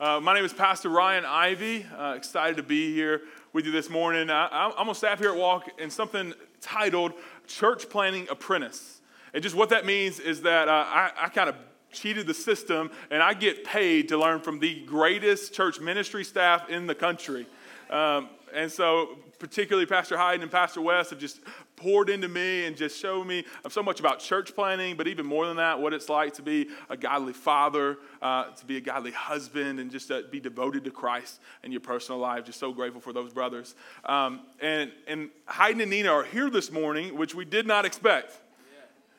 Uh, 0.00 0.18
my 0.20 0.34
name 0.34 0.44
is 0.44 0.52
Pastor 0.52 0.88
Ryan 0.88 1.24
Ivy. 1.24 1.86
Uh, 1.96 2.14
excited 2.16 2.56
to 2.56 2.64
be 2.64 2.92
here 2.92 3.22
with 3.52 3.64
you 3.64 3.70
this 3.70 3.88
morning. 3.88 4.28
I, 4.28 4.72
am 4.76 4.88
on 4.88 4.94
staff 4.96 5.20
here 5.20 5.30
at 5.30 5.36
Walk 5.36 5.68
in 5.78 5.88
something 5.88 6.34
titled 6.60 7.12
Church 7.46 7.88
Planting 7.88 8.26
Apprentice. 8.28 9.00
And 9.32 9.40
just 9.40 9.54
what 9.54 9.68
that 9.68 9.86
means 9.86 10.18
is 10.18 10.42
that 10.42 10.66
uh, 10.66 10.84
I, 10.84 11.12
I 11.16 11.28
kind 11.28 11.48
of 11.48 11.54
cheated 11.92 12.26
the 12.26 12.34
system 12.34 12.90
and 13.12 13.22
I 13.22 13.34
get 13.34 13.62
paid 13.64 14.08
to 14.08 14.18
learn 14.18 14.40
from 14.40 14.58
the 14.58 14.84
greatest 14.84 15.54
church 15.54 15.78
ministry 15.78 16.24
staff 16.24 16.68
in 16.68 16.88
the 16.88 16.94
country. 16.96 17.46
Um, 17.88 18.30
and 18.52 18.72
so, 18.72 19.18
particularly 19.38 19.86
Pastor 19.86 20.18
Hayden 20.18 20.42
and 20.42 20.50
Pastor 20.50 20.80
West 20.80 21.10
have 21.10 21.20
just 21.20 21.38
poured 21.84 22.08
into 22.08 22.28
me 22.28 22.64
and 22.64 22.74
just 22.74 22.98
showed 22.98 23.26
me 23.26 23.44
so 23.68 23.82
much 23.82 24.00
about 24.00 24.18
church 24.18 24.54
planting, 24.54 24.96
but 24.96 25.06
even 25.06 25.26
more 25.26 25.46
than 25.46 25.58
that, 25.58 25.78
what 25.78 25.92
it's 25.92 26.08
like 26.08 26.32
to 26.32 26.40
be 26.40 26.66
a 26.88 26.96
godly 26.96 27.34
father, 27.34 27.98
uh, 28.22 28.44
to 28.44 28.64
be 28.64 28.78
a 28.78 28.80
godly 28.80 29.10
husband, 29.10 29.78
and 29.78 29.90
just 29.90 30.08
to 30.08 30.24
be 30.30 30.40
devoted 30.40 30.82
to 30.84 30.90
Christ 30.90 31.40
in 31.62 31.72
your 31.72 31.82
personal 31.82 32.18
life. 32.18 32.46
Just 32.46 32.58
so 32.58 32.72
grateful 32.72 33.02
for 33.02 33.12
those 33.12 33.34
brothers. 33.34 33.74
Um, 34.06 34.40
and, 34.60 34.92
and 35.06 35.28
Hayden 35.50 35.82
and 35.82 35.90
Nina 35.90 36.08
are 36.08 36.24
here 36.24 36.48
this 36.48 36.72
morning, 36.72 37.18
which 37.18 37.34
we 37.34 37.44
did 37.44 37.66
not 37.66 37.84
expect. 37.84 38.32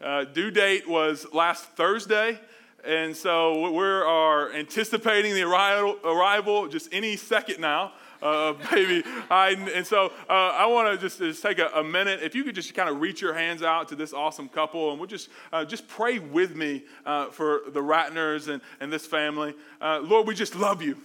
Uh, 0.04 0.24
due 0.24 0.50
date 0.50 0.90
was 0.90 1.28
last 1.34 1.66
Thursday. 1.66 2.40
And 2.84 3.16
so 3.16 3.70
we 3.72 3.84
are 3.84 4.52
anticipating 4.54 5.36
the 5.36 5.44
arrival, 5.44 5.98
arrival 6.04 6.68
just 6.68 6.90
any 6.92 7.16
second 7.16 7.60
now 7.60 7.94
uh, 8.26 8.54
baby. 8.72 9.04
And 9.30 9.86
so 9.86 10.12
uh, 10.28 10.34
I 10.34 10.66
want 10.66 10.94
to 10.94 10.98
just, 10.98 11.20
just 11.20 11.42
take 11.42 11.60
a, 11.60 11.68
a, 11.68 11.84
minute. 11.84 12.22
If 12.24 12.34
you 12.34 12.44
could 12.44 12.56
just 12.56 12.74
kind 12.74 12.90
of 12.90 13.00
reach 13.00 13.22
your 13.22 13.34
hands 13.34 13.62
out 13.62 13.88
to 13.90 13.96
this 13.96 14.14
awesome 14.14 14.50
couple, 14.50 14.90
and 14.90 15.00
we'll 15.00 15.08
just 15.08 15.30
uh, 15.54 15.64
just 15.64 15.88
pray 15.88 16.20
with 16.20 16.56
me 16.56 16.84
uh, 17.06 17.28
for 17.28 17.62
the 17.70 17.82
Ratners 17.82 18.48
and, 18.48 18.62
and 18.80 18.92
this 18.92 19.06
family. 19.06 19.54
Uh, 19.80 20.00
Lord, 20.04 20.28
we 20.28 20.34
just 20.34 20.56
love 20.56 20.82
you. 20.82 20.98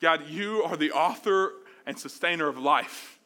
God, 0.00 0.28
you 0.28 0.62
are 0.64 0.76
the 0.76 0.92
author 0.92 1.52
and 1.86 1.98
sustainer 1.98 2.48
of 2.48 2.58
life. 2.58 3.18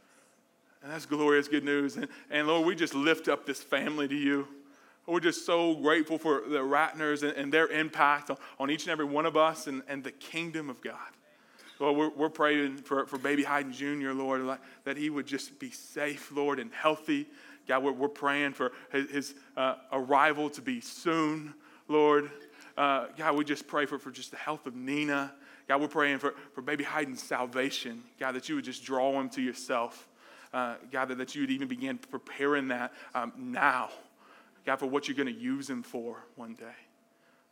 And 0.82 0.92
that's 0.92 1.06
glorious 1.06 1.48
good 1.48 1.64
news. 1.64 1.96
And, 1.96 2.08
and 2.30 2.46
Lord, 2.46 2.66
we 2.66 2.74
just 2.74 2.94
lift 2.94 3.28
up 3.28 3.46
this 3.46 3.62
family 3.62 4.06
to 4.06 4.14
you. 4.14 4.46
We're 5.06 5.20
just 5.20 5.44
so 5.44 5.74
grateful 5.74 6.18
for 6.18 6.42
the 6.46 6.58
Ratners 6.58 7.22
and, 7.22 7.32
and 7.36 7.52
their 7.52 7.68
impact 7.68 8.30
on, 8.30 8.36
on, 8.58 8.70
each 8.70 8.84
and 8.84 8.90
every 8.90 9.04
one 9.04 9.26
of 9.26 9.36
us 9.36 9.66
and, 9.66 9.82
and 9.86 10.02
the 10.02 10.10
kingdom 10.10 10.70
of 10.70 10.80
God. 10.80 10.96
Lord, 11.80 11.96
we're, 11.96 12.10
we're 12.10 12.30
praying 12.30 12.78
for, 12.78 13.06
for 13.06 13.18
baby 13.18 13.42
Hayden 13.44 13.72
Jr., 13.72 14.12
Lord, 14.12 14.58
that 14.84 14.96
he 14.96 15.10
would 15.10 15.26
just 15.26 15.58
be 15.58 15.70
safe, 15.70 16.30
Lord, 16.32 16.58
and 16.58 16.72
healthy. 16.72 17.26
God, 17.66 17.82
we're, 17.82 17.92
we're 17.92 18.08
praying 18.08 18.52
for 18.52 18.72
his, 18.92 19.10
his 19.10 19.34
uh, 19.56 19.76
arrival 19.92 20.50
to 20.50 20.62
be 20.62 20.80
soon, 20.80 21.54
Lord. 21.88 22.30
Uh, 22.76 23.06
God, 23.16 23.36
we 23.36 23.44
just 23.44 23.66
pray 23.66 23.86
for, 23.86 23.98
for 23.98 24.10
just 24.10 24.30
the 24.30 24.36
health 24.36 24.66
of 24.66 24.74
Nina. 24.74 25.32
God, 25.68 25.80
we're 25.80 25.88
praying 25.88 26.18
for, 26.18 26.34
for 26.52 26.62
baby 26.62 26.84
Hayden's 26.84 27.22
salvation. 27.22 28.02
God, 28.20 28.32
that 28.32 28.48
you 28.48 28.56
would 28.56 28.64
just 28.64 28.84
draw 28.84 29.18
him 29.18 29.28
to 29.30 29.42
yourself. 29.42 30.08
Uh, 30.52 30.76
God, 30.92 31.06
that, 31.06 31.18
that 31.18 31.34
you 31.34 31.42
would 31.42 31.50
even 31.50 31.66
begin 31.66 31.98
preparing 31.98 32.68
that 32.68 32.92
um, 33.14 33.32
now. 33.36 33.90
God, 34.64 34.76
for 34.76 34.86
what 34.86 35.08
you're 35.08 35.16
going 35.16 35.34
to 35.34 35.40
use 35.40 35.68
him 35.68 35.82
for 35.82 36.24
one 36.36 36.54
day. 36.54 36.64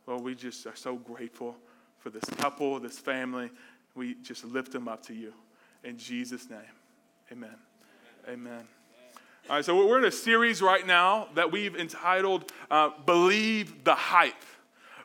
Lord, 0.07 0.23
we 0.23 0.35
just 0.35 0.65
are 0.65 0.75
so 0.75 0.95
grateful 0.95 1.55
for 1.99 2.09
this 2.09 2.23
couple, 2.37 2.79
this 2.79 2.99
family 2.99 3.49
we 3.95 4.15
just 4.23 4.45
lift 4.45 4.71
them 4.71 4.87
up 4.87 5.05
to 5.07 5.13
you. 5.13 5.33
In 5.83 5.97
Jesus' 5.97 6.49
name, 6.49 6.59
amen. 7.31 7.55
Amen. 8.27 8.37
amen. 8.47 8.67
All 9.49 9.57
right, 9.57 9.65
so 9.65 9.75
we're 9.85 9.99
in 9.99 10.05
a 10.05 10.11
series 10.11 10.61
right 10.61 10.87
now 10.87 11.27
that 11.35 11.51
we've 11.51 11.75
entitled 11.75 12.51
uh, 12.71 12.91
Believe 13.05 13.83
the 13.83 13.95
Hype. 13.95 14.33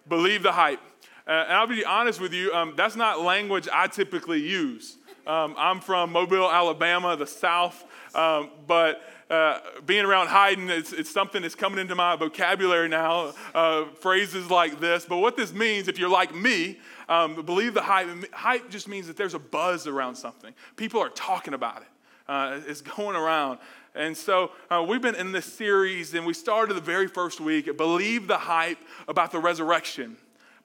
Believe 0.08 0.42
the 0.42 0.52
Hype. 0.52 0.80
Uh, 1.26 1.30
and 1.30 1.52
I'll 1.52 1.66
be 1.66 1.84
honest 1.84 2.20
with 2.20 2.32
you, 2.32 2.54
um, 2.54 2.74
that's 2.76 2.96
not 2.96 3.20
language 3.20 3.68
I 3.72 3.88
typically 3.88 4.40
use. 4.40 4.96
Um, 5.26 5.54
I'm 5.58 5.80
from 5.80 6.12
Mobile, 6.12 6.50
Alabama, 6.50 7.16
the 7.16 7.26
South, 7.26 7.84
um, 8.14 8.50
but 8.66 9.02
uh, 9.30 9.60
being 9.84 10.04
around 10.04 10.28
Hayden, 10.28 10.70
it's, 10.70 10.92
it's, 10.92 11.10
something 11.10 11.42
that's 11.42 11.54
coming 11.54 11.78
into 11.78 11.94
my 11.94 12.16
vocabulary 12.16 12.88
now, 12.88 13.34
uh, 13.54 13.84
phrases 14.00 14.50
like 14.50 14.80
this. 14.80 15.04
But 15.04 15.18
what 15.18 15.36
this 15.36 15.52
means, 15.52 15.88
if 15.88 15.98
you're 15.98 16.08
like 16.08 16.34
me, 16.34 16.78
um, 17.08 17.44
believe 17.44 17.74
the 17.74 17.82
hype. 17.82 18.08
Hype 18.32 18.70
just 18.70 18.88
means 18.88 19.06
that 19.06 19.16
there's 19.16 19.34
a 19.34 19.38
buzz 19.38 19.86
around 19.86 20.14
something. 20.14 20.54
People 20.76 21.00
are 21.00 21.10
talking 21.10 21.54
about 21.54 21.82
it. 21.82 21.88
Uh, 22.26 22.60
it's 22.66 22.80
going 22.80 23.16
around. 23.16 23.58
And 23.94 24.16
so 24.16 24.52
uh, 24.70 24.84
we've 24.86 25.02
been 25.02 25.14
in 25.14 25.32
this 25.32 25.46
series, 25.46 26.14
and 26.14 26.24
we 26.24 26.34
started 26.34 26.74
the 26.74 26.80
very 26.80 27.08
first 27.08 27.40
week. 27.40 27.74
Believe 27.76 28.28
the 28.28 28.38
hype 28.38 28.78
about 29.08 29.32
the 29.32 29.40
resurrection. 29.40 30.16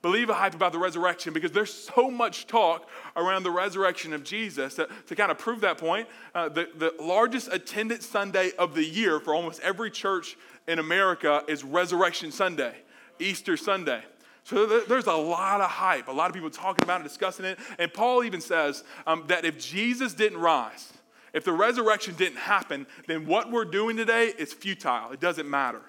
Believe 0.03 0.29
a 0.29 0.33
hype 0.33 0.53
about 0.53 0.73
the 0.73 0.79
resurrection 0.79 1.31
because 1.31 1.53
there's 1.53 1.73
so 1.73 2.11
much 2.11 2.45
talk 2.45 2.89
around 3.15 3.43
the 3.43 3.51
resurrection 3.51 4.11
of 4.11 4.25
Jesus. 4.25 4.75
To, 4.75 4.89
to 5.07 5.15
kind 5.15 5.31
of 5.31 5.37
prove 5.37 5.61
that 5.61 5.77
point, 5.77 6.09
uh, 6.35 6.49
the, 6.49 6.67
the 6.75 6.93
largest 7.01 7.47
attendance 7.53 8.05
Sunday 8.05 8.51
of 8.59 8.75
the 8.75 8.83
year 8.83 9.21
for 9.21 9.33
almost 9.33 9.61
every 9.61 9.89
church 9.89 10.35
in 10.67 10.77
America 10.77 11.43
is 11.47 11.63
Resurrection 11.63 12.33
Sunday, 12.33 12.75
Easter 13.17 13.55
Sunday. 13.55 14.03
So 14.43 14.81
there's 14.81 15.07
a 15.07 15.13
lot 15.13 15.61
of 15.61 15.69
hype, 15.69 16.09
a 16.09 16.11
lot 16.11 16.29
of 16.29 16.33
people 16.33 16.49
talking 16.49 16.83
about 16.83 16.99
it, 16.99 17.05
discussing 17.05 17.45
it. 17.45 17.57
And 17.79 17.93
Paul 17.93 18.25
even 18.25 18.41
says 18.41 18.83
um, 19.07 19.23
that 19.27 19.45
if 19.45 19.57
Jesus 19.57 20.13
didn't 20.13 20.37
rise, 20.37 20.91
if 21.31 21.45
the 21.45 21.53
resurrection 21.53 22.15
didn't 22.15 22.39
happen, 22.39 22.87
then 23.07 23.25
what 23.25 23.49
we're 23.49 23.63
doing 23.63 23.95
today 23.95 24.33
is 24.37 24.51
futile. 24.51 25.13
It 25.13 25.21
doesn't 25.21 25.49
matter. 25.49 25.81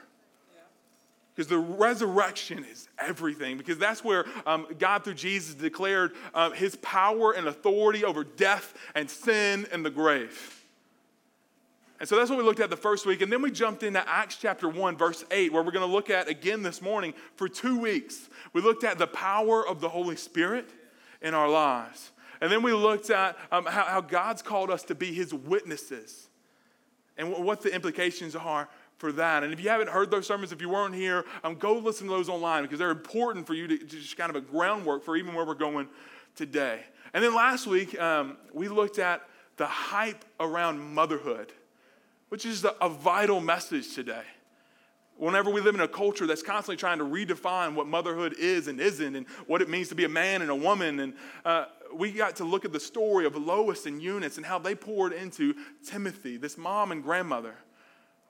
Because 1.35 1.49
the 1.49 1.59
resurrection 1.59 2.65
is 2.71 2.89
everything. 2.99 3.59
Because 3.59 3.79
that's 3.79 4.05
where 4.05 4.25
um, 4.47 4.67
God, 4.79 5.03
through 5.03 5.15
Jesus, 5.15 5.55
declared 5.55 6.13
uh, 6.33 6.51
his 6.51 6.77
power 6.77 7.33
and 7.33 7.49
authority 7.49 8.05
over 8.05 8.23
death 8.23 8.75
and 8.95 9.11
sin 9.11 9.67
and 9.73 9.85
the 9.85 9.91
grave. 9.91 10.65
And 12.01 12.09
so 12.09 12.17
that's 12.17 12.29
what 12.29 12.39
we 12.39 12.45
looked 12.45 12.61
at 12.61 12.71
the 12.71 12.77
first 12.77 13.07
week. 13.07 13.23
And 13.23 13.33
then 13.33 13.43
we 13.43 13.51
jumped 13.51 13.83
into 13.83 14.07
Acts 14.09 14.37
chapter 14.37 14.69
1, 14.69 14.97
verse 14.97 15.25
8, 15.31 15.53
where 15.53 15.63
we're 15.63 15.71
going 15.71 15.87
to 15.87 15.93
look 15.93 16.11
at 16.11 16.29
again 16.29 16.63
this 16.63 16.83
morning 16.83 17.15
for 17.37 17.49
two 17.49 17.79
weeks. 17.79 18.29
We 18.53 18.61
looked 18.61 18.85
at 18.85 18.99
the 18.99 19.07
power 19.07 19.67
of 19.67 19.81
the 19.81 19.89
Holy 19.89 20.17
Spirit 20.17 20.69
in 21.23 21.35
our 21.35 21.49
lives. 21.49 22.13
And 22.41 22.53
then 22.53 22.63
we 22.63 22.73
looked 22.73 23.11
at 23.11 23.39
um, 23.51 23.65
how, 23.65 23.85
how 23.85 24.01
God's 24.01 24.43
called 24.43 24.71
us 24.71 24.83
to 24.85 24.95
be 24.95 25.13
his 25.13 25.33
witnesses 25.33 26.29
and 27.17 27.33
what 27.33 27.63
the 27.63 27.73
implications 27.73 28.35
are 28.37 28.69
for 29.05 29.13
that. 29.13 29.45
And 29.45 29.53
if 29.53 29.61
you 29.61 29.69
haven't 29.69 29.91
heard 29.91 30.11
those 30.11 30.27
sermons, 30.27 30.51
if 30.51 30.63
you 30.63 30.71
weren't 30.71 30.95
here, 30.95 31.25
um, 31.43 31.57
go 31.57 31.75
listen 31.75 32.07
to 32.07 32.13
those 32.13 32.31
online 32.31 32.63
because 32.63 32.79
they're 32.79 32.91
important 32.91 33.47
for 33.47 33.53
you 33.53 33.67
to, 33.67 33.77
to 33.77 33.85
just 33.85 34.17
kind 34.17 34.31
of 34.31 34.37
a 34.37 34.41
groundwork 34.41 35.05
for 35.05 35.17
even 35.17 35.35
where 35.35 35.45
we're 35.45 35.55
going 35.55 35.89
today. 36.37 36.81
And 37.13 37.23
then 37.23 37.35
last 37.35 37.67
week, 37.67 38.01
um, 38.01 38.39
we 38.53 38.69
looked 38.69 38.99
at 38.99 39.21
the 39.57 39.67
hype 39.67 40.25
around 40.41 40.81
motherhood 40.81 41.53
which 42.35 42.45
is 42.45 42.67
a 42.81 42.89
vital 42.89 43.41
message 43.41 43.95
today. 43.95 44.25
Whenever 45.19 45.51
we 45.51 45.61
live 45.61 45.77
in 45.77 45.81
a 45.81 45.87
culture 45.87 46.27
that's 46.27 46.43
constantly 46.43 46.77
trying 46.77 46.99
to 46.99 47.05
redefine 47.05 47.75
what 47.75 47.87
motherhood 47.87 48.35
is 48.37 48.67
and 48.67 48.81
isn't, 48.81 49.15
and 49.15 49.29
what 49.47 49.63
it 49.63 49.69
means 49.69 49.89
to 49.91 49.95
be 49.95 50.03
a 50.03 50.09
man 50.09 50.43
and 50.43 50.51
a 50.51 50.55
woman, 50.55 50.99
and 50.99 51.15
uh, 51.45 51.67
we 51.95 52.11
got 52.11 52.35
to 52.35 52.45
look 52.45 52.65
at 52.65 52.73
the 52.73 52.81
story 52.81 53.25
of 53.25 53.37
Lois 53.37 53.87
and 53.87 54.03
Eunice 54.03 54.37
and 54.37 54.45
how 54.45 54.59
they 54.59 54.75
poured 54.75 55.13
into 55.13 55.55
Timothy, 55.87 56.37
this 56.37 56.59
mom 56.59 56.91
and 56.91 57.05
grandmother, 57.05 57.55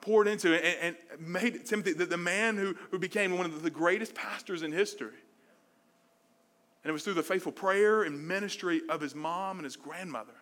poured 0.05 0.27
into 0.27 0.53
and, 0.53 0.95
and 1.09 1.27
made 1.27 1.65
Timothy 1.65 1.93
the, 1.93 2.05
the 2.05 2.17
man 2.17 2.57
who, 2.57 2.75
who 2.91 2.99
became 2.99 3.37
one 3.37 3.47
of 3.47 3.63
the 3.63 3.71
greatest 3.71 4.13
pastors 4.13 4.61
in 4.61 4.71
history. 4.71 5.17
And 6.83 6.89
it 6.89 6.93
was 6.93 7.03
through 7.03 7.15
the 7.15 7.23
faithful 7.23 7.51
prayer 7.51 8.03
and 8.03 8.27
ministry 8.27 8.83
of 8.87 9.01
his 9.01 9.15
mom 9.15 9.57
and 9.57 9.63
his 9.63 9.75
grandmother. 9.75 10.35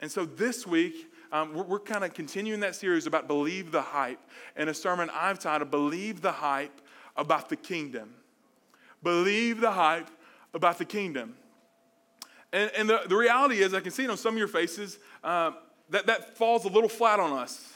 And 0.00 0.10
so 0.10 0.26
this 0.26 0.66
week, 0.66 1.10
um, 1.32 1.54
we're, 1.54 1.64
we're 1.64 1.80
kind 1.80 2.04
of 2.04 2.12
continuing 2.12 2.60
that 2.60 2.76
series 2.76 3.06
about 3.06 3.26
believe 3.26 3.72
the 3.72 3.80
hype. 3.80 4.20
And 4.56 4.68
a 4.68 4.74
sermon 4.74 5.08
I've 5.14 5.38
titled 5.38 5.70
Believe 5.70 6.20
the 6.20 6.32
Hype 6.32 6.82
about 7.16 7.48
the 7.48 7.56
Kingdom. 7.56 8.14
Believe 9.02 9.62
the 9.62 9.70
hype 9.70 10.10
about 10.52 10.76
the 10.76 10.84
kingdom. 10.84 11.34
And, 12.52 12.70
and 12.76 12.90
the, 12.90 13.00
the 13.08 13.16
reality 13.16 13.62
is, 13.62 13.72
I 13.72 13.80
can 13.80 13.90
see 13.90 14.04
it 14.04 14.10
on 14.10 14.18
some 14.18 14.34
of 14.34 14.38
your 14.38 14.48
faces, 14.48 14.98
uh, 15.24 15.52
that, 15.88 16.06
that 16.06 16.36
falls 16.36 16.66
a 16.66 16.68
little 16.68 16.88
flat 16.90 17.20
on 17.20 17.32
us. 17.32 17.75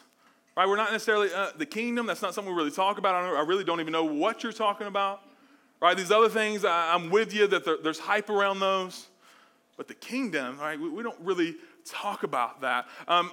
Right? 0.56 0.68
We're 0.68 0.76
not 0.76 0.92
necessarily 0.92 1.32
uh, 1.32 1.50
the 1.56 1.66
kingdom. 1.66 2.06
That's 2.06 2.22
not 2.22 2.34
something 2.34 2.52
we 2.52 2.58
really 2.58 2.70
talk 2.70 2.98
about. 2.98 3.14
I, 3.14 3.38
I, 3.38 3.42
really 3.42 3.64
don't 3.64 3.80
even 3.80 3.92
know 3.92 4.04
what 4.04 4.42
you're 4.42 4.52
talking 4.52 4.86
about. 4.86 5.22
Right? 5.80 5.96
These 5.96 6.10
other 6.10 6.28
things, 6.28 6.64
I, 6.64 6.94
am 6.94 7.10
with 7.10 7.32
you 7.32 7.46
that 7.46 7.64
there, 7.64 7.78
there's 7.82 7.98
hype 7.98 8.28
around 8.28 8.60
those. 8.60 9.06
But 9.76 9.88
the 9.88 9.94
kingdom, 9.94 10.58
right? 10.58 10.78
We, 10.78 10.90
we 10.90 11.02
don't 11.02 11.18
really 11.20 11.56
talk 11.86 12.22
about 12.22 12.60
that. 12.60 12.86
Um, 13.08 13.30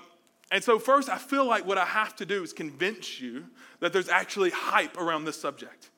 and 0.52 0.64
so, 0.64 0.80
first, 0.80 1.10
I 1.10 1.18
feel 1.18 1.46
like 1.46 1.66
what 1.66 1.78
I 1.78 1.86
have 1.86 2.16
to 2.18 2.26
do 2.26 2.42
is 2.42 2.54
convince 2.54 3.20
you 3.20 3.46
that 3.82 3.92
there's 3.92 4.08
actually 4.08 4.52
hype 4.52 4.98
around 4.98 5.26
this 5.26 5.40
subject. 5.40 5.90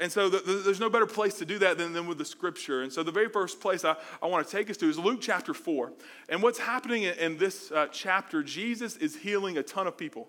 And 0.00 0.10
so, 0.10 0.28
the, 0.28 0.38
the, 0.38 0.52
there's 0.54 0.80
no 0.80 0.90
better 0.90 1.06
place 1.06 1.34
to 1.34 1.44
do 1.44 1.58
that 1.60 1.78
than, 1.78 1.92
than 1.92 2.08
with 2.08 2.18
the 2.18 2.24
scripture. 2.24 2.82
And 2.82 2.92
so, 2.92 3.04
the 3.04 3.12
very 3.12 3.28
first 3.28 3.60
place 3.60 3.84
I, 3.84 3.94
I 4.20 4.26
want 4.26 4.44
to 4.44 4.50
take 4.50 4.68
us 4.70 4.76
to 4.78 4.88
is 4.88 4.98
Luke 4.98 5.20
chapter 5.22 5.54
4. 5.54 5.92
And 6.28 6.42
what's 6.42 6.58
happening 6.58 7.04
in, 7.04 7.14
in 7.18 7.38
this 7.38 7.70
uh, 7.70 7.86
chapter, 7.92 8.42
Jesus 8.42 8.96
is 8.96 9.14
healing 9.14 9.56
a 9.56 9.62
ton 9.62 9.86
of 9.86 9.96
people. 9.96 10.28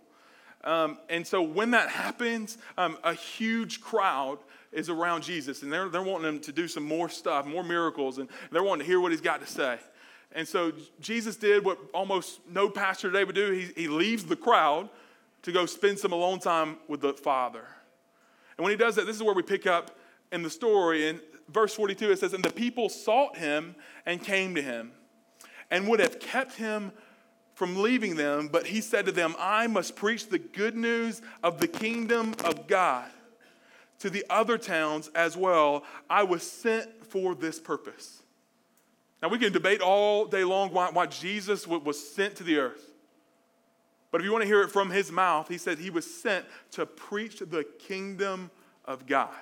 Um, 0.64 0.98
and 1.10 1.26
so, 1.26 1.42
when 1.42 1.72
that 1.72 1.90
happens, 1.90 2.58
um, 2.78 2.98
a 3.04 3.14
huge 3.14 3.80
crowd 3.82 4.40
is 4.72 4.90
around 4.90 5.24
Jesus, 5.24 5.64
and 5.64 5.72
they're, 5.72 5.90
they're 5.90 6.02
wanting 6.02 6.28
him 6.28 6.40
to 6.42 6.52
do 6.52 6.68
some 6.68 6.84
more 6.84 7.10
stuff, 7.10 7.46
more 7.46 7.64
miracles, 7.64 8.18
and 8.18 8.28
they're 8.52 8.64
wanting 8.64 8.86
to 8.86 8.92
hear 8.92 9.00
what 9.00 9.12
he's 9.12 9.22
got 9.22 9.40
to 9.40 9.48
say. 9.48 9.80
And 10.34 10.48
so 10.48 10.72
Jesus 11.00 11.36
did 11.36 11.64
what 11.64 11.80
almost 11.94 12.42
no 12.50 12.70
pastor 12.70 13.10
today 13.10 13.24
would 13.24 13.36
do. 13.36 13.52
He, 13.52 13.82
he 13.82 13.88
leaves 13.88 14.26
the 14.26 14.36
crowd 14.36 14.90
to 15.44 15.52
go 15.52 15.66
spend 15.66 16.00
some 16.00 16.12
alone 16.12 16.40
time 16.40 16.78
with 16.88 17.02
the 17.02 17.14
Father. 17.14 17.66
And 18.58 18.64
when 18.64 18.72
he 18.72 18.78
does 18.78 18.96
that, 18.96 19.06
this 19.06 19.16
is 19.16 19.24
where 19.24 19.34
we 19.34 19.44
pick 19.44 19.66
up 19.66 19.98
in 20.32 20.44
the 20.44 20.50
story. 20.50 21.08
In 21.08 21.22
verse 21.50 21.74
42, 21.74 22.12
it 22.12 22.20
says, 22.20 22.34
And 22.34 22.44
the 22.44 22.52
people 22.52 22.90
sought 22.90 23.38
him 23.38 23.76
and 24.06 24.22
came 24.22 24.56
to 24.56 24.62
him, 24.62 24.92
and 25.72 25.88
would 25.88 26.00
have 26.00 26.20
kept 26.20 26.56
him 26.56 26.92
from 27.58 27.82
leaving 27.82 28.16
them, 28.16 28.50
but 28.50 28.68
he 28.68 28.82
said 28.82 29.08
to 29.08 29.12
them, 29.12 29.34
I 29.40 29.66
must 29.66 29.96
preach 29.96 30.30
the 30.30 30.38
good 30.38 30.76
news 30.76 31.24
of 31.42 31.60
the 31.60 31.68
kingdom 31.68 32.36
of 32.46 32.68
God 32.68 33.10
to 33.98 34.12
the 34.12 34.24
other 34.30 34.60
towns 34.60 35.10
as 35.16 35.36
well. 35.36 35.84
I 36.08 36.22
was 36.22 36.44
sent 36.44 37.08
for 37.08 37.34
this 37.34 37.60
purpose. 37.60 38.22
Now, 39.24 39.30
we 39.30 39.40
can 39.40 39.52
debate 39.52 39.82
all 39.82 40.28
day 40.28 40.44
long 40.44 40.72
why, 40.72 40.92
why 40.92 41.08
Jesus 41.08 41.66
was 41.66 41.98
sent 42.14 42.36
to 42.36 42.44
the 42.44 42.60
earth. 42.60 42.92
But 44.12 44.22
if 44.22 44.26
you 44.26 44.32
want 44.32 44.44
to 44.44 44.48
hear 44.48 44.62
it 44.62 44.70
from 44.70 44.92
his 44.92 45.12
mouth, 45.12 45.48
he 45.48 45.58
said 45.58 45.80
he 45.80 45.90
was 45.90 46.06
sent 46.06 46.46
to 46.74 46.86
preach 46.86 47.40
the 47.40 47.66
kingdom 47.80 48.52
of 48.86 49.08
God. 49.08 49.34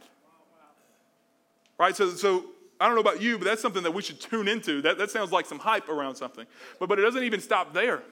Right? 1.77 1.93
So, 1.93 2.11
so 2.11 2.45
I 2.79 2.87
don't 2.87 2.95
know 2.95 3.01
about 3.01 3.21
you, 3.21 3.37
but 3.37 3.45
that's 3.45 3.61
something 3.61 3.83
that 3.83 3.93
we 3.93 4.01
should 4.01 4.19
tune 4.19 4.47
into. 4.47 4.81
That, 4.81 4.97
that 4.97 5.09
sounds 5.11 5.31
like 5.31 5.45
some 5.45 5.59
hype 5.59 5.87
around 5.87 6.15
something. 6.15 6.45
But, 6.79 6.89
but 6.89 6.99
it 6.99 7.03
doesn't 7.03 7.23
even 7.23 7.39
stop 7.39 7.73
there. 7.73 8.03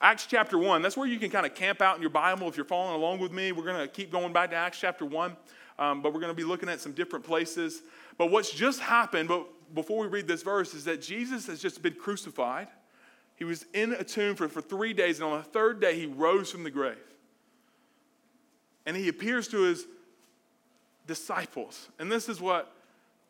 Acts 0.00 0.26
chapter 0.26 0.58
1, 0.58 0.82
that's 0.82 0.96
where 0.96 1.06
you 1.06 1.18
can 1.18 1.30
kind 1.30 1.46
of 1.46 1.54
camp 1.54 1.80
out 1.80 1.96
in 1.96 2.02
your 2.02 2.10
Bible 2.10 2.48
if 2.48 2.56
you're 2.56 2.66
following 2.66 2.94
along 2.94 3.20
with 3.20 3.32
me. 3.32 3.52
We're 3.52 3.64
going 3.64 3.80
to 3.80 3.88
keep 3.88 4.10
going 4.10 4.32
back 4.32 4.50
to 4.50 4.56
Acts 4.56 4.78
chapter 4.78 5.04
1, 5.04 5.36
um, 5.78 6.02
but 6.02 6.12
we're 6.12 6.20
going 6.20 6.32
to 6.32 6.36
be 6.36 6.44
looking 6.44 6.68
at 6.68 6.80
some 6.80 6.92
different 6.92 7.24
places. 7.24 7.82
But 8.18 8.30
what's 8.30 8.52
just 8.52 8.80
happened, 8.80 9.28
but 9.28 9.46
before 9.74 10.00
we 10.02 10.08
read 10.08 10.26
this 10.26 10.42
verse, 10.42 10.74
is 10.74 10.84
that 10.84 11.00
Jesus 11.00 11.46
has 11.46 11.60
just 11.60 11.80
been 11.80 11.94
crucified. 11.94 12.68
He 13.36 13.44
was 13.44 13.64
in 13.72 13.92
a 13.92 14.04
tomb 14.04 14.36
for, 14.36 14.48
for 14.48 14.60
three 14.60 14.92
days, 14.92 15.20
and 15.20 15.28
on 15.28 15.38
the 15.38 15.44
third 15.44 15.80
day, 15.80 15.98
he 15.98 16.06
rose 16.06 16.50
from 16.50 16.64
the 16.64 16.70
grave. 16.70 16.98
And 18.86 18.96
he 18.96 19.08
appears 19.08 19.48
to 19.48 19.62
his 19.62 19.86
disciples. 21.06 21.88
And 21.98 22.12
this 22.12 22.28
is 22.28 22.40
what 22.40 22.73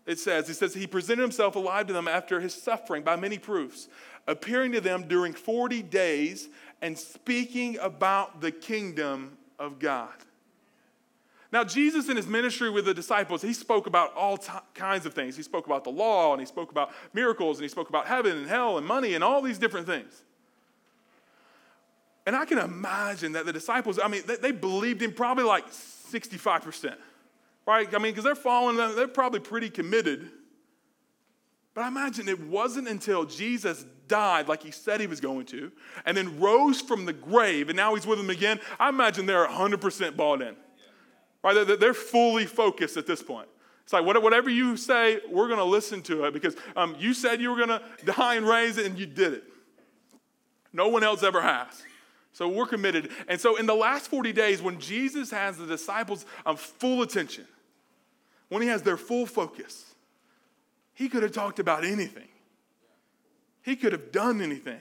it 0.07 0.19
says. 0.19 0.47
He 0.47 0.55
says, 0.55 0.75
He 0.75 0.87
presented 0.87 1.23
himself 1.23 1.57
alive 1.57 1.87
to 1.87 1.93
them 1.93 2.09
after 2.09 2.41
his 2.41 2.55
suffering 2.55 3.03
by 3.03 3.17
many 3.17 3.39
proofs, 3.39 3.89
appearing 4.27 4.73
to 4.73 4.81
them 4.81 5.09
during 5.09 5.33
40 5.33 5.83
days 5.83 6.49
and 6.83 6.99
speaking 6.99 7.79
about 7.79 8.41
the 8.41 8.51
kingdom 8.51 9.39
of 9.59 9.79
God. 9.79 10.13
Now, 11.53 11.63
Jesus 11.63 12.09
in 12.09 12.17
his 12.17 12.27
ministry 12.27 12.69
with 12.69 12.85
the 12.85 12.95
disciples, 12.95 13.41
he 13.41 13.53
spoke 13.53 13.87
about 13.87 14.13
all 14.17 14.39
t- 14.39 14.51
kinds 14.75 15.07
of 15.07 15.15
things. 15.15 15.37
He 15.37 15.43
spoke 15.45 15.67
about 15.67 15.85
the 15.85 15.91
law, 15.91 16.33
and 16.33 16.41
he 16.41 16.47
spoke 16.47 16.73
about 16.73 16.91
miracles, 17.13 17.59
and 17.59 17.63
he 17.63 17.69
spoke 17.69 17.89
about 17.89 18.09
heaven 18.09 18.37
and 18.37 18.49
hell 18.49 18.77
and 18.77 18.85
money 18.85 19.15
and 19.15 19.23
all 19.23 19.41
these 19.41 19.59
different 19.59 19.87
things. 19.87 20.25
And 22.27 22.35
I 22.35 22.45
can 22.45 22.59
imagine 22.59 23.33
that 23.33 23.47
the 23.47 23.53
disciples, 23.53 24.01
I 24.03 24.09
mean, 24.09 24.23
they, 24.27 24.37
they 24.37 24.51
believed 24.51 25.01
him 25.01 25.13
probably 25.13 25.45
like 25.45 25.71
65% 25.71 26.97
right? 27.67 27.89
I 27.93 27.99
mean, 27.99 28.13
because 28.13 28.25
they're 28.25 28.35
following 28.35 28.77
them, 28.77 28.95
they're 28.97 29.09
probably 29.09 29.41
pretty 29.41 29.71
committed. 29.71 30.31
But 31.75 31.83
I 31.83 31.89
imagine 31.89 32.29
it 32.29 32.41
wasn't 32.41 32.89
until 32.89 33.25
Jesus 33.25 33.85
died 34.07 34.49
like 34.49 34.63
he 34.63 34.71
said 34.71 35.01
he 35.01 35.07
was 35.07 35.21
going 35.21 35.47
to, 35.47 35.73
and 36.05 36.17
then 36.17 36.39
rose 36.39 36.81
from 36.81 37.05
the 37.05 37.13
grave, 37.13 37.69
and 37.69 37.77
now 37.77 37.95
he's 37.95 38.07
with 38.07 38.19
them 38.19 38.31
again. 38.31 38.61
I 38.79 38.89
imagine 38.89 39.27
they're 39.27 39.47
100% 39.47 40.17
bought 40.17 40.43
in. 40.43 40.55
Right? 41.43 41.79
They're 41.79 41.95
fully 41.95 42.47
focused 42.47 42.97
at 42.97 43.07
this 43.07 43.23
point. 43.23 43.49
It's 43.83 43.93
like, 43.93 44.05
whatever 44.05 44.49
you 44.49 44.79
say, 44.79 45.21
we're 45.31 45.49
going 45.49 45.59
to 45.59 45.65
listen 45.65 46.01
to 46.03 46.25
it 46.25 46.33
because 46.33 46.57
um, 46.75 46.97
you 46.99 47.13
said 47.13 47.41
you 47.43 47.51
were 47.51 47.57
going 47.57 47.69
to 47.69 47.83
die 48.07 48.37
and 48.37 48.47
raise 48.47 48.79
it, 48.79 48.87
and 48.87 48.99
you 48.99 49.05
did 49.05 49.35
it. 49.35 49.45
No 50.73 50.89
one 50.89 51.05
else 51.05 51.23
ever 51.23 51.43
has. 51.43 51.83
So 52.33 52.49
we're 52.49 52.67
committed. 52.67 53.11
And 53.29 53.41
so 53.41 53.57
in 53.57 53.67
the 53.67 53.75
last 53.75 54.09
40 54.09 54.33
days, 54.33 54.63
when 54.63 54.81
Jesus 54.81 55.31
has 55.31 55.57
the 55.57 55.67
disciples' 55.67 56.25
um, 56.47 56.57
full 56.57 57.03
attention, 57.03 57.47
when 58.55 58.63
he 58.63 58.69
has 58.69 58.83
their 58.83 58.97
full 58.97 59.27
focus, 59.27 59.97
he 60.93 61.09
could 61.09 61.25
have 61.25 61.33
talked 61.33 61.59
about 61.59 61.85
anything. 61.85 62.29
He 63.63 63.75
could 63.75 63.91
have 63.91 64.13
done 64.13 64.41
anything. 64.41 64.81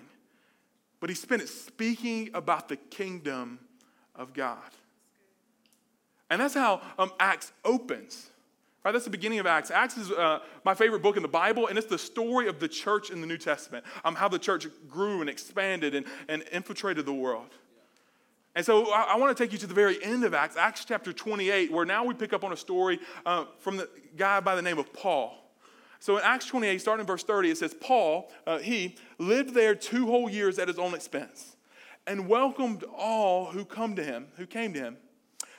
But 1.00 1.10
he 1.10 1.16
spent 1.16 1.42
it 1.42 1.50
speaking 1.50 2.30
about 2.36 2.70
the 2.70 2.76
kingdom 2.76 3.58
of 4.16 4.32
God. 4.32 4.60
And 6.30 6.40
that's 6.40 6.54
how 6.54 6.82
um, 7.00 7.14
Acts 7.20 7.52
opens. 7.66 8.30
Right, 8.86 8.92
that's 8.92 9.06
the 9.06 9.10
beginning 9.10 9.40
of 9.40 9.48
Acts. 9.48 9.72
Acts 9.72 9.98
is 9.98 10.12
uh, 10.12 10.42
my 10.64 10.76
favorite 10.76 11.02
book 11.02 11.18
in 11.18 11.24
the 11.24 11.28
Bible, 11.28 11.66
and 11.66 11.76
it's 11.76 11.88
the 11.88 11.98
story 11.98 12.48
of 12.48 12.60
the 12.60 12.68
church 12.68 13.10
in 13.10 13.22
the 13.22 13.28
New 13.28 13.40
Testament, 13.40 13.86
um, 14.06 14.14
how 14.14 14.28
the 14.28 14.38
church 14.38 14.68
grew 14.88 15.22
and 15.22 15.30
expanded 15.32 15.96
and, 15.96 16.06
and 16.30 16.44
infiltrated 16.52 17.08
the 17.08 17.14
world. 17.14 17.50
And 18.56 18.66
so 18.66 18.92
I, 18.92 19.14
I 19.14 19.18
want 19.18 19.36
to 19.36 19.44
take 19.44 19.52
you 19.52 19.58
to 19.60 19.68
the 19.68 19.74
very 19.74 20.04
end 20.04 20.24
of 20.24 20.34
Acts, 20.34 20.58
Acts 20.58 20.86
chapter 20.86 21.12
28, 21.12 21.72
where 21.72 21.86
now 21.86 22.04
we 22.04 22.14
pick 22.14 22.34
up 22.34 22.44
on 22.44 22.54
a 22.54 22.58
story 22.58 23.00
uh, 23.26 23.46
from 23.60 23.78
the 23.78 23.90
guy 24.16 24.40
by 24.40 24.56
the 24.56 24.62
name 24.62 24.78
of 24.78 24.94
Paul. 24.94 25.40
So 26.00 26.18
in 26.18 26.24
Acts 26.24 26.48
28, 26.48 26.82
starting 26.82 27.02
in 27.02 27.08
verse 27.08 27.24
30, 27.24 27.52
it 27.52 27.58
says, 27.58 27.74
Paul, 27.74 28.32
uh, 28.46 28.60
he 28.60 28.96
lived 29.18 29.54
there 29.54 29.74
two 29.74 30.06
whole 30.06 30.30
years 30.30 30.60
at 30.60 30.68
his 30.68 30.78
own 30.78 30.94
expense 30.94 31.56
and 32.06 32.28
welcomed 32.28 32.84
all 32.96 33.46
who 33.46 33.64
come 33.64 33.96
to 33.96 34.04
him, 34.04 34.28
who 34.36 34.46
came 34.46 34.74
to 34.74 34.80
him, 34.80 34.98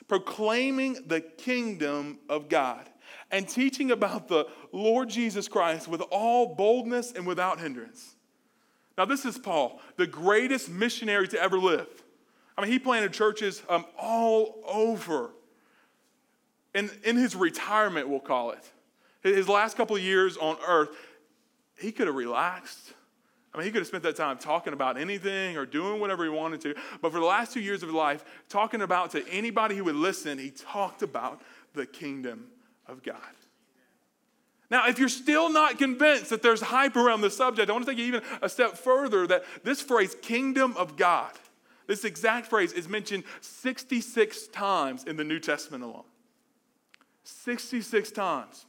proclaiming 0.07 0.99
the 1.07 1.19
kingdom 1.19 2.19
of 2.29 2.47
God 2.47 2.87
and 3.31 3.49
teaching 3.49 3.91
about 3.91 4.27
the 4.27 4.47
Lord 4.71 5.09
Jesus 5.09 5.47
Christ 5.47 5.87
with 5.87 6.01
all 6.11 6.53
boldness 6.55 7.11
and 7.11 7.25
without 7.25 7.59
hindrance. 7.59 8.15
Now, 8.97 9.05
this 9.05 9.25
is 9.25 9.37
Paul, 9.37 9.81
the 9.97 10.07
greatest 10.07 10.69
missionary 10.69 11.27
to 11.29 11.41
ever 11.41 11.57
live. 11.57 11.87
I 12.57 12.61
mean, 12.61 12.71
he 12.71 12.79
planted 12.79 13.13
churches 13.13 13.61
um, 13.69 13.85
all 13.97 14.61
over. 14.67 15.31
And 16.73 16.89
in 17.03 17.15
his 17.17 17.35
retirement, 17.35 18.09
we'll 18.09 18.19
call 18.19 18.51
it, 18.51 18.63
his 19.23 19.49
last 19.49 19.75
couple 19.77 19.95
of 19.95 20.01
years 20.01 20.37
on 20.37 20.57
earth, 20.67 20.89
he 21.79 21.91
could 21.91 22.07
have 22.07 22.15
relaxed. 22.15 22.93
I 23.53 23.57
mean, 23.57 23.65
he 23.65 23.71
could 23.71 23.79
have 23.79 23.87
spent 23.87 24.03
that 24.03 24.17
time 24.17 24.37
talking 24.37 24.73
about 24.73 24.97
anything 24.97 25.57
or 25.57 25.65
doing 25.65 26.01
whatever 26.01 26.25
he 26.25 26.29
wanted 26.29 26.61
to. 26.61 26.75
But 27.01 27.13
for 27.13 27.19
the 27.19 27.25
last 27.25 27.53
two 27.53 27.61
years 27.61 27.81
of 27.81 27.89
his 27.89 27.95
life, 27.95 28.25
talking 28.49 28.81
about 28.81 29.11
to 29.11 29.25
anybody 29.29 29.75
who 29.75 29.85
would 29.85 29.95
listen, 29.95 30.37
he 30.37 30.51
talked 30.51 31.01
about 31.01 31.41
the 31.73 31.85
kingdom 31.85 32.47
of 32.87 33.01
God. 33.01 33.15
Now, 34.69 34.87
if 34.87 34.99
you're 34.99 35.09
still 35.09 35.49
not 35.49 35.77
convinced 35.77 36.31
that 36.31 36.41
there's 36.41 36.61
hype 36.61 36.95
around 36.95 37.21
the 37.21 37.29
subject, 37.29 37.69
I 37.69 37.73
want 37.73 37.85
to 37.85 37.91
take 37.91 37.99
you 37.99 38.05
even 38.05 38.21
a 38.41 38.49
step 38.49 38.77
further 38.77 39.25
that 39.27 39.45
this 39.63 39.81
phrase, 39.81 40.15
kingdom 40.21 40.75
of 40.75 40.97
God, 40.97 41.31
this 41.87 42.03
exact 42.03 42.47
phrase 42.47 42.73
is 42.73 42.87
mentioned 42.89 43.23
66 43.41 44.47
times 44.47 45.03
in 45.03 45.15
the 45.17 45.23
New 45.23 45.39
Testament 45.39 45.83
alone. 45.83 46.05
66 47.23 48.11
times. 48.11 48.65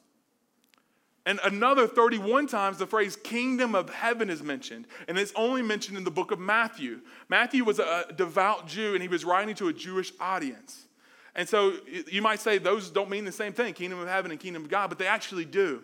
And 1.27 1.41
another 1.43 1.89
31 1.89 2.47
times, 2.47 2.79
the 2.79 2.87
phrase 2.87 3.17
kingdom 3.17 3.75
of 3.75 3.91
heaven 3.91 4.31
is 4.31 4.43
mentioned. 4.43 4.87
And 5.09 5.19
it's 5.19 5.33
only 5.35 5.61
mentioned 5.61 5.99
in 5.99 6.05
the 6.05 6.11
book 6.11 6.31
of 6.31 6.39
Matthew. 6.39 7.01
Matthew 7.29 7.65
was 7.65 7.81
a 7.81 8.05
devout 8.15 8.69
Jew 8.69 8.95
and 8.95 9.03
he 9.03 9.09
was 9.09 9.25
writing 9.25 9.57
to 9.57 9.67
a 9.69 9.73
Jewish 9.73 10.13
audience. 10.21 10.87
And 11.35 11.49
so 11.49 11.75
you 12.07 12.23
might 12.23 12.39
say 12.39 12.59
those 12.59 12.91
don't 12.91 13.11
mean 13.11 13.25
the 13.25 13.33
same 13.33 13.53
thing, 13.53 13.75
kingdom 13.75 13.99
of 13.99 14.09
heaven 14.09 14.31
and 14.31 14.39
kingdom 14.39 14.63
of 14.63 14.71
God, 14.71 14.89
but 14.89 14.99
they 14.99 15.09
actually 15.09 15.45
do. 15.45 15.83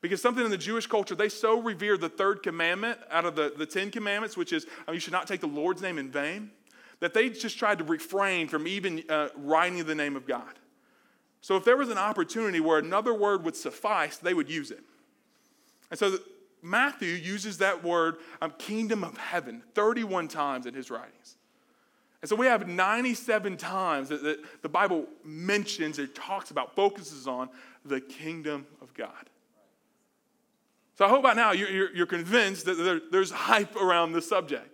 Because 0.00 0.22
something 0.22 0.44
in 0.44 0.50
the 0.50 0.56
Jewish 0.56 0.86
culture, 0.86 1.14
they 1.14 1.28
so 1.28 1.60
revere 1.60 1.98
the 1.98 2.08
third 2.08 2.42
commandment 2.42 2.98
out 3.10 3.24
of 3.24 3.36
the, 3.36 3.52
the 3.56 3.66
Ten 3.66 3.90
Commandments, 3.90 4.36
which 4.36 4.52
is 4.52 4.66
oh, 4.86 4.92
you 4.92 5.00
should 5.00 5.12
not 5.12 5.26
take 5.26 5.40
the 5.40 5.48
Lord's 5.48 5.82
name 5.82 5.98
in 5.98 6.10
vain 6.10 6.50
that 7.00 7.14
they 7.14 7.30
just 7.30 7.58
tried 7.58 7.78
to 7.78 7.84
refrain 7.84 8.48
from 8.48 8.66
even 8.66 9.02
uh, 9.08 9.28
writing 9.36 9.84
the 9.84 9.94
name 9.94 10.16
of 10.16 10.26
God. 10.26 10.58
So 11.40 11.56
if 11.56 11.64
there 11.64 11.76
was 11.76 11.90
an 11.90 11.98
opportunity 11.98 12.60
where 12.60 12.78
another 12.78 13.12
word 13.12 13.44
would 13.44 13.56
suffice, 13.56 14.16
they 14.16 14.32
would 14.32 14.48
use 14.48 14.70
it. 14.70 14.82
And 15.90 15.98
so 15.98 16.16
Matthew 16.62 17.10
uses 17.10 17.58
that 17.58 17.84
word, 17.84 18.16
um, 18.40 18.54
kingdom 18.56 19.04
of 19.04 19.18
heaven, 19.18 19.62
31 19.74 20.28
times 20.28 20.64
in 20.64 20.72
his 20.72 20.90
writings. 20.90 21.36
And 22.22 22.28
so 22.30 22.36
we 22.36 22.46
have 22.46 22.66
97 22.66 23.58
times 23.58 24.08
that, 24.08 24.22
that 24.22 24.62
the 24.62 24.68
Bible 24.70 25.04
mentions 25.22 25.98
or 25.98 26.06
talks 26.06 26.50
about, 26.50 26.74
focuses 26.74 27.28
on 27.28 27.50
the 27.84 28.00
kingdom 28.00 28.66
of 28.80 28.94
God. 28.94 29.28
So 30.96 31.04
I 31.04 31.10
hope 31.10 31.22
by 31.22 31.34
now 31.34 31.52
you're, 31.52 31.68
you're, 31.68 31.94
you're 31.94 32.06
convinced 32.06 32.64
that 32.64 32.74
there, 32.78 33.00
there's 33.10 33.30
hype 33.30 33.76
around 33.76 34.12
this 34.12 34.26
subject. 34.26 34.73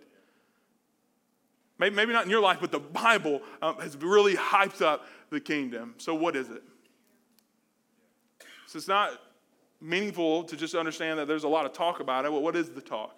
Maybe, 1.81 1.95
maybe 1.95 2.13
not 2.13 2.25
in 2.25 2.29
your 2.29 2.41
life, 2.41 2.59
but 2.61 2.71
the 2.71 2.79
Bible 2.79 3.41
um, 3.59 3.75
has 3.77 3.97
really 3.97 4.35
hyped 4.35 4.83
up 4.83 5.07
the 5.31 5.39
kingdom. 5.39 5.95
So, 5.97 6.13
what 6.13 6.35
is 6.35 6.47
it? 6.51 6.61
So, 8.67 8.77
it's 8.77 8.87
not 8.87 9.19
meaningful 9.81 10.43
to 10.43 10.55
just 10.55 10.75
understand 10.75 11.17
that 11.17 11.27
there's 11.27 11.43
a 11.43 11.47
lot 11.47 11.65
of 11.65 11.73
talk 11.73 11.99
about 11.99 12.23
it. 12.23 12.31
Well, 12.31 12.43
what 12.43 12.55
is 12.55 12.69
the 12.69 12.81
talk? 12.81 13.15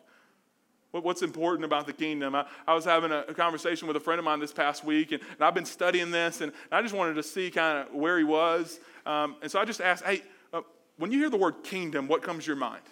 What's 0.91 1.24
important 1.24 1.65
about 1.65 1.88
the 1.88 1.93
kingdom? 1.93 2.36
I, 2.36 2.46
I 2.65 2.74
was 2.74 2.86
having 2.86 3.12
a, 3.12 3.25
a, 3.27 3.34
conversation 3.34 3.86
with 3.86 3.98
a 3.98 4.00
friend 4.00 4.17
of 4.17 4.24
mine 4.24 4.39
this 4.39 4.53
past 4.53 4.86
week, 4.86 5.12
and, 5.12 5.22
and 5.22 5.41
I've 5.41 5.55
been 5.55 5.65
studying 5.65 6.12
this, 6.12 6.39
and, 6.39 6.53
I 6.72 6.82
just 6.82 6.93
wanted 6.93 7.15
to 7.15 7.24
see 7.24 7.51
kind 7.51 7.79
of 7.79 7.93
where 7.93 8.17
he 8.17 8.24
was. 8.24 8.79
Um, 9.05 9.36
and 9.41 9.51
so 9.51 9.60
I 9.60 9.65
just 9.65 9.82
asked, 9.82 10.05
hey, 10.05 10.22
uh, 10.53 10.62
when 10.98 11.12
you 11.12 11.20
hear 11.20 11.29
the 11.29 11.38
word 11.38 11.63
kingdom, 11.63 12.08
what 12.08 12.22
comes 12.22 12.46
to 12.46 12.48
your 12.48 12.55
mind? 12.55 12.84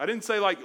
I 0.00 0.06
didn't 0.06 0.24
say 0.24 0.38
like 0.38 0.58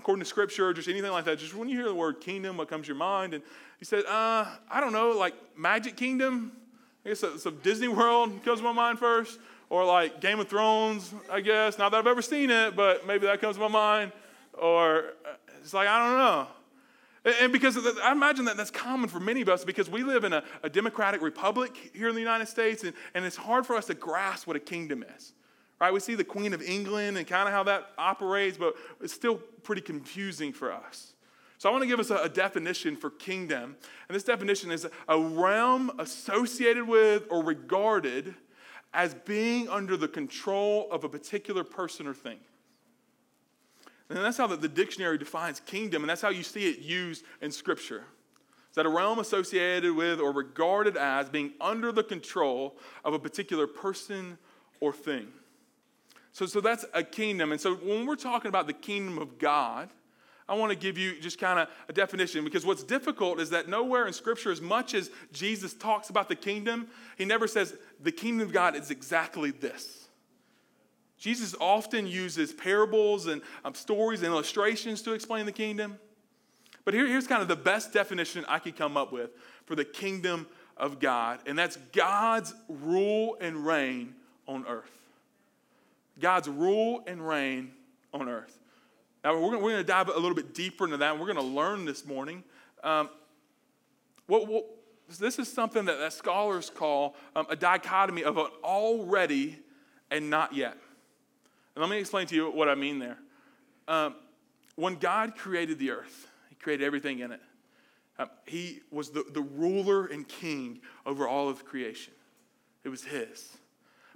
according 0.00 0.20
to 0.20 0.26
scripture 0.26 0.68
or 0.68 0.72
just 0.72 0.88
anything 0.88 1.12
like 1.12 1.26
that. 1.26 1.38
Just 1.38 1.54
when 1.54 1.68
you 1.68 1.76
hear 1.76 1.86
the 1.86 1.94
word 1.94 2.20
kingdom, 2.20 2.56
what 2.56 2.68
comes 2.68 2.86
to 2.86 2.88
your 2.88 2.96
mind? 2.96 3.34
And 3.34 3.42
he 3.78 3.84
said, 3.84 4.04
uh, 4.06 4.46
I 4.70 4.80
don't 4.80 4.92
know, 4.92 5.10
like 5.10 5.34
Magic 5.56 5.96
Kingdom. 5.96 6.52
I 7.04 7.10
guess 7.10 7.22
some 7.38 7.58
Disney 7.62 7.88
World 7.88 8.42
comes 8.44 8.60
to 8.60 8.64
my 8.64 8.72
mind 8.72 8.98
first, 8.98 9.38
or 9.68 9.84
like 9.84 10.20
Game 10.20 10.40
of 10.40 10.48
Thrones, 10.48 11.12
I 11.30 11.40
guess. 11.42 11.78
Not 11.78 11.92
that 11.92 11.98
I've 11.98 12.06
ever 12.06 12.22
seen 12.22 12.50
it, 12.50 12.74
but 12.74 13.06
maybe 13.06 13.26
that 13.26 13.40
comes 13.42 13.56
to 13.56 13.60
my 13.60 13.68
mind. 13.68 14.12
Or 14.54 15.04
uh, 15.24 15.34
it's 15.60 15.74
like, 15.74 15.86
I 15.86 15.98
don't 15.98 16.18
know. 16.18 16.46
And 17.42 17.52
because 17.52 17.78
I 18.02 18.12
imagine 18.12 18.46
that 18.46 18.56
that's 18.56 18.70
common 18.70 19.10
for 19.10 19.20
many 19.20 19.42
of 19.42 19.50
us 19.50 19.64
because 19.66 19.90
we 19.90 20.02
live 20.02 20.24
in 20.24 20.32
a, 20.32 20.42
a 20.62 20.70
democratic 20.70 21.20
republic 21.20 21.90
here 21.94 22.08
in 22.08 22.14
the 22.14 22.20
United 22.20 22.48
States, 22.48 22.84
and, 22.84 22.94
and 23.12 23.26
it's 23.26 23.36
hard 23.36 23.66
for 23.66 23.76
us 23.76 23.84
to 23.86 23.94
grasp 23.94 24.46
what 24.46 24.56
a 24.56 24.60
kingdom 24.60 25.04
is. 25.16 25.34
Right? 25.80 25.92
We 25.92 26.00
see 26.00 26.14
the 26.14 26.24
Queen 26.24 26.52
of 26.52 26.60
England 26.60 27.16
and 27.16 27.26
kind 27.26 27.48
of 27.48 27.54
how 27.54 27.62
that 27.64 27.92
operates, 27.96 28.58
but 28.58 28.74
it's 29.00 29.14
still 29.14 29.36
pretty 29.36 29.80
confusing 29.80 30.52
for 30.52 30.72
us. 30.72 31.14
So 31.56 31.68
I 31.68 31.72
want 31.72 31.82
to 31.82 31.88
give 31.88 32.00
us 32.00 32.10
a, 32.10 32.16
a, 32.16 32.28
definition 32.28 32.96
for 32.96 33.10
kingdom. 33.10 33.76
And 34.08 34.16
this 34.16 34.24
definition 34.24 34.70
is 34.70 34.86
a 35.08 35.20
realm 35.20 35.90
associated 35.98 36.86
with 36.86 37.24
or 37.30 37.42
regarded 37.42 38.34
as 38.92 39.14
being 39.14 39.68
under 39.68 39.96
the 39.96 40.08
control 40.08 40.88
of 40.90 41.04
a 41.04 41.08
particular 41.08 41.64
person 41.64 42.06
or 42.06 42.14
thing. 42.14 42.38
And 44.08 44.18
that's 44.18 44.38
how 44.38 44.46
the, 44.46 44.56
the 44.56 44.68
dictionary 44.68 45.18
defines 45.18 45.60
kingdom, 45.60 46.02
and 46.02 46.10
that's 46.10 46.22
how 46.22 46.30
you 46.30 46.42
see 46.42 46.68
it 46.68 46.80
used 46.80 47.24
in 47.40 47.52
Scripture. 47.52 48.04
Is 48.70 48.76
that 48.76 48.86
a 48.86 48.88
realm 48.90 49.18
associated 49.18 49.94
with 49.94 50.18
or 50.18 50.32
regarded 50.32 50.96
as 50.96 51.28
being 51.28 51.52
under 51.60 51.92
the 51.92 52.02
control 52.02 52.76
of 53.04 53.14
a 53.14 53.18
particular 53.18 53.66
person 53.66 54.38
or 54.80 54.92
thing. 54.92 55.28
So, 56.32 56.46
so 56.46 56.60
that's 56.60 56.84
a 56.94 57.02
kingdom. 57.02 57.52
And 57.52 57.60
so 57.60 57.74
when 57.74 58.06
we're 58.06 58.16
talking 58.16 58.48
about 58.48 58.66
the 58.66 58.72
kingdom 58.72 59.18
of 59.18 59.38
God, 59.38 59.90
I 60.48 60.54
want 60.54 60.70
to 60.70 60.76
give 60.76 60.98
you 60.98 61.20
just 61.20 61.38
kind 61.38 61.60
of 61.60 61.68
a 61.88 61.92
definition 61.92 62.44
because 62.44 62.66
what's 62.66 62.82
difficult 62.82 63.40
is 63.40 63.50
that 63.50 63.68
nowhere 63.68 64.06
in 64.06 64.12
Scripture, 64.12 64.50
as 64.50 64.60
much 64.60 64.94
as 64.94 65.10
Jesus 65.32 65.74
talks 65.74 66.10
about 66.10 66.28
the 66.28 66.34
kingdom, 66.34 66.88
he 67.16 67.24
never 67.24 67.46
says 67.46 67.74
the 68.02 68.10
kingdom 68.10 68.48
of 68.48 68.52
God 68.52 68.74
is 68.74 68.90
exactly 68.90 69.52
this. 69.52 70.08
Jesus 71.18 71.54
often 71.60 72.06
uses 72.06 72.52
parables 72.52 73.26
and 73.26 73.42
um, 73.64 73.74
stories 73.74 74.22
and 74.22 74.32
illustrations 74.32 75.02
to 75.02 75.12
explain 75.12 75.46
the 75.46 75.52
kingdom. 75.52 75.98
But 76.84 76.94
here, 76.94 77.06
here's 77.06 77.26
kind 77.26 77.42
of 77.42 77.48
the 77.48 77.56
best 77.56 77.92
definition 77.92 78.44
I 78.48 78.58
could 78.58 78.74
come 78.74 78.96
up 78.96 79.12
with 79.12 79.30
for 79.66 79.76
the 79.76 79.84
kingdom 79.84 80.46
of 80.76 80.98
God, 80.98 81.40
and 81.46 81.56
that's 81.58 81.76
God's 81.92 82.54
rule 82.68 83.36
and 83.40 83.66
reign 83.66 84.14
on 84.48 84.66
earth. 84.66 84.99
God's 86.20 86.48
rule 86.48 87.02
and 87.06 87.26
reign 87.26 87.72
on 88.12 88.28
earth. 88.28 88.58
Now, 89.24 89.38
we're 89.38 89.50
going 89.58 89.76
to 89.76 89.84
dive 89.84 90.08
a 90.08 90.18
little 90.18 90.34
bit 90.34 90.54
deeper 90.54 90.84
into 90.84 90.96
that, 90.98 91.18
we're 91.18 91.26
going 91.26 91.36
to 91.36 91.42
learn 91.42 91.84
this 91.84 92.06
morning. 92.06 92.42
Um, 92.82 93.10
what, 94.26 94.46
what, 94.46 94.66
this 95.18 95.38
is 95.38 95.52
something 95.52 95.84
that, 95.86 95.98
that 95.98 96.12
scholars 96.12 96.70
call 96.70 97.16
um, 97.34 97.46
a 97.50 97.56
dichotomy 97.56 98.24
of 98.24 98.38
an 98.38 98.46
already 98.62 99.58
and 100.10 100.30
not 100.30 100.54
yet. 100.54 100.76
And 101.74 101.82
let 101.82 101.90
me 101.90 101.98
explain 101.98 102.26
to 102.28 102.34
you 102.34 102.50
what 102.50 102.68
I 102.68 102.74
mean 102.74 102.98
there. 102.98 103.18
Um, 103.88 104.14
when 104.76 104.96
God 104.96 105.36
created 105.36 105.78
the 105.78 105.90
earth, 105.90 106.28
He 106.48 106.54
created 106.54 106.84
everything 106.84 107.18
in 107.18 107.32
it. 107.32 107.40
Um, 108.18 108.28
he 108.46 108.80
was 108.90 109.10
the, 109.10 109.24
the 109.32 109.40
ruler 109.40 110.06
and 110.06 110.28
king 110.28 110.80
over 111.06 111.26
all 111.26 111.48
of 111.48 111.64
creation, 111.64 112.12
it 112.84 112.88
was 112.88 113.04
His. 113.04 113.56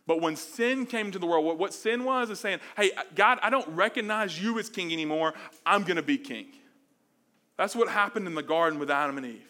But 0.06 0.20
when 0.20 0.37
sin 0.37 0.84
came 0.84 1.11
to 1.12 1.18
the 1.18 1.26
world, 1.26 1.58
what, 1.58 1.73
sin 1.73 2.04
was 2.04 2.28
is 2.28 2.38
saying, 2.38 2.61
hey, 2.76 2.90
God, 3.14 3.38
I 3.42 3.49
don't 3.49 3.68
recognize 3.68 4.40
you 4.40 4.58
as 4.58 4.68
king 4.68 4.92
anymore. 4.92 5.32
I'm 5.64 5.82
going 5.82 5.96
to 5.96 6.02
be 6.02 6.18
king. 6.18 6.49
That's 7.56 7.75
what 7.75 7.88
happened 7.88 8.26
in 8.26 8.34
the 8.34 8.42
garden 8.42 8.78
with 8.78 8.90
Adam 8.90 9.16
and 9.16 9.26
Eve. 9.26 9.49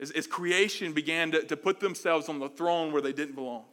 As 0.00 0.26
creation 0.26 0.92
began 0.92 1.30
to, 1.30 1.44
to 1.44 1.56
put 1.56 1.78
themselves 1.80 2.28
on 2.28 2.38
the 2.38 2.48
throne 2.48 2.92
where 2.92 3.00
they 3.00 3.12
didn't 3.12 3.34
belong. 3.34 3.64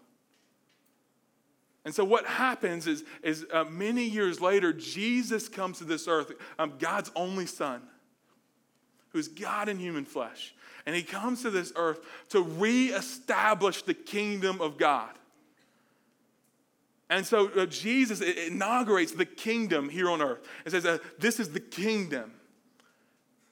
And 1.85 1.95
so 1.95 2.03
what 2.03 2.25
happens 2.25 2.85
is, 2.87 3.03
is 3.23 3.45
uh, 3.51 3.63
many 3.63 4.03
years 4.03 4.39
later, 4.39 4.71
Jesus 4.71 5.49
comes 5.49 5.79
to 5.79 5.85
this 5.85 6.07
earth, 6.07 6.31
um, 6.59 6.73
God's 6.77 7.09
only 7.15 7.47
son, 7.47 7.81
who's 9.09 9.27
God 9.27 9.69
in 9.69 9.79
human 9.79 10.05
flesh. 10.05 10.53
And 10.85 10.95
he 10.95 11.01
comes 11.01 11.41
to 11.41 11.49
this 11.49 11.73
earth 11.75 11.99
to 12.29 12.41
reestablish 12.41 13.81
the 13.81 13.93
kingdom 13.93 14.61
of 14.61 14.77
God. 14.77 15.09
And 17.09 17.25
so 17.25 17.49
uh, 17.49 17.65
Jesus 17.65 18.21
inaugurates 18.21 19.13
the 19.13 19.25
kingdom 19.25 19.89
here 19.89 20.09
on 20.09 20.21
earth 20.21 20.47
and 20.63 20.71
says, 20.71 20.85
uh, 20.85 20.99
This 21.17 21.39
is 21.39 21.49
the 21.49 21.59
kingdom. 21.59 22.33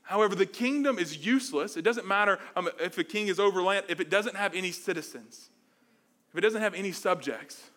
However, 0.04 0.36
the 0.36 0.46
kingdom 0.46 1.00
is 1.00 1.26
useless. 1.26 1.76
It 1.76 1.82
doesn't 1.82 2.08
matter 2.08 2.40
um, 2.56 2.70
if 2.80 2.96
the 2.96 3.04
king 3.04 3.28
is 3.28 3.40
over 3.40 3.62
land, 3.62 3.86
if 3.90 4.00
it 4.00 4.10
doesn't 4.10 4.38
have 4.38 4.54
any 4.54 4.72
citizens, 4.72 5.50
if 6.32 6.38
it 6.38 6.42
doesn't 6.42 6.62
have 6.62 6.76
any 6.76 6.92
subjects. 6.92 7.72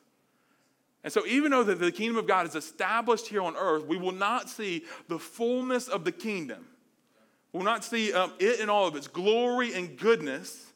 And 1.03 1.13
so, 1.13 1.27
even 1.27 1.51
though 1.51 1.65
the, 1.65 1.75
the 1.75 1.91
kingdom 1.91 2.19
of 2.19 2.27
God 2.27 2.47
is 2.47 2.55
established 2.55 3.27
here 3.27 3.43
on 3.43 3.57
earth, 3.57 3.87
we 3.87 3.97
will 3.97 4.13
not 4.13 4.51
see 4.51 4.85
the 5.09 5.19
fullness 5.19 5.89
of 5.89 6.05
the 6.05 6.13
kingdom. 6.13 6.67
We 7.53 7.59
will 7.59 7.65
not 7.65 7.85
see 7.85 8.13
um, 8.13 8.35
it 8.39 8.61
in 8.61 8.69
all 8.69 8.87
of 8.87 8.95
its 8.95 9.09
glory 9.09 9.75
and 9.75 9.99
goodness 9.99 10.67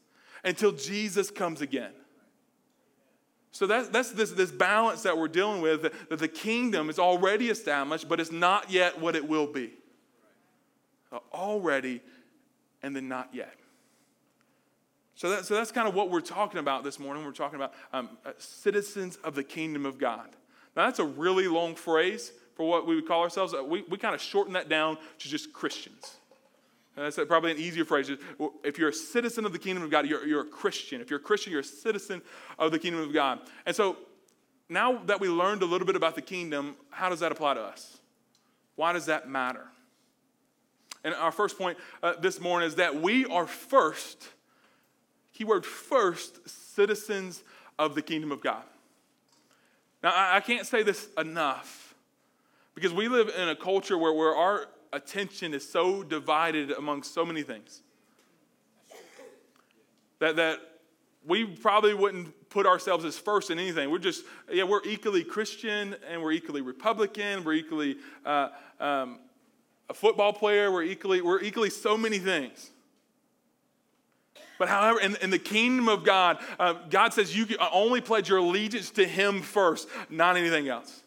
until 0.43 0.73
Jesus 0.73 1.31
comes 1.31 1.61
again. 1.61 1.93
So 3.55 3.69
that, 3.69 3.93
that's 3.93 4.11
this, 4.11 4.33
this 4.33 4.51
balance 4.51 5.05
that 5.05 5.17
we're 5.17 5.29
dealing 5.29 5.63
with 5.63 5.83
that, 5.83 6.09
that 6.09 6.19
the 6.19 6.27
kingdom 6.27 6.91
is 6.91 6.99
already 6.99 7.51
established, 7.51 8.09
but 8.09 8.19
it's 8.19 8.33
not 8.33 8.69
yet 8.69 9.01
what 9.01 9.15
it 9.15 9.29
will 9.29 9.47
be. 9.47 9.71
Uh, 11.13 11.21
already 11.33 12.01
and 12.83 12.97
then 12.97 13.07
not 13.07 13.29
yet. 13.33 13.55
So, 15.15 15.31
that, 15.31 15.45
so 15.45 15.55
that's 15.55 15.71
kind 15.71 15.87
of 15.87 15.95
what 15.95 16.11
we're 16.11 16.21
talking 16.21 16.59
about 16.59 16.83
this 16.83 16.99
morning. 16.99 17.25
We're 17.25 17.31
talking 17.31 17.55
about 17.55 17.75
um, 17.93 18.09
uh, 18.27 18.33
citizens 18.39 19.19
of 19.23 19.37
the 19.37 19.45
kingdom 19.45 19.87
of 19.87 19.99
God. 19.99 20.31
Now, 20.77 20.87
that's 20.87 20.99
a 20.99 21.05
really 21.05 21.47
long 21.47 21.77
phrase 21.77 22.33
for 22.57 22.69
what 22.69 22.89
we 22.89 22.97
would 22.97 23.07
call 23.07 23.23
ourselves. 23.23 23.55
Uh, 23.55 23.63
we, 23.63 23.83
we 23.83 23.99
kind 23.99 24.17
of 24.17 24.21
shorten 24.21 24.55
that 24.55 24.69
down 24.69 24.99
to 25.21 25.29
just 25.29 25.53
Christians. 25.53 26.17
That's 26.97 27.17
probably 27.17 27.51
an 27.51 27.59
easier 27.59 27.85
phrase. 27.85 28.11
If 28.63 28.79
you're 28.79 28.91
a 28.91 28.95
citizen 28.95 29.45
of 29.45 29.53
the 29.53 29.59
kingdom 29.59 29.83
of 29.83 29.91
God, 29.91 30.07
you're, 30.07 30.25
you're 30.27 30.43
a 30.43 30.47
Christian. 30.47 31.01
If 31.01 31.11
you're 31.11 31.19
a 31.19 31.23
Christian, 31.23 31.51
you're 31.51 31.63
a 31.63 31.65
citizen 31.65 32.23
of 32.59 32.71
the 32.71 32.79
kingdom 32.79 33.01
of 33.01 33.13
God. 33.13 33.41
And 33.67 33.75
so 33.75 33.97
now 34.69 34.99
that 35.07 35.21
we 35.21 35.29
learned 35.29 35.63
a 35.63 35.67
little 35.67 35.87
bit 35.87 35.97
about 35.97 36.15
the 36.15 36.23
kingdom, 36.23 36.77
how 36.91 37.09
does 37.09 37.21
that 37.21 37.33
apply 37.33 37.55
to 37.55 37.61
us? 37.61 37.99
Why 38.77 38.93
does 38.93 39.07
that 39.07 39.29
matter? 39.29 39.67
And 41.03 41.15
our 41.15 41.33
first 41.33 41.59
point 41.59 41.79
uh, 42.03 42.15
this 42.21 42.41
morning 42.41 42.69
is 42.69 42.77
that 42.77 43.01
we 43.01 43.27
are 43.27 43.47
first, 43.47 44.29
keyword 45.35 45.67
first, 45.67 46.49
citizens 46.49 47.43
of 47.79 47.95
the 47.95 48.03
kingdom 48.03 48.33
of 48.33 48.41
God. 48.41 48.63
Now, 50.03 50.13
I, 50.15 50.37
I 50.37 50.41
can't 50.41 50.67
say 50.67 50.83
this 50.83 51.09
enough 51.19 51.95
because 52.75 52.93
we 52.93 53.09
live 53.09 53.31
in 53.37 53.49
a 53.49 53.57
culture 53.57 53.99
where, 53.99 54.13
where 54.13 54.35
our 54.35 54.67
attention 54.95 55.53
is 55.53 55.69
so 55.69 56.03
divided 56.03 56.71
among 56.71 57.03
so 57.03 57.25
many 57.25 57.43
things 57.43 57.83
that, 60.21 60.37
that 60.37 60.59
we 61.27 61.45
probably 61.45 61.95
wouldn't 61.95 62.49
put 62.49 62.67
ourselves 62.67 63.05
as 63.05 63.19
first 63.19 63.51
in 63.51 63.59
anything. 63.59 63.91
We're 63.91 63.99
just, 63.99 64.25
yeah, 64.51 64.65
we're 64.65 64.85
equally 64.85 65.25
Christian 65.25 65.97
and 66.09 66.23
we're 66.23 66.33
equally 66.33 66.61
Republican. 66.61 67.45
We're 67.45 67.55
equally 67.55 67.97
uh, 68.25 68.51
um, 68.81 69.19
a 69.89 69.95
football 69.95 70.33
player. 70.33 70.71
We're 70.71 70.85
equally, 70.85 71.21
we're 71.21 71.43
equally 71.43 71.71
so 71.71 71.97
many 71.97 72.19
things. 72.19 72.71
But 74.59 74.69
however, 74.69 75.01
in, 75.01 75.17
in 75.17 75.31
the 75.31 75.39
kingdom 75.39 75.89
of 75.89 76.05
God, 76.05 76.39
uh, 76.59 76.75
God 76.89 77.13
says 77.13 77.37
you 77.37 77.47
only 77.73 78.01
pledge 78.01 78.29
your 78.29 78.39
allegiance 78.39 78.91
to 78.93 79.07
Him 79.07 79.43
first, 79.43 79.89
not 80.09 80.37
anything 80.37 80.69
else. 80.69 81.04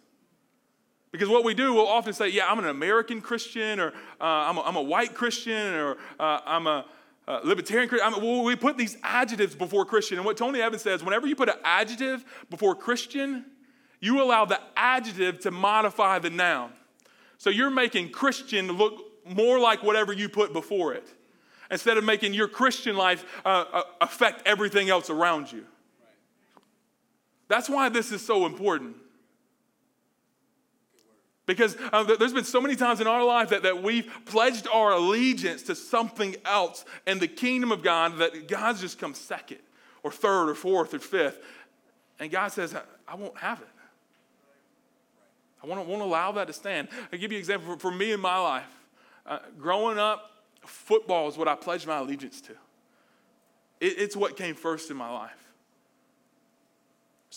Because 1.12 1.30
what 1.30 1.44
we 1.44 1.54
do, 1.54 1.74
we'll 1.74 1.88
often 1.88 2.14
say, 2.14 2.30
yeah, 2.30 2.48
I'm 2.48 2.60
an 2.60 2.66
American 2.66 3.22
Christian, 3.22 3.80
or 3.80 3.90
uh, 4.20 4.24
I'm, 4.24 4.58
a, 4.58 4.62
I'm, 4.62 4.76
a 4.76 4.82
white 4.82 5.14
Christian, 5.14 5.74
or 5.74 5.98
uh, 6.20 6.40
I'm 6.46 6.68
a 6.68 6.86
uh, 7.28 7.40
libertarian 7.44 7.88
Christian. 7.88 8.12
Mean, 8.12 8.44
we 8.44 8.56
put 8.56 8.78
these 8.78 8.98
adjectives 9.04 9.56
before 9.56 9.86
Christian. 9.86 10.18
And 10.18 10.26
what 10.26 10.38
Tony 10.38 10.62
Evans 10.62 10.82
says, 10.82 11.04
whenever 11.04 11.28
you 11.28 11.36
put 11.36 11.50
an 11.50 11.56
adjective 11.64 12.26
before 12.50 12.76
Christian, 12.76 13.46
you 14.00 14.22
allow 14.22 14.46
the 14.46 14.60
adjective 14.76 15.40
to 15.42 15.52
modify 15.52 16.20
the 16.20 16.30
noun. 16.30 16.72
So 17.38 17.50
you're 17.50 17.70
making 17.70 18.10
Christian 18.10 18.72
look 18.72 19.04
more 19.26 19.60
like 19.60 19.84
whatever 19.84 20.14
you 20.14 20.30
put 20.30 20.54
before 20.54 20.94
it, 20.94 21.08
instead 21.70 21.98
of 21.98 22.04
making 22.04 22.34
your 22.34 22.48
Christian 22.48 22.96
life 22.96 23.26
uh, 23.46 23.66
uh, 23.72 23.84
affect 24.02 24.46
everything 24.46 24.90
else 24.90 25.10
around 25.10 25.52
you. 25.52 25.66
That's 27.48 27.70
why 27.70 27.90
this 27.90 28.12
is 28.12 28.26
so 28.26 28.46
important. 28.46 28.98
Because 31.48 31.78
uh, 31.94 32.04
there's 32.04 32.34
been 32.34 32.44
so 32.44 32.60
many 32.60 32.76
times 32.76 33.00
in 33.00 33.08
our 33.08 33.24
life 33.24 33.50
that, 33.50 33.64
that 33.64 33.82
we've 33.82 34.12
pledged 34.26 34.68
our 34.68 34.92
allegiance 34.92 35.64
to 35.64 35.76
something 35.76 36.36
else 36.46 36.84
in 37.08 37.20
the 37.20 37.28
kingdom 37.28 37.72
of 37.72 37.82
God 37.82 38.18
that 38.18 38.50
God's 38.50 38.82
just 38.82 39.00
come 39.00 39.14
second 39.14 39.60
or 40.04 40.12
third 40.12 40.50
or 40.50 40.56
fourth 40.56 40.94
or 40.94 41.00
fifth. 41.00 41.40
And 42.20 42.30
God 42.30 42.50
says, 42.50 42.76
I, 42.76 42.82
I 43.08 43.16
won't 43.16 43.38
have 43.38 43.62
it. 43.62 43.68
I 45.64 45.68
won't, 45.68 45.88
won't 45.88 46.02
allow 46.02 46.34
that 46.34 46.48
to 46.48 46.54
stand. 46.54 46.90
I'll 47.12 47.18
give 47.18 47.32
you 47.32 47.38
an 47.38 47.42
example 47.42 47.76
for, 47.76 47.80
for 47.80 47.92
me 47.92 48.12
in 48.12 48.20
my 48.20 48.38
life. 48.38 48.86
Uh, 49.26 49.40
growing 49.58 49.98
up, 49.98 50.32
football 50.66 51.30
is 51.30 51.38
what 51.38 51.48
I 51.48 51.56
pledged 51.56 51.88
my 51.88 52.00
allegiance 52.00 52.42
to. 52.42 52.52
It, 53.80 53.98
it's 53.98 54.18
what 54.18 54.36
came 54.36 54.54
first 54.54 54.92
in 54.92 54.98
my 54.98 55.10
life. 55.10 55.47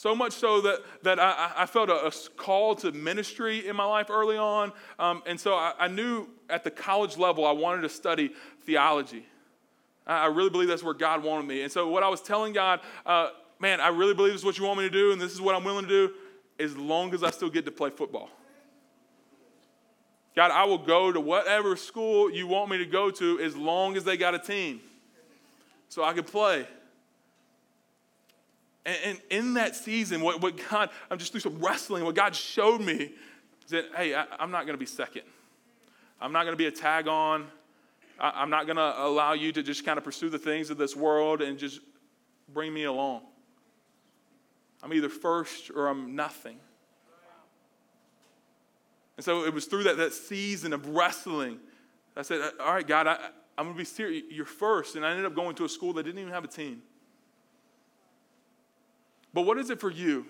So 0.01 0.15
much 0.15 0.33
so 0.33 0.63
that, 0.63 0.81
that 1.03 1.21
I, 1.21 1.53
I 1.55 1.67
felt 1.67 1.91
a, 1.91 2.07
a, 2.07 2.11
call 2.39 2.75
to 2.77 2.91
ministry 2.91 3.69
in 3.69 3.77
my 3.77 3.85
life 3.85 4.09
early 4.09 4.39
on. 4.39 4.73
Um, 4.99 5.23
and 5.27 5.39
so 5.39 5.53
I, 5.53 5.75
I, 5.79 5.89
knew 5.89 6.27
at 6.49 6.65
the 6.65 6.71
college 6.71 7.19
level 7.19 7.45
I 7.45 7.51
wanted 7.51 7.83
to 7.83 7.91
study 7.91 8.33
theology. 8.63 9.27
I, 10.07 10.21
I, 10.21 10.27
really 10.29 10.49
believe 10.49 10.69
that's 10.69 10.83
where 10.83 10.95
God 10.95 11.23
wanted 11.23 11.47
me. 11.47 11.61
And 11.65 11.71
so 11.71 11.87
what 11.87 12.03
I 12.03 12.09
was 12.09 12.23
telling 12.23 12.55
God, 12.55 12.81
uh, 13.05 13.29
man, 13.59 13.79
I 13.79 13.89
really 13.89 14.15
believe 14.15 14.33
this 14.33 14.41
is 14.41 14.45
what 14.47 14.57
you 14.57 14.65
want 14.65 14.79
me 14.79 14.89
to 14.89 14.91
do, 14.91 15.13
and 15.13 15.21
this 15.21 15.33
is 15.33 15.41
what 15.43 15.55
I'm 15.55 15.65
willing 15.65 15.85
to 15.85 16.09
do, 16.09 16.15
as 16.59 16.75
long 16.79 17.13
as 17.13 17.23
I 17.23 17.29
still 17.29 17.51
get 17.51 17.67
to 17.67 17.71
play 17.71 17.91
football. 17.91 18.31
God, 20.35 20.51
I 20.51 20.65
will 20.65 20.79
go 20.79 21.13
to 21.13 21.21
whatever 21.21 21.77
school 21.77 22.31
you 22.31 22.47
want 22.47 22.71
me 22.71 22.79
to 22.79 22.87
go 22.87 23.11
to 23.11 23.39
as 23.41 23.55
long 23.55 23.99
as 23.99 24.05
they 24.05 24.17
got 24.17 24.35
a 24.35 24.39
team 24.39 24.81
so 25.91 26.03
I 26.03 26.15
can 26.15 26.25
play. 26.25 26.67
And, 28.91 28.99
and 29.05 29.21
in 29.31 29.55
that 29.55 29.77
season, 29.77 30.21
what, 30.21 30.41
what 30.41 30.61
God, 30.69 30.91
I'm 31.11 31.19
just 31.19 31.31
through 31.31 31.43
some 31.43 31.61
wrestling, 31.61 32.05
what 32.05 32.17
God 32.17 32.35
showed 32.35 32.81
me 32.81 33.13
is 33.65 33.71
that, 33.71 33.85
hey, 33.97 34.15
I, 34.15 34.25
am 34.41 34.51
not 34.51 34.67
going 34.67 34.75
to 34.75 34.79
be 34.79 34.87
second. 34.87 35.23
I'm 36.21 36.33
not 36.33 36.43
going 36.43 36.53
to 36.53 36.59
be 36.59 36.67
a 36.67 36.73
tag 36.73 37.07
on. 37.07 37.47
I, 38.19 38.33
I'm 38.35 38.51
not 38.51 38.67
going 38.67 38.79
to 38.79 38.95
allow 39.03 39.35
you 39.35 39.53
to 39.53 39.63
just 39.63 39.85
kind 39.85 39.97
of 39.97 40.03
pursue 40.03 40.29
the 40.29 40.41
things 40.41 40.71
of 40.71 40.77
this 40.77 40.97
world 40.97 41.41
and 41.41 41.57
just 41.57 41.81
bring 42.53 42.75
me 42.75 42.85
along. 42.85 43.23
I'm 44.83 44.93
either 44.93 45.09
first 45.09 45.71
or 45.71 45.87
I'm 45.87 46.17
nothing. 46.17 46.59
And 49.17 49.25
so 49.25 49.45
it 49.45 49.55
was 49.55 49.67
through 49.67 49.85
that, 49.85 49.99
that 49.99 50.15
season 50.15 50.73
of 50.73 50.89
wrestling. 50.89 51.61
I 52.17 52.23
said, 52.23 52.41
All 52.59 52.75
right, 52.75 52.87
God, 52.87 53.07
I, 53.07 53.19
I'm 53.57 53.67
going 53.67 53.75
to 53.75 53.79
be 53.79 53.85
serious. 53.85 54.25
You're 54.31 54.47
first. 54.47 54.97
And 54.97 55.07
I 55.07 55.11
ended 55.11 55.27
up 55.27 55.35
going 55.37 55.55
to 55.57 55.65
a 55.65 55.69
school 55.69 55.93
that 55.93 56.03
didn't 56.03 56.19
even 56.19 56.33
have 56.33 56.43
a 56.43 56.49
team. 56.49 56.83
But 59.33 59.43
what 59.43 59.59
is 59.59 59.71
it 59.71 59.81
for 59.81 59.91
you? 59.91 60.27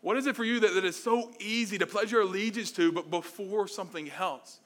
What 0.00 0.16
is 0.16 0.26
it 0.26 0.36
for 0.36 0.44
you 0.44 0.60
that, 0.60 0.74
that 0.74 0.84
is 0.84 1.00
so 1.00 1.32
easy 1.40 1.78
to 1.78 1.86
pledge 1.86 2.12
your 2.12 2.22
allegiance 2.22 2.70
to, 2.72 2.92
but 2.92 3.10
before 3.10 3.66
something 3.66 4.10
else? 4.10 4.60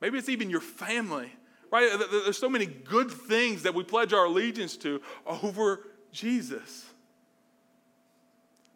Maybe 0.00 0.18
it's 0.18 0.28
even 0.28 0.50
your 0.50 0.60
family, 0.60 1.32
right? 1.70 1.90
There's 2.10 2.38
so 2.38 2.48
many 2.48 2.66
good 2.66 3.10
things 3.10 3.62
that 3.64 3.74
we 3.74 3.82
pledge 3.82 4.12
our 4.12 4.26
allegiance 4.26 4.76
to 4.78 5.00
over 5.26 5.86
Jesus. 6.12 6.84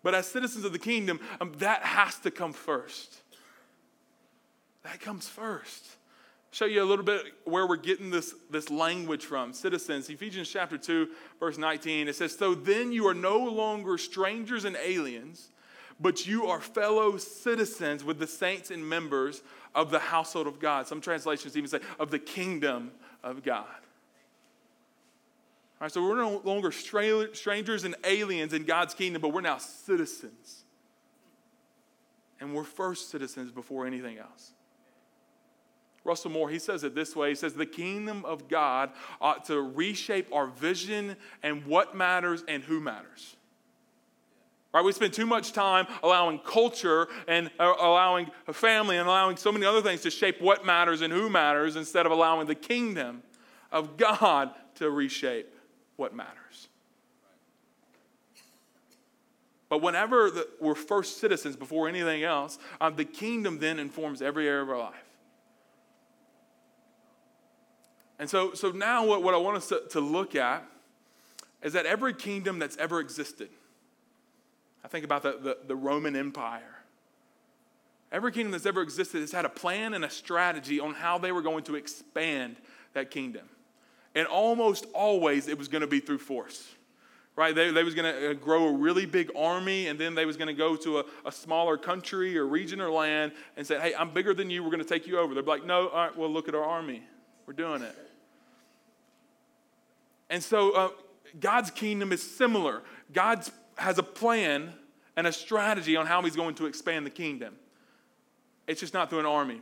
But 0.02 0.14
as 0.14 0.26
citizens 0.26 0.64
of 0.64 0.72
the 0.72 0.78
kingdom, 0.78 1.20
um, 1.40 1.52
that 1.58 1.82
has 1.82 2.18
to 2.20 2.30
come 2.30 2.52
first. 2.52 3.20
That 4.82 5.00
comes 5.00 5.28
first 5.28 5.96
show 6.50 6.64
you 6.64 6.82
a 6.82 6.84
little 6.84 7.04
bit 7.04 7.22
where 7.44 7.66
we're 7.66 7.76
getting 7.76 8.10
this, 8.10 8.34
this 8.50 8.70
language 8.70 9.24
from. 9.24 9.52
Citizens, 9.52 10.08
Ephesians 10.08 10.50
chapter 10.50 10.76
2, 10.76 11.08
verse 11.38 11.58
19, 11.58 12.08
it 12.08 12.16
says, 12.16 12.36
So 12.36 12.54
then 12.54 12.92
you 12.92 13.06
are 13.06 13.14
no 13.14 13.38
longer 13.38 13.96
strangers 13.98 14.64
and 14.64 14.76
aliens, 14.76 15.50
but 16.00 16.26
you 16.26 16.46
are 16.46 16.60
fellow 16.60 17.16
citizens 17.18 18.02
with 18.02 18.18
the 18.18 18.26
saints 18.26 18.70
and 18.70 18.86
members 18.88 19.42
of 19.74 19.90
the 19.90 19.98
household 19.98 20.46
of 20.46 20.58
God. 20.58 20.86
Some 20.86 21.00
translations 21.00 21.56
even 21.56 21.68
say, 21.68 21.80
of 21.98 22.10
the 22.10 22.18
kingdom 22.18 22.90
of 23.22 23.42
God. 23.44 23.66
All 25.80 25.86
right, 25.86 25.92
so 25.92 26.02
we're 26.02 26.16
no 26.16 26.42
longer 26.44 26.72
strangers 26.72 27.84
and 27.84 27.94
aliens 28.04 28.52
in 28.52 28.64
God's 28.64 28.92
kingdom, 28.92 29.22
but 29.22 29.32
we're 29.32 29.40
now 29.40 29.56
citizens. 29.56 30.64
And 32.38 32.54
we're 32.54 32.64
first 32.64 33.10
citizens 33.10 33.50
before 33.50 33.86
anything 33.86 34.18
else. 34.18 34.52
Russell 36.04 36.30
Moore, 36.30 36.48
he 36.48 36.58
says 36.58 36.82
it 36.82 36.94
this 36.94 37.14
way. 37.14 37.30
He 37.30 37.34
says, 37.34 37.54
The 37.54 37.66
kingdom 37.66 38.24
of 38.24 38.48
God 38.48 38.90
ought 39.20 39.44
to 39.46 39.60
reshape 39.60 40.32
our 40.32 40.46
vision 40.46 41.16
and 41.42 41.66
what 41.66 41.94
matters 41.94 42.42
and 42.48 42.62
who 42.62 42.80
matters. 42.80 43.36
Right? 44.72 44.84
We 44.84 44.92
spend 44.92 45.12
too 45.12 45.26
much 45.26 45.52
time 45.52 45.86
allowing 46.02 46.38
culture 46.38 47.08
and 47.26 47.50
uh, 47.58 47.74
allowing 47.80 48.30
a 48.46 48.52
family 48.52 48.96
and 48.98 49.06
allowing 49.06 49.36
so 49.36 49.50
many 49.50 49.66
other 49.66 49.82
things 49.82 50.02
to 50.02 50.10
shape 50.10 50.40
what 50.40 50.64
matters 50.64 51.02
and 51.02 51.12
who 51.12 51.28
matters 51.28 51.76
instead 51.76 52.06
of 52.06 52.12
allowing 52.12 52.46
the 52.46 52.54
kingdom 52.54 53.22
of 53.72 53.96
God 53.96 54.52
to 54.76 54.90
reshape 54.90 55.52
what 55.96 56.14
matters. 56.14 56.68
But 59.68 59.82
whenever 59.82 60.30
the, 60.30 60.48
we're 60.60 60.74
first 60.74 61.18
citizens 61.18 61.56
before 61.56 61.88
anything 61.88 62.24
else, 62.24 62.58
uh, 62.80 62.90
the 62.90 63.04
kingdom 63.04 63.58
then 63.58 63.78
informs 63.78 64.22
every 64.22 64.48
area 64.48 64.62
of 64.62 64.70
our 64.70 64.78
life. 64.78 65.09
And 68.20 68.28
so, 68.28 68.52
so 68.52 68.70
now 68.70 69.06
what, 69.06 69.22
what 69.22 69.32
I 69.32 69.38
want 69.38 69.56
us 69.56 69.68
to, 69.70 69.80
to 69.92 70.00
look 70.00 70.36
at 70.36 70.62
is 71.62 71.72
that 71.72 71.86
every 71.86 72.12
kingdom 72.12 72.58
that's 72.58 72.76
ever 72.76 73.00
existed, 73.00 73.48
I 74.84 74.88
think 74.88 75.06
about 75.06 75.22
the, 75.22 75.38
the, 75.42 75.56
the 75.66 75.74
Roman 75.74 76.14
Empire. 76.14 76.76
Every 78.12 78.30
kingdom 78.30 78.52
that's 78.52 78.66
ever 78.66 78.82
existed 78.82 79.22
has 79.22 79.32
had 79.32 79.46
a 79.46 79.48
plan 79.48 79.94
and 79.94 80.04
a 80.04 80.10
strategy 80.10 80.80
on 80.80 80.92
how 80.92 81.16
they 81.16 81.32
were 81.32 81.40
going 81.40 81.64
to 81.64 81.76
expand 81.76 82.56
that 82.92 83.10
kingdom. 83.10 83.48
And 84.14 84.26
almost 84.26 84.84
always 84.92 85.48
it 85.48 85.56
was 85.56 85.68
going 85.68 85.80
to 85.80 85.86
be 85.86 86.00
through 86.00 86.18
force. 86.18 86.68
Right? 87.36 87.54
They, 87.54 87.70
they 87.70 87.84
was 87.84 87.94
going 87.94 88.12
to 88.12 88.30
uh, 88.32 88.34
grow 88.34 88.66
a 88.66 88.72
really 88.72 89.06
big 89.06 89.30
army, 89.34 89.86
and 89.86 89.98
then 89.98 90.14
they 90.14 90.26
was 90.26 90.36
going 90.36 90.48
to 90.48 90.52
go 90.52 90.76
to 90.76 90.98
a, 90.98 91.04
a 91.24 91.32
smaller 91.32 91.78
country 91.78 92.36
or 92.36 92.46
region 92.46 92.82
or 92.82 92.90
land 92.90 93.32
and 93.56 93.66
say, 93.66 93.80
hey, 93.80 93.94
I'm 93.94 94.12
bigger 94.12 94.34
than 94.34 94.50
you, 94.50 94.62
we're 94.62 94.68
going 94.68 94.82
to 94.82 94.88
take 94.88 95.06
you 95.06 95.18
over. 95.18 95.32
They're 95.32 95.42
like, 95.42 95.64
no, 95.64 95.88
all 95.88 96.06
right, 96.06 96.14
well, 96.14 96.28
look 96.28 96.48
at 96.48 96.54
our 96.54 96.64
army. 96.64 97.02
We're 97.46 97.54
doing 97.54 97.80
it. 97.80 98.09
And 100.30 100.42
so 100.42 100.70
uh, 100.70 100.88
God's 101.38 101.70
kingdom 101.70 102.12
is 102.12 102.22
similar. 102.22 102.82
God 103.12 103.44
has 103.76 103.98
a 103.98 104.02
plan 104.02 104.72
and 105.16 105.26
a 105.26 105.32
strategy 105.32 105.96
on 105.96 106.06
how 106.06 106.22
he's 106.22 106.36
going 106.36 106.54
to 106.54 106.66
expand 106.66 107.04
the 107.04 107.10
kingdom. 107.10 107.56
It's 108.66 108.80
just 108.80 108.94
not 108.94 109.10
through 109.10 109.20
an 109.20 109.26
army. 109.26 109.60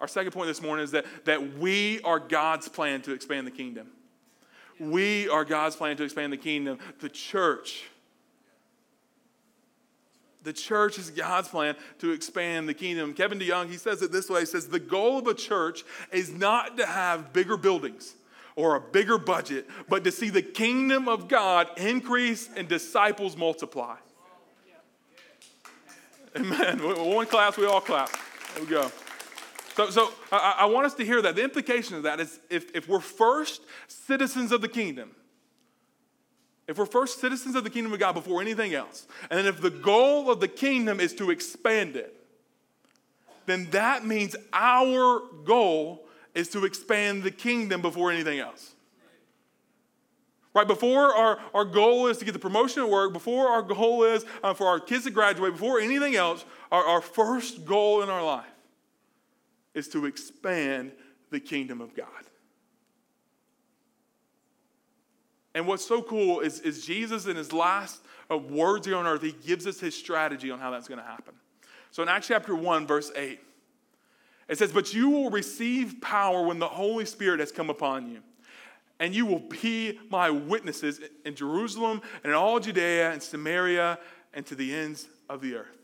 Our 0.00 0.06
second 0.06 0.32
point 0.32 0.48
this 0.48 0.60
morning 0.60 0.84
is 0.84 0.90
that, 0.90 1.06
that 1.24 1.56
we 1.56 2.00
are 2.02 2.18
God's 2.18 2.68
plan 2.68 3.00
to 3.02 3.12
expand 3.12 3.46
the 3.46 3.50
kingdom. 3.50 3.88
We 4.78 5.28
are 5.30 5.44
God's 5.44 5.76
plan 5.76 5.96
to 5.96 6.04
expand 6.04 6.32
the 6.32 6.36
kingdom. 6.36 6.78
The 7.00 7.08
church. 7.08 7.84
The 10.42 10.52
church 10.52 10.98
is 10.98 11.08
God's 11.08 11.48
plan 11.48 11.74
to 12.00 12.10
expand 12.10 12.68
the 12.68 12.74
kingdom. 12.74 13.14
Kevin 13.14 13.38
DeYoung, 13.38 13.70
he 13.70 13.78
says 13.78 14.02
it 14.02 14.12
this 14.12 14.28
way. 14.28 14.40
He 14.40 14.46
says, 14.46 14.68
the 14.68 14.80
goal 14.80 15.16
of 15.16 15.26
a 15.26 15.32
church 15.32 15.84
is 16.12 16.30
not 16.30 16.76
to 16.76 16.84
have 16.84 17.32
bigger 17.32 17.56
buildings 17.56 18.14
or 18.56 18.76
a 18.76 18.80
bigger 18.80 19.18
budget, 19.18 19.68
but 19.88 20.04
to 20.04 20.12
see 20.12 20.30
the 20.30 20.42
kingdom 20.42 21.08
of 21.08 21.28
God 21.28 21.68
increase 21.76 22.48
and 22.56 22.68
disciples 22.68 23.36
multiply. 23.36 23.96
Amen. 26.36 26.78
One 27.14 27.26
class, 27.26 27.56
we 27.56 27.66
all 27.66 27.80
clap. 27.80 28.10
There 28.54 28.64
we 28.64 28.70
go. 28.70 28.90
So, 29.74 29.90
so 29.90 30.12
I, 30.30 30.56
I, 30.60 30.64
want 30.66 30.86
us 30.86 30.94
to 30.94 31.04
hear 31.04 31.20
that. 31.22 31.34
The 31.34 31.42
implication 31.42 31.96
of 31.96 32.04
that 32.04 32.20
is 32.20 32.38
if, 32.48 32.74
if 32.76 32.88
we're 32.88 33.00
first 33.00 33.62
citizens 33.88 34.52
of 34.52 34.60
the 34.60 34.68
kingdom, 34.68 35.10
if 36.68 36.78
we're 36.78 36.86
first 36.86 37.20
citizens 37.20 37.56
of 37.56 37.64
the 37.64 37.70
kingdom 37.70 37.92
of 37.92 37.98
God 37.98 38.12
before 38.12 38.40
anything 38.40 38.72
else, 38.72 39.06
and 39.30 39.38
then 39.38 39.46
if 39.46 39.60
the 39.60 39.70
goal 39.70 40.30
of 40.30 40.40
the 40.40 40.48
kingdom 40.48 41.00
is 41.00 41.12
to 41.14 41.30
expand 41.30 41.96
it, 41.96 42.14
then 43.46 43.68
that 43.70 44.06
means 44.06 44.36
our 44.52 45.22
goal 45.44 46.03
is 46.34 46.48
to 46.48 46.64
expand 46.64 47.22
the 47.22 47.30
kingdom 47.30 47.80
before 47.80 48.10
anything 48.10 48.38
else. 48.38 48.74
Right, 50.54 50.68
before 50.68 51.12
our, 51.12 51.40
our 51.52 51.64
goal 51.64 52.06
is 52.06 52.18
to 52.18 52.24
get 52.24 52.32
the 52.32 52.38
promotion 52.38 52.84
at 52.84 52.88
work, 52.88 53.12
before 53.12 53.48
our 53.48 53.62
goal 53.62 54.04
is 54.04 54.24
uh, 54.42 54.54
for 54.54 54.68
our 54.68 54.78
kids 54.78 55.04
to 55.04 55.10
graduate, 55.10 55.52
before 55.52 55.80
anything 55.80 56.14
else, 56.14 56.44
our, 56.70 56.84
our 56.84 57.00
first 57.00 57.64
goal 57.64 58.02
in 58.02 58.08
our 58.08 58.24
life 58.24 58.46
is 59.74 59.88
to 59.88 60.06
expand 60.06 60.92
the 61.30 61.40
kingdom 61.40 61.80
of 61.80 61.96
God. 61.96 62.06
And 65.56 65.66
what's 65.66 65.84
so 65.84 66.02
cool 66.02 66.40
is, 66.40 66.60
is 66.60 66.84
Jesus, 66.86 67.26
in 67.26 67.36
his 67.36 67.52
last 67.52 68.00
uh, 68.30 68.38
words 68.38 68.86
here 68.86 68.96
on 68.96 69.06
earth, 69.06 69.22
he 69.22 69.32
gives 69.32 69.66
us 69.66 69.80
his 69.80 69.96
strategy 69.96 70.52
on 70.52 70.60
how 70.60 70.70
that's 70.70 70.88
going 70.88 71.00
to 71.00 71.06
happen. 71.06 71.34
So 71.90 72.02
in 72.02 72.08
Acts 72.08 72.28
chapter 72.28 72.54
1, 72.54 72.86
verse 72.86 73.10
8, 73.14 73.40
it 74.48 74.58
says, 74.58 74.72
But 74.72 74.92
you 74.94 75.10
will 75.10 75.30
receive 75.30 76.00
power 76.00 76.42
when 76.42 76.58
the 76.58 76.68
Holy 76.68 77.04
Spirit 77.04 77.40
has 77.40 77.52
come 77.52 77.70
upon 77.70 78.10
you. 78.10 78.20
And 79.00 79.14
you 79.14 79.26
will 79.26 79.40
be 79.40 79.98
my 80.08 80.30
witnesses 80.30 81.00
in 81.24 81.34
Jerusalem 81.34 82.00
and 82.22 82.30
in 82.30 82.36
all 82.36 82.60
Judea 82.60 83.10
and 83.10 83.22
Samaria 83.22 83.98
and 84.32 84.46
to 84.46 84.54
the 84.54 84.74
ends 84.74 85.08
of 85.28 85.40
the 85.40 85.56
earth. 85.56 85.78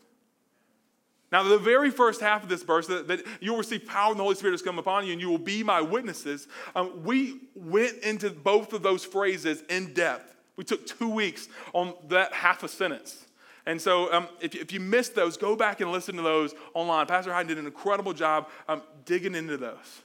Now, 1.33 1.44
the 1.44 1.59
very 1.59 1.90
first 1.90 2.20
half 2.20 2.42
of 2.42 2.49
this 2.49 2.62
verse, 2.62 2.88
that, 2.88 3.07
that 3.09 3.25
you'll 3.40 3.57
receive 3.57 3.87
power 3.87 4.11
and 4.11 4.18
the 4.18 4.25
Holy 4.25 4.35
Spirit 4.35 4.53
has 4.53 4.62
come 4.62 4.79
upon 4.79 5.07
you 5.07 5.12
and 5.12 5.20
you 5.20 5.29
will 5.29 5.38
be 5.38 5.62
my 5.62 5.81
witnesses, 5.81 6.49
um, 6.75 7.05
we 7.05 7.40
went 7.55 7.99
into 7.99 8.31
both 8.31 8.73
of 8.73 8.83
those 8.83 9.05
phrases 9.05 9.62
in 9.68 9.92
depth. 9.94 10.35
We 10.57 10.64
took 10.64 10.87
two 10.87 11.09
weeks 11.09 11.49
on 11.73 11.94
that 12.09 12.33
half 12.33 12.62
a 12.64 12.68
sentence. 12.68 13.27
And 13.66 13.81
so, 13.81 14.12
um, 14.12 14.29
if, 14.40 14.55
if, 14.55 14.73
you 14.73 14.81
missed 14.81 15.14
those, 15.14 15.37
go 15.37 15.55
back 15.55 15.81
and 15.81 15.92
listen 15.92 16.16
to 16.16 16.23
those 16.23 16.55
online. 16.75 17.07
Pastor 17.07 17.33
Hayden 17.33 17.49
did 17.49 17.59
an 17.59 17.66
incredible 17.66 18.12
job 18.12 18.49
um, 18.68 18.83
digging 19.05 19.35
into 19.35 19.57
those. 19.57 20.03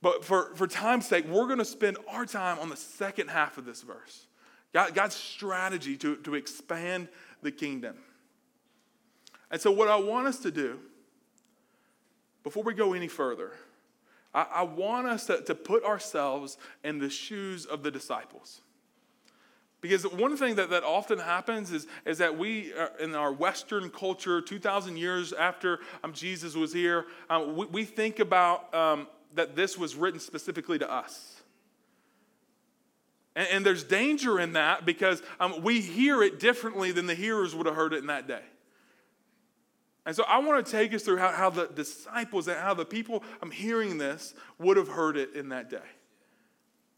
But 0.00 0.24
for, 0.24 0.54
for 0.54 0.66
time's 0.66 1.06
sake, 1.06 1.26
we're 1.26 1.46
going 1.46 1.58
to 1.58 1.64
spend 1.64 1.96
our 2.08 2.26
time 2.26 2.58
on 2.58 2.68
the 2.68 2.76
second 2.76 3.28
half 3.28 3.58
of 3.58 3.64
this 3.64 3.82
verse 3.82 4.26
God, 4.72 4.94
God's 4.94 5.14
strategy 5.14 5.96
to, 5.98 6.16
to 6.16 6.34
expand 6.34 7.08
the 7.42 7.50
kingdom. 7.50 7.96
And 9.50 9.60
so, 9.60 9.70
what 9.70 9.88
I 9.88 9.96
want 9.96 10.26
us 10.26 10.38
to 10.40 10.50
do, 10.50 10.78
before 12.42 12.62
we 12.62 12.74
go 12.74 12.92
any 12.92 13.08
further, 13.08 13.52
I, 14.34 14.46
I 14.54 14.62
want 14.62 15.06
us 15.06 15.26
to, 15.26 15.40
to 15.42 15.54
put 15.54 15.84
ourselves 15.84 16.58
in 16.82 16.98
the 16.98 17.08
shoes 17.08 17.66
of 17.66 17.82
the 17.82 17.90
disciples. 17.90 18.60
Because 19.84 20.04
one 20.04 20.34
thing 20.34 20.54
that, 20.54 20.70
that 20.70 20.82
often 20.82 21.18
happens 21.18 21.70
is, 21.70 21.86
is 22.06 22.16
that 22.16 22.38
we, 22.38 22.72
uh, 22.72 22.86
in 23.00 23.14
our 23.14 23.30
Western 23.30 23.90
culture, 23.90 24.40
2,000 24.40 24.96
years 24.96 25.34
after 25.34 25.78
um, 26.02 26.14
Jesus 26.14 26.54
was 26.54 26.72
here, 26.72 27.04
um, 27.28 27.54
we, 27.54 27.66
we, 27.66 27.84
think 27.84 28.18
about 28.18 28.74
um, 28.74 29.06
that 29.34 29.54
this 29.54 29.76
was 29.76 29.94
written 29.94 30.18
specifically 30.18 30.78
to 30.78 30.90
us. 30.90 31.42
And, 33.36 33.46
and 33.48 33.66
there's 33.66 33.84
danger 33.84 34.40
in 34.40 34.54
that 34.54 34.86
because 34.86 35.22
um, 35.38 35.62
we 35.62 35.82
hear 35.82 36.22
it 36.22 36.40
differently 36.40 36.90
than 36.90 37.06
the 37.06 37.14
hearers 37.14 37.54
would 37.54 37.66
have 37.66 37.76
heard 37.76 37.92
it 37.92 37.98
in 37.98 38.06
that 38.06 38.26
day. 38.26 38.40
And 40.06 40.16
so 40.16 40.24
I 40.26 40.38
want 40.38 40.64
to 40.64 40.72
take 40.72 40.94
us 40.94 41.02
through 41.02 41.18
how, 41.18 41.32
how 41.32 41.50
the 41.50 41.66
disciples 41.66 42.48
and 42.48 42.58
how 42.58 42.72
the 42.72 42.86
people 42.86 43.22
I'm 43.42 43.50
hearing 43.50 43.98
this 43.98 44.32
would 44.58 44.78
have 44.78 44.88
heard 44.88 45.18
it 45.18 45.34
in 45.34 45.50
that 45.50 45.68
day. 45.68 45.76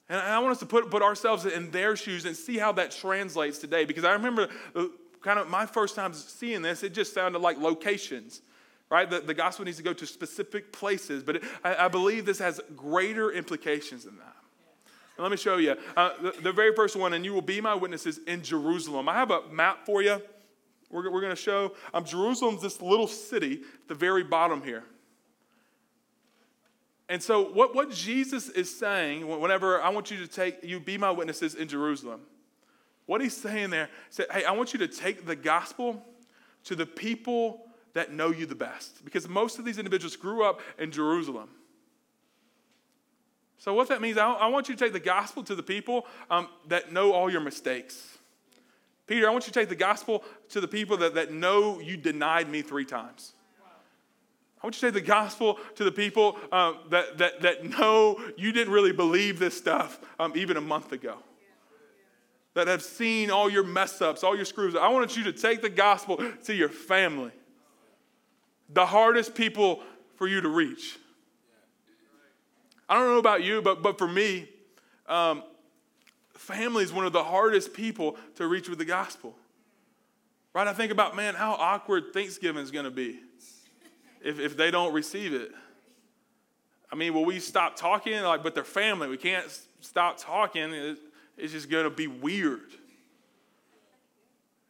And 0.09 0.21
I 0.21 0.39
want 0.39 0.53
us 0.53 0.61
to 0.61 0.67
put, 0.67 0.91
put 0.91 1.03
ourselves 1.03 1.47
in 1.47 1.71
their 1.71 1.97
shoes 1.97 2.25
and 2.25 2.37
see 2.37 2.59
how 2.59 2.73
that 2.73 2.93
translates 2.93 3.59
today. 3.59 3.85
Because 3.85 4.05
I 4.05 4.13
remember 4.13 4.49
kind 5.23 5.41
of 5.41 5.49
my 5.49 5.67
first 5.67 5.97
time 5.97 6.15
seeing 6.15 6.63
this, 6.63 6.83
it 6.85 6.95
just 6.95 7.13
sounded 7.13 7.41
like 7.41 7.59
locations, 7.59 8.43
right? 8.89 9.11
The, 9.11 9.21
the 9.21 9.35
gospel 9.35 9.65
needs 9.65 9.79
to 9.79 9.83
go 9.83 9.93
to 9.93 10.07
specific 10.07 10.73
places. 10.73 11.25
But 11.25 11.37
it, 11.37 11.45
I, 11.65 11.87
I, 11.87 11.89
believe 11.89 12.25
this 12.25 12.39
has 12.39 12.61
greater 12.77 13.33
implications 13.33 14.05
than 14.05 14.17
that. 14.19 14.37
Let 15.19 15.31
me 15.31 15.37
show 15.37 15.57
you. 15.57 15.77
Uh, 15.97 16.11
the, 16.23 16.35
the, 16.43 16.53
very 16.53 16.75
first 16.75 16.95
one, 16.95 17.15
and 17.15 17.25
you 17.25 17.33
will 17.33 17.43
be 17.43 17.61
my 17.61 17.75
witnesses 17.75 18.21
in 18.27 18.43
Jerusalem. 18.43 19.09
I 19.09 19.15
have 19.15 19.31
a 19.31 19.43
map 19.51 19.87
for 19.87 20.03
you. 20.03 20.23
We're, 20.91 21.11
we're 21.11 21.23
going 21.23 21.35
to 21.35 21.37
show 21.41 21.75
um, 21.93 22.05
Jerusalem's 22.05 22.63
this 22.63 22.81
little 22.81 23.09
city 23.09 23.63
at 23.83 23.89
the 23.89 23.95
very 23.95 24.23
bottom 24.23 24.63
here. 24.63 24.85
And 27.09 27.23
so, 27.23 27.53
what, 27.53 27.75
what 27.75 27.91
Jesus 27.91 28.49
is 28.49 28.77
saying, 28.77 29.29
whenever 29.29 29.81
I 29.81 29.91
want 29.91 30.11
you 30.11 30.19
to 30.19 30.27
take, 30.27 30.65
you 30.65 30.81
be 30.81 30.99
my 30.99 31.11
witnesses 31.11 31.55
in 31.55 31.69
Jerusalem, 31.69 32.21
what 33.07 33.21
he's 33.21 33.37
saying 33.37 33.71
there, 33.71 33.89
said, 34.11 34.27
hey, 34.33 34.45
I 34.45 34.53
want 34.53 34.73
you 34.73 34.81
to 34.81 34.89
take 34.89 35.25
the 35.25 35.37
gospel 35.37 36.03
to 36.65 36.75
the 36.75 36.87
people 36.87 37.67
that 37.95 38.13
know 38.13 38.31
you 38.31 38.45
the 38.45 38.57
best. 38.57 39.05
Because 39.05 39.29
most 39.29 39.61
of 39.61 39.65
these 39.65 39.79
individuals 39.79 40.17
grew 40.17 40.45
up 40.45 40.61
in 40.79 40.91
Jerusalem. 40.91 41.49
So, 43.59 43.73
what 43.73 43.89
that 43.89 44.01
means, 44.01 44.19
I, 44.19 44.33
I 44.33 44.49
want 44.49 44.69
you 44.69 44.75
to 44.75 44.85
take 44.85 44.93
the 44.93 45.01
gospel 45.01 45.45
to 45.45 45.55
the 45.55 45.63
people 45.63 46.07
um, 46.29 46.49
that 46.69 46.93
know 46.93 47.13
all 47.13 47.31
your 47.31 47.41
mistakes. 47.41 48.19
Peter, 49.07 49.29
I 49.29 49.31
want 49.31 49.47
you 49.47 49.53
to 49.53 49.59
take 49.59 49.69
the 49.69 49.77
gospel 49.77 50.25
to 50.49 50.61
the 50.61 50.67
people 50.67 50.97
that, 50.99 51.15
that 51.15 51.33
know 51.33 51.79
you 51.79 51.97
denied 51.97 52.49
me 52.49 52.63
three 52.63 52.85
times. 52.85 53.33
I 54.63 54.67
want 54.67 54.75
you 54.77 54.89
to 54.89 54.93
take 54.93 55.05
the 55.05 55.07
gospel 55.07 55.59
to 55.75 55.85
the 55.85 55.93
people 55.93 56.39
um, 56.51 56.79
that, 56.91 57.19
that, 57.19 57.43
that 57.43 57.79
know 57.79 58.19
you 58.37 58.53
didn't 58.53 58.73
really 58.73 58.93
believe 58.93 59.39
this 59.39 59.57
stuff 59.57 60.01
um, 60.19 60.33
even 60.35 60.57
a 60.57 60.61
month 60.61 60.93
ago. 60.93 61.19
That 62.55 62.69
have 62.69 62.83
seen 62.83 63.31
all 63.31 63.51
your 63.51 63.65
mess 63.65 64.01
ups, 64.01 64.25
all 64.25 64.35
your 64.35 64.47
screws. 64.47 64.75
I 64.75 64.89
want 64.89 65.15
you 65.15 65.25
to 65.25 65.33
take 65.33 65.61
the 65.61 65.69
gospel 65.69 66.23
to 66.45 66.55
your 66.55 66.71
family. 66.71 67.33
The 68.71 68.87
hardest 68.87 69.35
people 69.35 69.83
for 70.17 70.27
you 70.27 70.41
to 70.41 70.49
reach. 70.49 70.99
I 72.89 72.95
don't 72.95 73.09
know 73.09 73.19
about 73.19 73.43
you, 73.43 73.61
but, 73.61 73.83
but 73.83 73.99
for 73.99 74.09
me, 74.09 74.49
um, 75.07 75.43
family 76.35 76.83
is 76.83 76.93
one 76.93 77.05
of 77.05 77.13
the 77.13 77.25
hardest 77.25 77.75
people 77.75 78.17
to 78.37 78.47
reach 78.47 78.71
with 78.71 78.79
the 78.79 78.85
gospel. 78.85 79.35
Right? 80.55 80.67
I 80.67 80.73
think 80.73 80.91
about, 80.91 81.15
man, 81.15 81.35
how 81.35 81.53
awkward 81.53 82.15
Thanksgiving 82.15 82.63
is 82.63 82.71
going 82.71 82.87
to 82.87 82.91
be 82.91 83.21
if, 84.27 84.41
if 84.41 84.57
they 84.57 84.71
don't 84.71 84.93
receive 84.93 85.33
it? 85.33 85.53
I 86.91 86.97
mean, 86.97 87.15
will 87.15 87.25
we 87.25 87.39
stop 87.41 87.77
talking? 87.77 88.21
Like, 88.23 88.43
but 88.43 88.55
their 88.55 88.65
family, 88.65 89.09
we 89.09 89.17
can't 89.17 89.47
stop 89.81 90.19
talking. 90.19 90.73
It's 91.37 91.53
just 91.53 91.71
going 91.71 91.85
to 91.85 91.91
be 91.91 92.07
weird. 92.07 92.73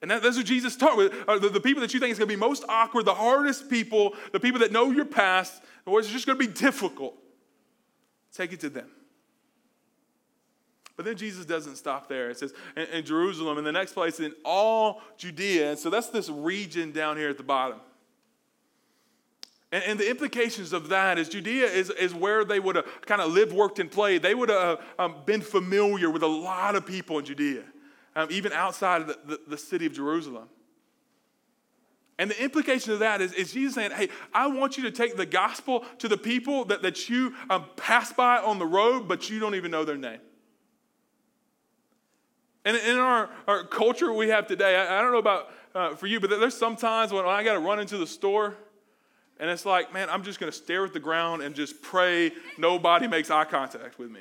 And 0.02 0.10
that, 0.10 0.22
that's 0.22 0.36
what 0.36 0.46
Jesus 0.46 0.76
taught 0.76 0.96
with. 0.96 1.12
Uh, 1.26 1.38
the, 1.38 1.48
the, 1.48 1.60
people 1.60 1.80
that 1.80 1.94
you 1.94 2.00
think 2.00 2.12
is 2.12 2.18
going 2.18 2.28
to 2.28 2.34
be 2.34 2.38
most 2.38 2.64
awkward, 2.68 3.06
the 3.06 3.14
hardest 3.14 3.70
people, 3.70 4.14
the 4.32 4.40
people 4.40 4.60
that 4.60 4.72
know 4.72 4.90
your 4.90 5.04
past, 5.04 5.62
or 5.84 5.98
it's 5.98 6.08
just 6.08 6.26
going 6.26 6.38
to 6.38 6.46
be 6.46 6.52
difficult. 6.52 7.14
Take 8.32 8.52
it 8.52 8.60
to 8.60 8.68
them. 8.68 8.88
But 10.96 11.04
then 11.04 11.16
Jesus 11.16 11.44
doesn't 11.44 11.76
stop 11.76 12.08
there. 12.08 12.30
It 12.30 12.38
says 12.38 12.54
in, 12.76 12.84
in 12.86 13.04
Jerusalem, 13.04 13.58
in 13.58 13.64
the 13.64 13.72
next 13.72 13.92
place, 13.92 14.20
in 14.20 14.34
all 14.44 15.02
Judea. 15.18 15.70
And 15.70 15.78
so 15.78 15.90
that's 15.90 16.08
this 16.08 16.28
region 16.28 16.92
down 16.92 17.16
here 17.16 17.28
at 17.28 17.36
the 17.36 17.42
bottom. 17.42 17.80
And, 19.72 19.82
and, 19.84 20.00
the 20.00 20.08
implications 20.08 20.72
of 20.72 20.90
that 20.90 21.18
is 21.18 21.28
Judea 21.28 21.66
is, 21.66 21.90
is 21.90 22.14
where 22.14 22.44
they 22.44 22.60
would 22.60 22.76
have 22.76 22.86
kind 23.02 23.20
of 23.20 23.32
lived, 23.32 23.52
worked, 23.52 23.80
and 23.80 23.90
played. 23.90 24.22
They 24.22 24.34
would 24.34 24.48
have 24.48 24.80
um, 24.98 25.16
been 25.26 25.40
familiar 25.40 26.08
with 26.08 26.22
a 26.22 26.28
lot 26.28 26.76
of 26.76 26.86
people 26.86 27.18
in 27.18 27.24
Judea, 27.24 27.64
um, 28.14 28.28
even 28.30 28.52
outside 28.52 29.02
of 29.02 29.08
the, 29.08 29.18
the, 29.26 29.40
the, 29.48 29.58
city 29.58 29.84
of 29.84 29.92
Jerusalem. 29.92 30.48
And 32.18 32.30
the 32.30 32.42
implication 32.42 32.92
of 32.92 33.00
that 33.00 33.20
is, 33.20 33.32
is 33.32 33.52
Jesus 33.52 33.74
saying, 33.74 33.90
Hey, 33.90 34.08
I 34.32 34.46
want 34.46 34.76
you 34.76 34.84
to 34.84 34.92
take 34.92 35.16
the 35.16 35.26
gospel 35.26 35.84
to 35.98 36.06
the 36.06 36.16
people 36.16 36.64
that, 36.66 36.82
that 36.82 37.08
you 37.08 37.34
um, 37.50 37.64
pass 37.76 38.12
by 38.12 38.38
on 38.38 38.60
the 38.60 38.66
road, 38.66 39.08
but 39.08 39.28
you 39.28 39.40
don't 39.40 39.56
even 39.56 39.72
know 39.72 39.84
their 39.84 39.96
name. 39.96 40.20
And 42.64 42.76
in 42.76 42.98
our, 42.98 43.30
our 43.48 43.64
culture 43.64 44.12
we 44.12 44.28
have 44.28 44.46
today, 44.46 44.76
I, 44.76 44.98
I 44.98 45.02
don't 45.02 45.12
know 45.12 45.18
about 45.18 45.50
uh, 45.74 45.94
for 45.96 46.06
you, 46.06 46.20
but 46.20 46.30
there's 46.30 46.56
sometimes 46.56 47.12
when 47.12 47.26
I 47.26 47.42
got 47.42 47.54
to 47.54 47.60
run 47.60 47.80
into 47.80 47.98
the 47.98 48.06
store 48.06 48.56
and 49.38 49.50
it's 49.50 49.66
like, 49.66 49.92
man, 49.92 50.08
I'm 50.08 50.22
just 50.22 50.40
going 50.40 50.50
to 50.50 50.56
stare 50.56 50.84
at 50.84 50.92
the 50.92 51.00
ground 51.00 51.42
and 51.42 51.54
just 51.54 51.82
pray 51.82 52.32
nobody 52.56 53.06
makes 53.06 53.30
eye 53.30 53.44
contact 53.44 53.98
with 53.98 54.10
me. 54.10 54.20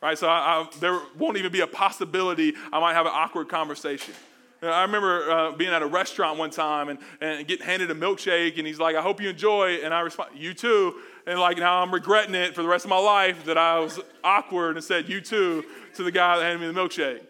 Right? 0.00 0.18
So 0.18 0.28
I, 0.28 0.60
I, 0.60 0.68
there 0.80 1.00
won't 1.18 1.36
even 1.36 1.52
be 1.52 1.60
a 1.60 1.66
possibility 1.66 2.54
I 2.72 2.80
might 2.80 2.94
have 2.94 3.06
an 3.06 3.12
awkward 3.14 3.48
conversation. 3.48 4.14
I 4.62 4.82
remember 4.82 5.30
uh, 5.30 5.52
being 5.52 5.72
at 5.72 5.82
a 5.82 5.86
restaurant 5.86 6.38
one 6.38 6.50
time 6.50 6.88
and, 6.88 7.00
and 7.20 7.46
getting 7.48 7.66
handed 7.66 7.90
a 7.90 7.96
milkshake, 7.96 8.58
and 8.58 8.66
he's 8.66 8.78
like, 8.78 8.94
I 8.94 9.02
hope 9.02 9.20
you 9.20 9.28
enjoy. 9.28 9.80
And 9.82 9.92
I 9.92 10.00
respond, 10.00 10.30
You 10.36 10.54
too. 10.54 11.00
And 11.26 11.38
like 11.40 11.58
now 11.58 11.82
I'm 11.82 11.92
regretting 11.92 12.34
it 12.36 12.54
for 12.54 12.62
the 12.62 12.68
rest 12.68 12.84
of 12.84 12.88
my 12.88 12.98
life 12.98 13.44
that 13.46 13.58
I 13.58 13.80
was 13.80 13.98
awkward 14.22 14.76
and 14.76 14.84
said, 14.84 15.08
You 15.08 15.20
too, 15.20 15.64
to 15.94 16.04
the 16.04 16.12
guy 16.12 16.38
that 16.38 16.44
handed 16.44 16.60
me 16.60 16.72
the 16.72 16.80
milkshake 16.80 17.22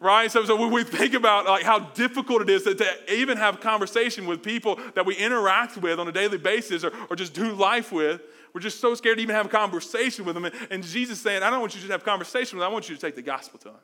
right? 0.00 0.30
So, 0.30 0.44
so 0.44 0.56
when 0.56 0.70
we 0.70 0.84
think 0.84 1.14
about 1.14 1.46
like 1.46 1.64
how 1.64 1.78
difficult 1.78 2.42
it 2.42 2.50
is 2.50 2.62
to, 2.64 2.74
to, 2.74 3.12
even 3.12 3.36
have 3.36 3.60
conversation 3.60 4.26
with 4.26 4.42
people 4.42 4.78
that 4.94 5.04
we 5.04 5.16
interact 5.16 5.76
with 5.76 5.98
on 5.98 6.08
a 6.08 6.12
daily 6.12 6.38
basis 6.38 6.84
or, 6.84 6.92
or 7.10 7.16
just 7.16 7.34
do 7.34 7.52
life 7.52 7.92
with, 7.92 8.22
we're 8.54 8.60
just 8.60 8.80
so 8.80 8.94
scared 8.94 9.18
to 9.18 9.22
even 9.22 9.34
have 9.34 9.46
a 9.46 9.50
conversation 9.50 10.24
with 10.24 10.34
them. 10.34 10.44
And, 10.44 10.54
and 10.70 10.82
Jesus 10.82 11.20
saying, 11.20 11.42
I 11.42 11.50
don't 11.50 11.60
want 11.60 11.74
you 11.74 11.80
to 11.80 11.92
have 11.92 12.04
conversation 12.04 12.58
with 12.58 12.64
them, 12.64 12.70
I 12.70 12.72
want 12.72 12.88
you 12.88 12.94
to 12.94 13.00
take 13.00 13.14
the 13.14 13.22
gospel 13.22 13.58
to 13.60 13.64
them. 13.66 13.78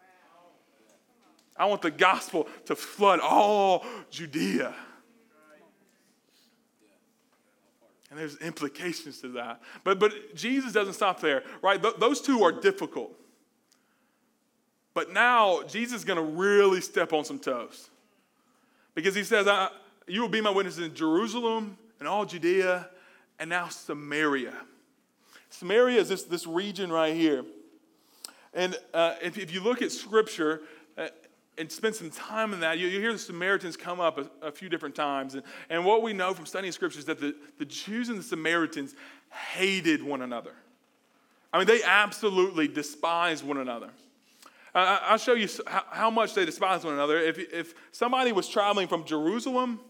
I 1.57 1.67
want 1.67 1.83
the 1.83 1.91
gospel 1.91 2.49
to 2.67 2.75
flood 2.75 3.21
all 3.21 3.85
Judea. 4.11 4.75
And 8.11 8.19
there's 8.19 8.37
implications 8.39 9.21
to 9.23 9.29
that. 9.29 9.61
But, 9.83 9.99
but 9.99 10.37
Jesus 10.37 10.73
doesn't 10.73 10.95
stop 10.95 11.21
there, 11.21 11.43
right? 11.63 11.83
Th- 11.83 11.95
those 11.99 12.21
two 12.21 12.45
are 12.45 12.53
difficult. 12.53 13.13
But 14.95 15.13
now 15.13 15.63
Jesus 15.65 15.99
is 15.99 16.05
going 16.05 16.17
to 16.17 16.41
really 16.41 16.81
step 16.81 17.13
on 17.13 17.25
some 17.25 17.39
toes. 17.39 17.91
Because 18.95 19.15
he 19.15 19.25
says, 19.25 19.49
You 20.07 20.23
will 20.23 20.29
be 20.29 20.41
my 20.41 20.51
witnesses 20.51 20.87
in 20.87 20.95
Jerusalem 20.95 21.77
and 21.99 22.09
all 22.09 22.25
Judea 22.25 22.89
and 23.39 23.51
now 23.51 23.69
Samaria. 23.69 24.55
Samaria 25.51 26.01
is 26.01 26.09
this, 26.09 26.25
this 26.25 26.47
region 26.47 26.93
right 26.93 27.15
here. 27.15 27.45
And 28.55 28.77
uh, 28.93 29.15
if, 29.23 29.37
if, 29.37 29.53
you 29.53 29.61
look 29.61 29.83
at 29.83 29.91
scripture 29.91 30.63
uh, 30.97 31.09
and 31.59 31.71
spend 31.71 31.97
some 31.97 32.11
time 32.11 32.53
in 32.53 32.61
that, 32.61 32.79
you, 32.79 32.87
you 32.87 33.01
hear 33.01 33.13
the 33.13 33.19
Samaritans 33.19 33.77
come 33.77 34.01
up 34.01 34.19
a, 34.19 34.47
a, 34.47 34.53
few 34.53 34.69
different 34.69 34.95
times. 34.95 35.35
And, 35.35 35.43
and 35.71 35.85
what 35.85 36.03
we 36.03 36.13
know 36.13 36.35
from 36.35 36.47
studying 36.47 36.73
scripture 36.73 37.01
is 37.01 37.05
that 37.07 37.21
the, 37.21 37.35
the 37.59 37.65
Jews 37.65 38.09
and 38.09 38.19
the 38.19 38.23
Samaritans 38.23 38.95
hated 39.31 40.03
one 40.03 40.23
another. 40.23 40.53
I 41.53 41.59
mean, 41.59 41.67
they 41.67 41.83
absolutely 41.83 42.69
despised 42.69 43.45
one 43.45 43.59
another. 43.59 43.91
I'll 44.75 45.19
show 45.19 45.35
you 45.35 45.49
how 45.67 46.11
much 46.11 46.35
they 46.35 46.45
despise 46.45 46.85
one 46.85 46.95
another. 46.95 47.19
If, 47.19 47.39
if 47.39 47.75
somebody 47.93 48.33
was 48.33 48.49
traveling 48.49 48.89
from 48.89 49.05
Jerusalem 49.05 49.81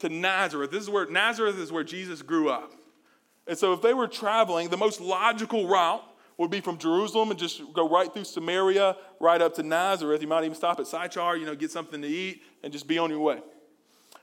to 0.00 0.08
Nazareth. 0.08 0.70
This 0.70 0.82
is 0.82 0.90
where 0.90 1.06
Nazareth 1.06 1.58
is 1.58 1.72
where 1.72 1.84
Jesus 1.84 2.22
grew 2.22 2.50
up. 2.50 2.72
And 3.46 3.56
so 3.56 3.72
if 3.72 3.82
they 3.82 3.94
were 3.94 4.08
traveling, 4.08 4.68
the 4.68 4.76
most 4.76 5.00
logical 5.00 5.68
route 5.68 6.02
would 6.36 6.50
be 6.50 6.60
from 6.60 6.78
Jerusalem 6.78 7.30
and 7.30 7.38
just 7.38 7.62
go 7.72 7.88
right 7.88 8.12
through 8.12 8.24
Samaria, 8.24 8.96
right 9.20 9.40
up 9.40 9.54
to 9.54 9.62
Nazareth. 9.62 10.20
You 10.20 10.28
might 10.28 10.44
even 10.44 10.56
stop 10.56 10.80
at 10.80 10.86
Sychar, 10.86 11.36
you 11.36 11.46
know, 11.46 11.54
get 11.54 11.70
something 11.70 12.02
to 12.02 12.08
eat, 12.08 12.42
and 12.62 12.72
just 12.72 12.88
be 12.88 12.98
on 12.98 13.10
your 13.10 13.20
way. 13.20 13.40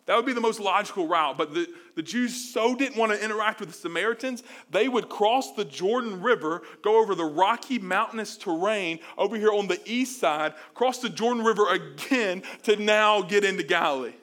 That 0.06 0.16
would 0.16 0.26
be 0.26 0.34
the 0.34 0.42
most 0.42 0.60
logical 0.60 1.08
route. 1.08 1.38
But 1.38 1.54
the, 1.54 1.68
the 1.96 2.02
Jews 2.02 2.52
so 2.52 2.76
didn't 2.76 2.98
want 2.98 3.12
to 3.12 3.24
interact 3.24 3.60
with 3.60 3.70
the 3.70 3.76
Samaritans, 3.76 4.44
they 4.70 4.88
would 4.88 5.10
cross 5.10 5.54
the 5.54 5.66
Jordan 5.66 6.22
River, 6.22 6.64
go 6.82 7.02
over 7.02 7.16
the 7.16 7.26
rocky, 7.26 7.80
mountainous 7.80 8.36
terrain 8.36 9.00
over 9.18 9.38
here 9.38 9.52
on 9.52 9.68
the 9.68 9.80
east 9.86 10.20
side, 10.20 10.54
cross 10.74 11.00
the 11.00 11.10
Jordan 11.10 11.44
River 11.44 11.72
again 11.72 12.44
to 12.64 12.76
now 12.76 13.22
get 13.22 13.44
into 13.44 13.64
Galilee. 13.64 14.14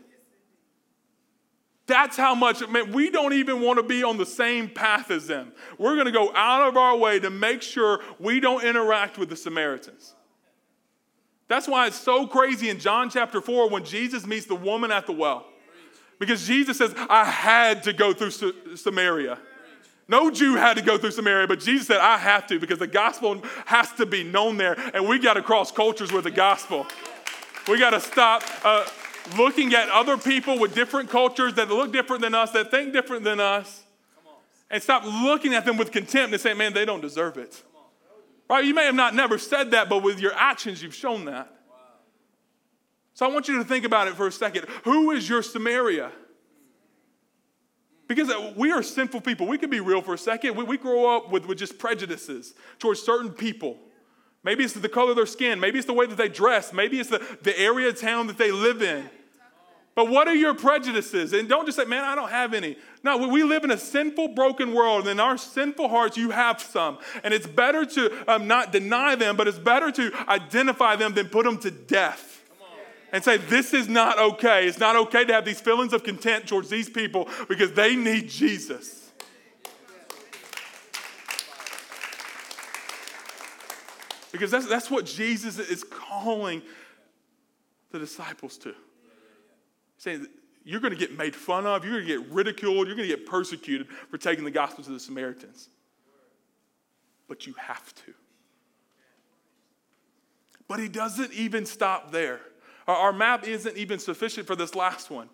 That's 1.87 2.19
how 2.19 2.35
much, 2.35 2.67
man, 2.69 2.93
we 2.93 3.09
don't 3.09 3.33
even 3.33 3.63
want 3.63 3.79
to 3.79 3.83
be 3.83 4.05
on 4.05 4.19
the 4.19 4.27
same 4.27 4.69
path 4.69 5.11
as 5.11 5.27
them. 5.27 5.53
We're 5.79 5.95
going 5.95 6.05
to 6.05 6.13
go 6.13 6.31
out 6.35 6.69
of 6.69 6.77
our 6.77 6.95
way 6.95 7.19
to 7.19 7.31
make 7.31 7.63
sure 7.63 8.01
we 8.19 8.41
don't 8.41 8.63
interact 8.63 9.17
with 9.17 9.31
the 9.31 9.37
Samaritans. 9.37 10.15
That's 11.49 11.67
why 11.67 11.87
it's 11.87 11.99
so 11.99 12.27
crazy 12.27 12.69
in 12.69 12.79
John 12.79 13.09
chapter 13.09 13.41
4 13.41 13.71
when 13.71 13.87
Jesus 13.87 14.27
meets 14.27 14.45
the 14.45 14.55
woman 14.55 14.93
at 14.93 15.07
the 15.07 15.13
well. 15.13 15.47
Because 16.19 16.47
Jesus 16.47 16.79
says, 16.79 16.95
I 17.09 17.25
had 17.25 17.85
to 17.85 17.93
go 17.93 18.13
through 18.13 18.77
Samaria. 18.77 19.39
No 20.09 20.31
Jew 20.31 20.57
had 20.57 20.77
to 20.79 20.83
go 20.83 20.97
through 20.99 21.11
Samaria, 21.11 21.47
but 21.47 21.61
Jesus 21.61 21.87
said, 21.87 21.99
I 21.99 22.17
have 22.17 22.47
to 22.49 22.59
because 22.59 22.79
the 22.79 22.87
gospel 22.87 23.43
has 23.67 23.93
to 23.93 24.07
be 24.07 24.25
known 24.25 24.57
there, 24.57 24.75
and 24.95 25.07
we 25.07 25.19
got 25.19 25.35
to 25.35 25.43
cross 25.43 25.71
cultures 25.71 26.11
with 26.11 26.25
the 26.25 26.31
gospel. 26.31 26.87
We 27.69 27.79
got 27.79 27.91
to 27.91 28.01
stop. 28.01 28.43
Uh, 28.65 28.87
looking 29.37 29.75
at 29.75 29.89
other 29.91 30.17
people 30.17 30.59
with 30.59 30.75
different 30.75 31.11
cultures 31.11 31.55
that 31.55 31.69
look 31.69 31.93
different 31.93 32.23
than 32.23 32.35
us, 32.35 32.53
that 32.53 32.71
think 32.71 32.93
different 32.93 33.25
than 33.25 33.41
us, 33.41 33.83
and 34.71 34.83
stop 34.83 35.05
looking 35.05 35.55
at 35.55 35.65
them 35.65 35.77
with 35.77 35.93
contempt 35.93 36.33
and 36.33 36.41
saying, 36.41 36.59
man, 36.59 36.73
they 36.73 36.85
don't 36.85 37.01
deserve 37.01 37.37
it. 37.37 37.63
Right? 38.49 38.65
You 38.65 38.75
may 38.75 38.85
have 38.85 38.95
not 38.95 39.15
never 39.15 39.39
said 39.39 39.73
that, 39.73 39.89
but 39.89 40.03
with 40.03 40.21
your 40.21 40.33
actions, 40.35 40.83
you've 40.83 40.95
shown 40.95 41.27
that. 41.27 41.53
So 43.19 43.27
I 43.27 43.33
want 43.33 43.49
you 43.49 43.59
to 43.59 43.65
think 43.65 43.85
about 43.85 44.07
it 44.07 44.15
for 44.15 44.29
a 44.29 44.31
second. 44.31 44.67
Who 44.85 45.11
is 45.11 45.29
your 45.29 45.43
Samaria? 45.43 46.13
Because 48.07 48.31
we 48.55 48.71
are 48.71 48.81
sinful 48.81 49.23
people. 49.23 49.49
We 49.49 49.59
can 49.59 49.71
be 49.71 49.81
real 49.81 50.03
for 50.03 50.15
a 50.15 50.19
second. 50.19 50.55
We, 50.55 50.63
we 50.63 50.77
grow 50.79 51.17
up 51.17 51.29
with, 51.29 51.45
with 51.45 51.59
just 51.59 51.81
prejudices 51.81 52.55
towards 52.79 53.03
certain 53.03 53.31
people. 53.31 53.77
Maybe 54.45 54.63
it's 54.63 54.73
the 54.73 54.89
color 54.89 55.11
of 55.11 55.17
their 55.17 55.27
skin. 55.27 55.59
Maybe 55.59 55.79
it's 55.79 55.87
the 55.89 55.95
way 55.95 56.07
that 56.07 56.17
they 56.17 56.29
dress. 56.29 56.73
Maybe 56.73 57.01
it's 57.01 57.11
the, 57.11 57.19
the 57.43 57.59
area 57.59 57.89
of 57.89 58.01
town 58.01 58.29
that 58.29 58.39
they 58.39 58.53
live 58.53 58.83
in. 58.83 59.11
But 59.97 60.09
what 60.11 60.29
are 60.29 60.37
your 60.37 60.55
prejudices? 60.55 61.33
And 61.33 61.49
don't 61.49 61.67
just 61.67 61.77
say, 61.77 61.87
man, 61.87 62.05
I 62.05 62.15
don't 62.15 62.31
have 62.31 62.55
any. 62.55 62.77
No, 63.03 63.17
we 63.27 63.43
live 63.43 63.65
in 63.65 63.73
a 63.73 63.79
sinful, 63.79 64.29
broken 64.29 64.73
world, 64.73 65.09
and 65.09 65.11
in 65.11 65.19
our 65.19 65.37
sinful 65.37 65.89
hearts, 65.89 66.17
you 66.17 66.31
have 66.31 66.61
some. 66.61 66.99
And 67.25 67.35
it's 67.35 67.49
better 67.49 67.85
to 67.85 68.33
um, 68.33 68.47
not 68.47 68.71
deny 68.71 69.17
them, 69.17 69.37
but 69.37 69.49
it's 69.49 69.59
better 69.59 69.91
to 69.91 70.13
identify 70.29 70.95
them 70.95 71.15
than 71.15 71.27
put 71.27 71.45
them 71.45 71.59
to 71.59 71.73
death. 71.73 72.38
And 73.13 73.25
say, 73.25 73.39
this 73.39 73.73
is 73.73 73.89
not 73.89 74.19
okay. 74.19 74.67
It's 74.67 74.79
not 74.79 74.97
okay 74.97 75.25
to 75.25 75.33
have 75.33 75.45
these 75.45 75.61
feelings 75.61 75.93
of 75.93 76.05
content 76.05 76.47
towards 76.47 76.69
these 76.69 76.91
people 76.91 77.29
because 77.49 77.73
they 77.73 77.97
need 77.97 78.29
Jesus. 78.29 79.11
Because 84.31 84.51
that's, 84.51 84.67
that's 84.67 84.91
what 84.91 85.07
Jesus 85.07 85.59
is 85.59 85.85
calling 85.85 86.61
the 87.91 87.99
disciples 87.99 88.59
to 88.59 88.75
saying 89.99 90.27
you're 90.65 90.81
going 90.81 90.93
to 90.93 90.99
get 90.99 91.17
made 91.17 91.35
fun 91.35 91.67
of, 91.67 91.85
you're 91.85 92.01
going 92.01 92.07
to 92.07 92.23
get 92.23 92.33
ridiculed, 92.33 92.87
you're 92.87 92.97
going 92.97 93.09
to 93.09 93.17
get 93.17 93.27
persecuted 93.27 93.89
for 94.11 94.17
taking 94.17 94.45
the 94.45 94.51
gospel 94.51 94.83
to 94.85 94.91
the 94.91 95.01
Samaritans. 95.01 95.69
But 97.29 97.47
you 97.47 97.55
have 97.55 97.95
to. 97.95 98.15
But 100.67 100.79
he 100.79 100.89
doesn't 100.89 101.33
even 101.33 101.67
stop 101.67 102.13
there. 102.13 102.41
Our, 102.89 103.13
map 103.13 103.47
isn't 103.47 103.77
even 103.77 103.99
sufficient 103.99 104.47
for 104.47 104.57
this 104.57 104.75
last 104.75 105.11
one. 105.11 105.29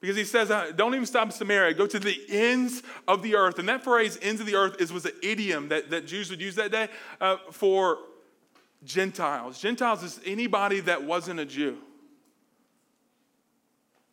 Because 0.00 0.16
he 0.16 0.24
says, 0.24 0.50
uh, 0.50 0.72
don't 0.74 0.94
even 0.94 1.06
stop 1.06 1.26
in 1.26 1.32
Samaria, 1.32 1.74
go 1.74 1.86
to 1.86 1.98
the 1.98 2.20
ends 2.28 2.82
of 3.06 3.22
the 3.22 3.36
earth. 3.36 3.58
And 3.58 3.68
that 3.68 3.84
phrase, 3.84 4.18
ends 4.22 4.40
of 4.40 4.46
the 4.46 4.54
earth, 4.54 4.80
is, 4.80 4.92
was 4.92 5.04
an 5.04 5.12
idiom 5.22 5.68
that, 5.68 5.90
that 5.90 6.06
Jews 6.06 6.30
would 6.30 6.40
use 6.40 6.56
that 6.56 6.72
day 6.72 6.88
uh, 7.20 7.36
for 7.50 7.98
Gentiles. 8.84 9.60
Gentiles 9.60 10.02
is 10.02 10.20
anybody 10.24 10.80
that 10.80 11.04
wasn't 11.04 11.38
a 11.38 11.44
Jew. 11.44 11.78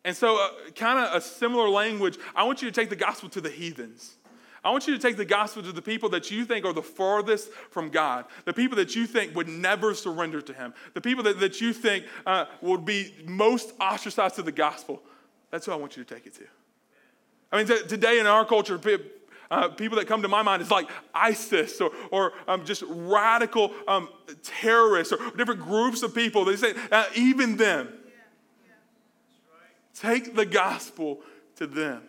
And 0.04 0.16
so, 0.16 0.36
uh, 0.36 0.70
kind 0.74 0.98
of 0.98 1.14
a 1.14 1.20
similar 1.20 1.68
language, 1.68 2.18
I 2.34 2.44
want 2.44 2.62
you 2.62 2.70
to 2.70 2.72
take 2.72 2.88
the 2.88 2.96
gospel 2.96 3.28
to 3.30 3.40
the 3.40 3.50
heathens. 3.50 4.16
I 4.62 4.70
want 4.70 4.86
you 4.86 4.94
to 4.94 5.00
take 5.00 5.16
the 5.16 5.24
gospel 5.24 5.62
to 5.62 5.72
the 5.72 5.80
people 5.80 6.10
that 6.10 6.30
you 6.30 6.44
think 6.44 6.66
are 6.66 6.72
the 6.72 6.82
farthest 6.82 7.50
from 7.70 7.88
God, 7.88 8.26
the 8.44 8.52
people 8.52 8.76
that 8.76 8.94
you 8.94 9.06
think 9.06 9.34
would 9.34 9.48
never 9.48 9.94
surrender 9.94 10.42
to 10.42 10.52
Him, 10.52 10.74
the 10.92 11.00
people 11.00 11.24
that, 11.24 11.40
that 11.40 11.60
you 11.60 11.72
think 11.72 12.04
uh, 12.26 12.44
would 12.60 12.84
be 12.84 13.14
most 13.24 13.72
ostracized 13.80 14.36
to 14.36 14.42
the 14.42 14.52
gospel. 14.52 15.02
That's 15.50 15.66
who 15.66 15.72
I 15.72 15.76
want 15.76 15.96
you 15.96 16.04
to 16.04 16.14
take 16.14 16.26
it 16.26 16.34
to. 16.34 16.44
I 17.50 17.56
mean, 17.56 17.66
t- 17.66 17.86
today 17.88 18.20
in 18.20 18.26
our 18.26 18.44
culture, 18.44 18.78
uh, 19.50 19.68
people 19.68 19.98
that 19.98 20.06
come 20.06 20.22
to 20.22 20.28
my 20.28 20.42
mind 20.42 20.62
is 20.62 20.70
like 20.70 20.88
ISIS 21.14 21.80
or, 21.80 21.90
or 22.10 22.32
um, 22.46 22.64
just 22.64 22.84
radical 22.86 23.72
um, 23.88 24.08
terrorists 24.42 25.12
or 25.12 25.18
different 25.36 25.60
groups 25.60 26.02
of 26.02 26.14
people. 26.14 26.44
They 26.44 26.56
say, 26.56 26.74
uh, 26.92 27.06
even 27.16 27.56
them. 27.56 27.88
Take 29.94 30.36
the 30.36 30.46
gospel 30.46 31.20
to 31.56 31.66
them. 31.66 32.02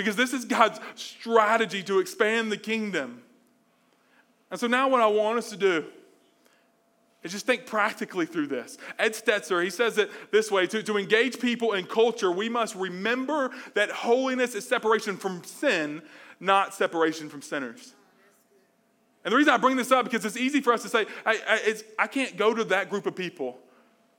Because 0.00 0.16
this 0.16 0.32
is 0.32 0.46
God's 0.46 0.80
strategy 0.94 1.82
to 1.82 1.98
expand 1.98 2.50
the 2.50 2.56
kingdom. 2.56 3.20
And 4.50 4.58
so 4.58 4.66
now, 4.66 4.88
what 4.88 5.02
I 5.02 5.06
want 5.08 5.36
us 5.36 5.50
to 5.50 5.58
do 5.58 5.84
is 7.22 7.32
just 7.32 7.44
think 7.44 7.66
practically 7.66 8.24
through 8.24 8.46
this. 8.46 8.78
Ed 8.98 9.12
Stetzer, 9.12 9.62
he 9.62 9.68
says 9.68 9.98
it 9.98 10.10
this 10.32 10.50
way 10.50 10.66
to, 10.68 10.82
to 10.82 10.96
engage 10.96 11.38
people 11.38 11.74
in 11.74 11.84
culture, 11.84 12.32
we 12.32 12.48
must 12.48 12.74
remember 12.76 13.50
that 13.74 13.90
holiness 13.90 14.54
is 14.54 14.66
separation 14.66 15.18
from 15.18 15.44
sin, 15.44 16.00
not 16.40 16.72
separation 16.72 17.28
from 17.28 17.42
sinners. 17.42 17.92
And 19.22 19.32
the 19.32 19.36
reason 19.36 19.52
I 19.52 19.58
bring 19.58 19.76
this 19.76 19.92
up 19.92 20.06
because 20.06 20.24
it's 20.24 20.38
easy 20.38 20.62
for 20.62 20.72
us 20.72 20.80
to 20.80 20.88
say, 20.88 21.04
I, 21.26 21.38
I, 21.46 21.74
I 21.98 22.06
can't 22.06 22.38
go 22.38 22.54
to 22.54 22.64
that 22.64 22.88
group 22.88 23.04
of 23.04 23.14
people. 23.14 23.58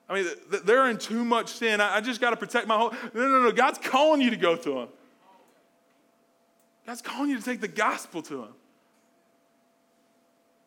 I 0.08 0.14
mean, 0.14 0.28
they're 0.64 0.92
in 0.92 1.00
too 1.00 1.26
much 1.26 1.54
sin. 1.54 1.82
I 1.82 2.02
just 2.02 2.22
got 2.22 2.30
to 2.30 2.38
protect 2.38 2.68
my 2.68 2.78
whole. 2.78 2.94
No, 3.16 3.28
no, 3.28 3.42
no. 3.42 3.52
God's 3.52 3.80
calling 3.80 4.22
you 4.22 4.30
to 4.30 4.38
go 4.38 4.56
to 4.56 4.74
them. 4.76 4.90
God's 6.86 7.02
calling 7.02 7.30
you 7.30 7.38
to 7.38 7.44
take 7.44 7.62
the 7.62 7.68
gospel 7.68 8.22
to 8.24 8.38
them. 8.38 8.54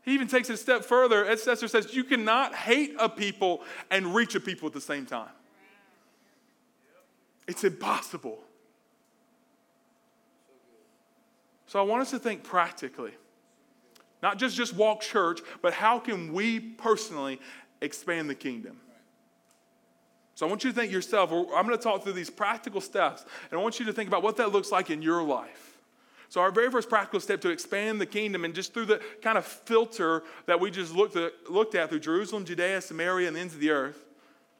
He 0.02 0.12
even 0.12 0.28
takes 0.28 0.50
it 0.50 0.54
a 0.54 0.58
step 0.58 0.84
further. 0.84 1.24
Ed 1.24 1.36
Stetzer 1.36 1.68
says 1.68 1.94
you 1.94 2.04
cannot 2.04 2.54
hate 2.54 2.94
a 2.98 3.08
people 3.08 3.62
and 3.90 4.14
reach 4.14 4.34
a 4.34 4.40
people 4.40 4.66
at 4.66 4.74
the 4.74 4.80
same 4.80 5.06
time. 5.06 5.30
It's 7.48 7.64
impossible. 7.64 8.38
So 11.66 11.78
I 11.80 11.82
want 11.82 12.02
us 12.02 12.10
to 12.10 12.18
think 12.18 12.44
practically. 12.44 13.12
Not 14.22 14.38
just 14.38 14.56
just 14.56 14.74
walk 14.74 15.00
church, 15.00 15.40
but 15.60 15.72
how 15.72 15.98
can 15.98 16.32
we 16.32 16.60
personally 16.60 17.40
expand 17.80 18.30
the 18.30 18.34
kingdom? 18.34 18.78
So 20.34 20.46
I 20.46 20.48
want 20.48 20.64
you 20.64 20.70
to 20.70 20.76
think 20.76 20.92
yourself, 20.92 21.30
I'm 21.32 21.66
going 21.66 21.76
to 21.76 21.82
talk 21.82 22.02
through 22.02 22.14
these 22.14 22.30
practical 22.30 22.80
steps, 22.80 23.24
and 23.50 23.58
I 23.58 23.62
want 23.62 23.78
you 23.78 23.86
to 23.86 23.92
think 23.92 24.08
about 24.08 24.22
what 24.22 24.36
that 24.36 24.50
looks 24.50 24.72
like 24.72 24.90
in 24.90 25.00
your 25.00 25.22
life. 25.22 25.73
So, 26.34 26.40
our 26.40 26.50
very 26.50 26.68
first 26.68 26.88
practical 26.88 27.20
step 27.20 27.40
to 27.42 27.50
expand 27.50 28.00
the 28.00 28.06
kingdom, 28.06 28.44
and 28.44 28.52
just 28.52 28.74
through 28.74 28.86
the 28.86 29.00
kind 29.22 29.38
of 29.38 29.46
filter 29.46 30.24
that 30.46 30.58
we 30.58 30.68
just 30.68 30.92
looked 30.92 31.14
at, 31.14 31.32
looked 31.48 31.76
at 31.76 31.90
through 31.90 32.00
Jerusalem, 32.00 32.44
Judea, 32.44 32.80
Samaria, 32.80 33.28
and 33.28 33.36
the 33.36 33.40
ends 33.40 33.54
of 33.54 33.60
the 33.60 33.70
earth, 33.70 34.04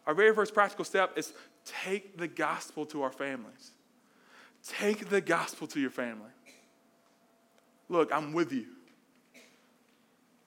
our 0.06 0.14
very 0.14 0.32
first 0.32 0.54
practical 0.54 0.84
step 0.84 1.18
is 1.18 1.32
take 1.64 2.16
the 2.16 2.28
gospel 2.28 2.86
to 2.86 3.02
our 3.02 3.10
families. 3.10 3.72
Take 4.64 5.08
the 5.08 5.20
gospel 5.20 5.66
to 5.66 5.80
your 5.80 5.90
family. 5.90 6.30
Look, 7.88 8.12
I'm 8.12 8.32
with 8.32 8.52
you. 8.52 8.66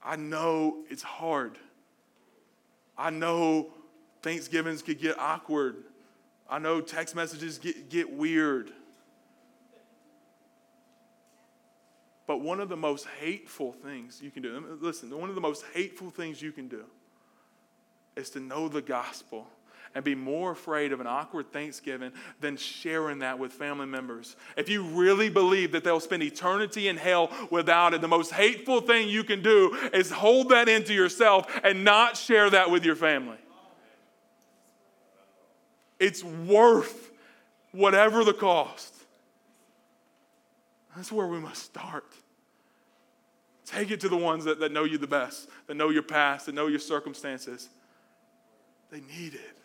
I 0.01 0.15
know 0.15 0.85
it's 0.89 1.03
hard. 1.03 1.57
I 2.97 3.09
know 3.09 3.73
Thanksgivings 4.21 4.81
could 4.81 5.01
get 5.01 5.19
awkward. 5.19 5.75
I 6.49 6.59
know 6.59 6.79
text 6.79 7.15
messages 7.15 7.57
get, 7.57 7.89
get 7.89 8.09
weird. 8.09 8.71
But 12.27 12.41
one 12.41 12.59
of 12.59 12.67
the 12.67 12.77
most 12.77 13.07
hateful 13.19 13.71
things 13.71 14.21
you 14.21 14.29
can 14.29 14.43
do, 14.43 14.77
listen, 14.81 15.17
one 15.17 15.29
of 15.29 15.35
the 15.35 15.41
most 15.41 15.63
hateful 15.73 16.11
things 16.11 16.41
you 16.41 16.51
can 16.51 16.67
do 16.67 16.83
is 18.17 18.29
to 18.31 18.41
know 18.41 18.67
the 18.67 18.81
gospel 18.81 19.47
and 19.95 20.03
be 20.03 20.13
more 20.13 20.51
afraid 20.51 20.91
of 20.91 20.99
an 20.99 21.07
awkward 21.07 21.51
Thanksgiving 21.53 22.11
than 22.41 22.57
sharing 22.57 23.19
that 23.19 23.39
with 23.39 23.53
family 23.53 23.85
members. 23.85 24.35
If 24.57 24.67
you 24.67 24.83
really 24.83 25.29
believe 25.29 25.71
that 25.71 25.85
they'll 25.85 26.01
spend 26.01 26.21
eternity 26.21 26.89
in 26.89 26.97
hell 26.97 27.31
without 27.49 27.93
it, 27.93 28.01
the 28.01 28.07
most 28.09 28.33
hateful 28.33 28.81
thing 28.81 29.07
you 29.07 29.23
can 29.23 29.41
do 29.41 29.75
is 29.93 30.11
hold 30.11 30.49
that 30.49 30.67
into 30.67 30.93
yourself 30.93 31.47
and 31.63 31.85
not 31.85 32.17
share 32.17 32.49
that 32.49 32.69
with 32.69 32.83
your 32.83 32.97
family. 32.97 33.37
It's 35.99 36.23
worth 36.23 37.11
whatever 37.71 38.25
the 38.25 38.33
cost. 38.33 38.96
That's 40.97 41.11
where 41.11 41.27
we 41.27 41.39
must 41.39 41.61
start. 41.61 42.11
Take 43.67 43.91
it 43.91 43.99
to 43.99 44.09
the 44.09 44.17
ones 44.17 44.45
that, 44.45 44.59
that 44.59 44.71
know 44.71 44.83
you 44.83 44.97
the 44.97 45.05
best, 45.05 45.47
that 45.67 45.75
know 45.75 45.89
your 45.89 46.01
past, 46.01 46.47
that 46.47 46.55
know 46.55 46.65
your 46.65 46.79
circumstances. 46.79 47.69
They 48.89 49.01
need 49.01 49.35
it. 49.35 49.57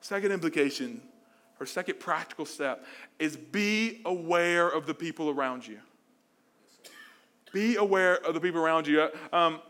Second 0.00 0.32
implication, 0.32 1.00
or 1.58 1.64
second 1.64 1.98
practical 1.98 2.44
step, 2.44 2.84
is 3.18 3.38
be 3.38 4.02
aware 4.04 4.68
of 4.68 4.86
the 4.86 4.92
people 4.92 5.30
around 5.30 5.66
you. 5.66 5.78
Be 7.52 7.76
aware 7.76 8.16
of 8.16 8.34
the 8.34 8.40
people 8.40 8.60
around 8.60 8.86
you. 8.86 9.08
Um, 9.32 9.62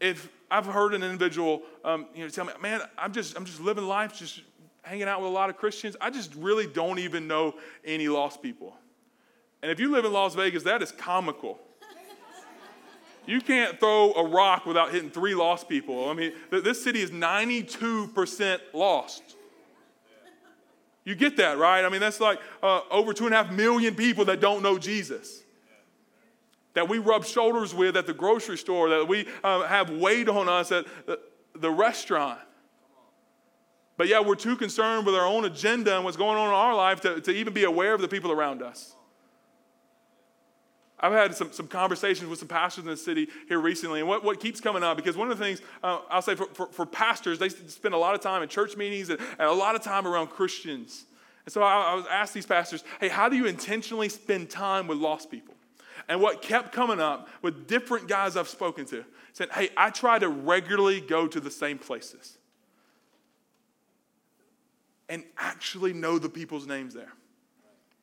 if 0.00 0.28
I've 0.50 0.66
heard 0.66 0.92
an 0.92 1.02
individual, 1.02 1.62
um, 1.82 2.06
you 2.14 2.24
know, 2.24 2.28
tell 2.28 2.44
me, 2.44 2.52
man, 2.60 2.82
I'm 2.98 3.12
just, 3.12 3.38
I'm 3.38 3.46
just 3.46 3.58
living 3.58 3.84
life, 3.84 4.18
just 4.18 4.42
hanging 4.82 5.08
out 5.08 5.22
with 5.22 5.30
a 5.30 5.34
lot 5.34 5.48
of 5.48 5.56
Christians. 5.56 5.96
I 5.98 6.10
just 6.10 6.34
really 6.34 6.66
don't 6.66 6.98
even 6.98 7.26
know 7.26 7.54
any 7.86 8.08
lost 8.08 8.42
people. 8.42 8.76
And 9.62 9.70
if 9.70 9.78
you 9.78 9.90
live 9.90 10.04
in 10.04 10.12
Las 10.12 10.34
Vegas, 10.34 10.64
that 10.64 10.82
is 10.82 10.90
comical. 10.92 11.60
You 13.26 13.40
can't 13.40 13.78
throw 13.78 14.12
a 14.14 14.26
rock 14.26 14.66
without 14.66 14.90
hitting 14.90 15.10
three 15.10 15.34
lost 15.34 15.68
people. 15.68 16.08
I 16.08 16.14
mean, 16.14 16.32
this 16.50 16.82
city 16.82 17.00
is 17.00 17.10
92% 17.10 18.60
lost. 18.72 19.22
You 21.04 21.14
get 21.14 21.36
that, 21.36 21.58
right? 21.58 21.84
I 21.84 21.88
mean, 21.88 22.00
that's 22.00 22.20
like 22.20 22.40
uh, 22.62 22.80
over 22.90 23.12
two 23.12 23.26
and 23.26 23.34
a 23.34 23.42
half 23.42 23.52
million 23.52 23.94
people 23.94 24.24
that 24.26 24.40
don't 24.40 24.62
know 24.62 24.78
Jesus. 24.78 25.42
That 26.74 26.88
we 26.88 26.98
rub 26.98 27.24
shoulders 27.24 27.74
with 27.74 27.96
at 27.96 28.06
the 28.06 28.14
grocery 28.14 28.56
store, 28.56 28.88
that 28.88 29.06
we 29.06 29.28
uh, 29.44 29.62
have 29.66 29.90
wait 29.90 30.28
on 30.28 30.48
us 30.48 30.72
at 30.72 30.86
the, 31.06 31.20
the 31.54 31.70
restaurant. 31.70 32.40
But 33.96 34.08
yeah, 34.08 34.20
we're 34.20 34.36
too 34.36 34.56
concerned 34.56 35.06
with 35.06 35.14
our 35.14 35.26
own 35.26 35.44
agenda 35.44 35.94
and 35.94 36.04
what's 36.04 36.16
going 36.16 36.38
on 36.38 36.48
in 36.48 36.54
our 36.54 36.74
life 36.74 37.00
to, 37.02 37.20
to 37.20 37.30
even 37.30 37.52
be 37.52 37.64
aware 37.64 37.94
of 37.94 38.00
the 38.00 38.08
people 38.08 38.32
around 38.32 38.62
us. 38.62 38.96
I've 41.02 41.12
had 41.12 41.34
some, 41.34 41.50
some 41.52 41.66
conversations 41.66 42.30
with 42.30 42.38
some 42.38 42.46
pastors 42.48 42.84
in 42.84 42.90
the 42.90 42.96
city 42.96 43.28
here 43.48 43.58
recently, 43.58 43.98
and 43.98 44.08
what, 44.08 44.22
what 44.22 44.38
keeps 44.38 44.60
coming 44.60 44.84
up, 44.84 44.96
because 44.96 45.16
one 45.16 45.30
of 45.30 45.36
the 45.36 45.44
things 45.44 45.60
uh, 45.82 45.98
I'll 46.08 46.22
say 46.22 46.36
for, 46.36 46.46
for, 46.46 46.66
for, 46.68 46.86
pastors, 46.86 47.40
they 47.40 47.48
spend 47.48 47.92
a 47.92 47.98
lot 47.98 48.14
of 48.14 48.20
time 48.20 48.42
in 48.42 48.48
church 48.48 48.76
meetings 48.76 49.10
and, 49.10 49.18
and 49.20 49.48
a 49.48 49.52
lot 49.52 49.74
of 49.74 49.82
time 49.82 50.06
around 50.06 50.28
Christians. 50.28 51.04
And 51.44 51.52
so 51.52 51.62
I, 51.62 51.92
I 51.92 51.94
was 51.94 52.06
asked 52.08 52.34
these 52.34 52.46
pastors, 52.46 52.84
hey, 53.00 53.08
how 53.08 53.28
do 53.28 53.36
you 53.36 53.46
intentionally 53.46 54.08
spend 54.08 54.48
time 54.48 54.86
with 54.86 54.98
lost 54.98 55.28
people? 55.28 55.54
And 56.08 56.20
what 56.20 56.40
kept 56.40 56.72
coming 56.72 57.00
up 57.00 57.28
with 57.42 57.66
different 57.66 58.06
guys 58.06 58.36
I've 58.36 58.48
spoken 58.48 58.84
to 58.86 59.04
said, 59.32 59.50
hey, 59.50 59.70
I 59.76 59.90
try 59.90 60.20
to 60.20 60.28
regularly 60.28 61.00
go 61.00 61.26
to 61.26 61.40
the 61.40 61.50
same 61.50 61.78
places 61.78 62.38
and 65.08 65.24
actually 65.36 65.92
know 65.92 66.18
the 66.18 66.28
people's 66.28 66.66
names 66.66 66.94
there. 66.94 67.12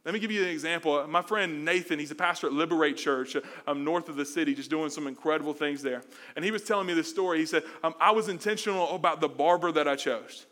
Let 0.09 0.13
me 0.13 0.19
give 0.21 0.31
you 0.31 0.41
an 0.41 0.49
example. 0.49 1.05
My 1.07 1.21
friend 1.21 1.63
Nathan, 1.63 1.99
he's 1.99 2.09
a 2.09 2.15
pastor 2.15 2.47
at 2.47 2.53
Liberate 2.53 2.97
Church 2.97 3.37
um, 3.67 3.83
north 3.83 4.09
of 4.09 4.15
the 4.15 4.25
city, 4.25 4.55
just 4.55 4.71
doing 4.71 4.89
some 4.89 5.05
incredible 5.05 5.53
things 5.53 5.83
there. 5.83 6.01
And 6.35 6.43
he 6.43 6.49
was 6.49 6.63
telling 6.63 6.87
me 6.87 6.95
this 6.95 7.07
story. 7.07 7.37
He 7.37 7.45
said, 7.45 7.61
um, 7.83 7.93
I 7.99 8.09
was 8.09 8.27
intentional 8.27 8.95
about 8.95 9.21
the 9.21 9.29
barber 9.29 9.71
that 9.71 9.87
I 9.87 9.95
chose. 9.95 10.47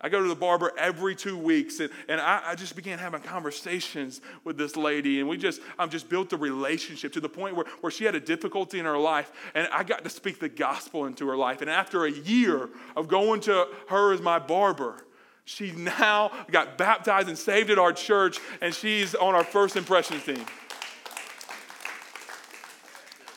I 0.00 0.08
go 0.08 0.22
to 0.22 0.28
the 0.28 0.36
barber 0.36 0.70
every 0.78 1.16
two 1.16 1.36
weeks, 1.36 1.80
and, 1.80 1.90
and 2.06 2.20
I, 2.20 2.40
I, 2.46 2.54
just 2.54 2.76
began 2.76 3.00
having 3.00 3.20
conversations 3.22 4.20
with 4.44 4.58
this 4.58 4.76
lady, 4.76 5.18
and 5.18 5.28
we 5.28 5.38
just 5.38 5.60
um, 5.80 5.90
just 5.90 6.08
built 6.08 6.32
a 6.32 6.36
relationship 6.36 7.12
to 7.14 7.20
the 7.20 7.28
point 7.28 7.56
where, 7.56 7.66
where 7.80 7.90
she 7.90 8.04
had 8.04 8.14
a 8.14 8.20
difficulty 8.20 8.78
in 8.78 8.84
her 8.84 8.96
life, 8.96 9.32
and 9.56 9.66
I 9.72 9.82
got 9.82 10.04
to 10.04 10.10
speak 10.10 10.38
the 10.38 10.48
gospel 10.48 11.06
into 11.06 11.26
her 11.26 11.36
life. 11.36 11.62
And 11.62 11.70
after 11.70 12.04
a 12.04 12.12
year 12.12 12.68
of 12.94 13.08
going 13.08 13.40
to 13.40 13.66
her 13.88 14.12
as 14.12 14.20
my 14.20 14.38
barber, 14.38 15.04
she 15.44 15.72
now 15.72 16.30
got 16.50 16.78
baptized 16.78 17.28
and 17.28 17.36
saved 17.36 17.70
at 17.70 17.78
our 17.78 17.92
church, 17.92 18.38
and 18.60 18.74
she's 18.74 19.14
on 19.14 19.34
our 19.34 19.44
first 19.44 19.76
impressions 19.76 20.24
team. 20.24 20.44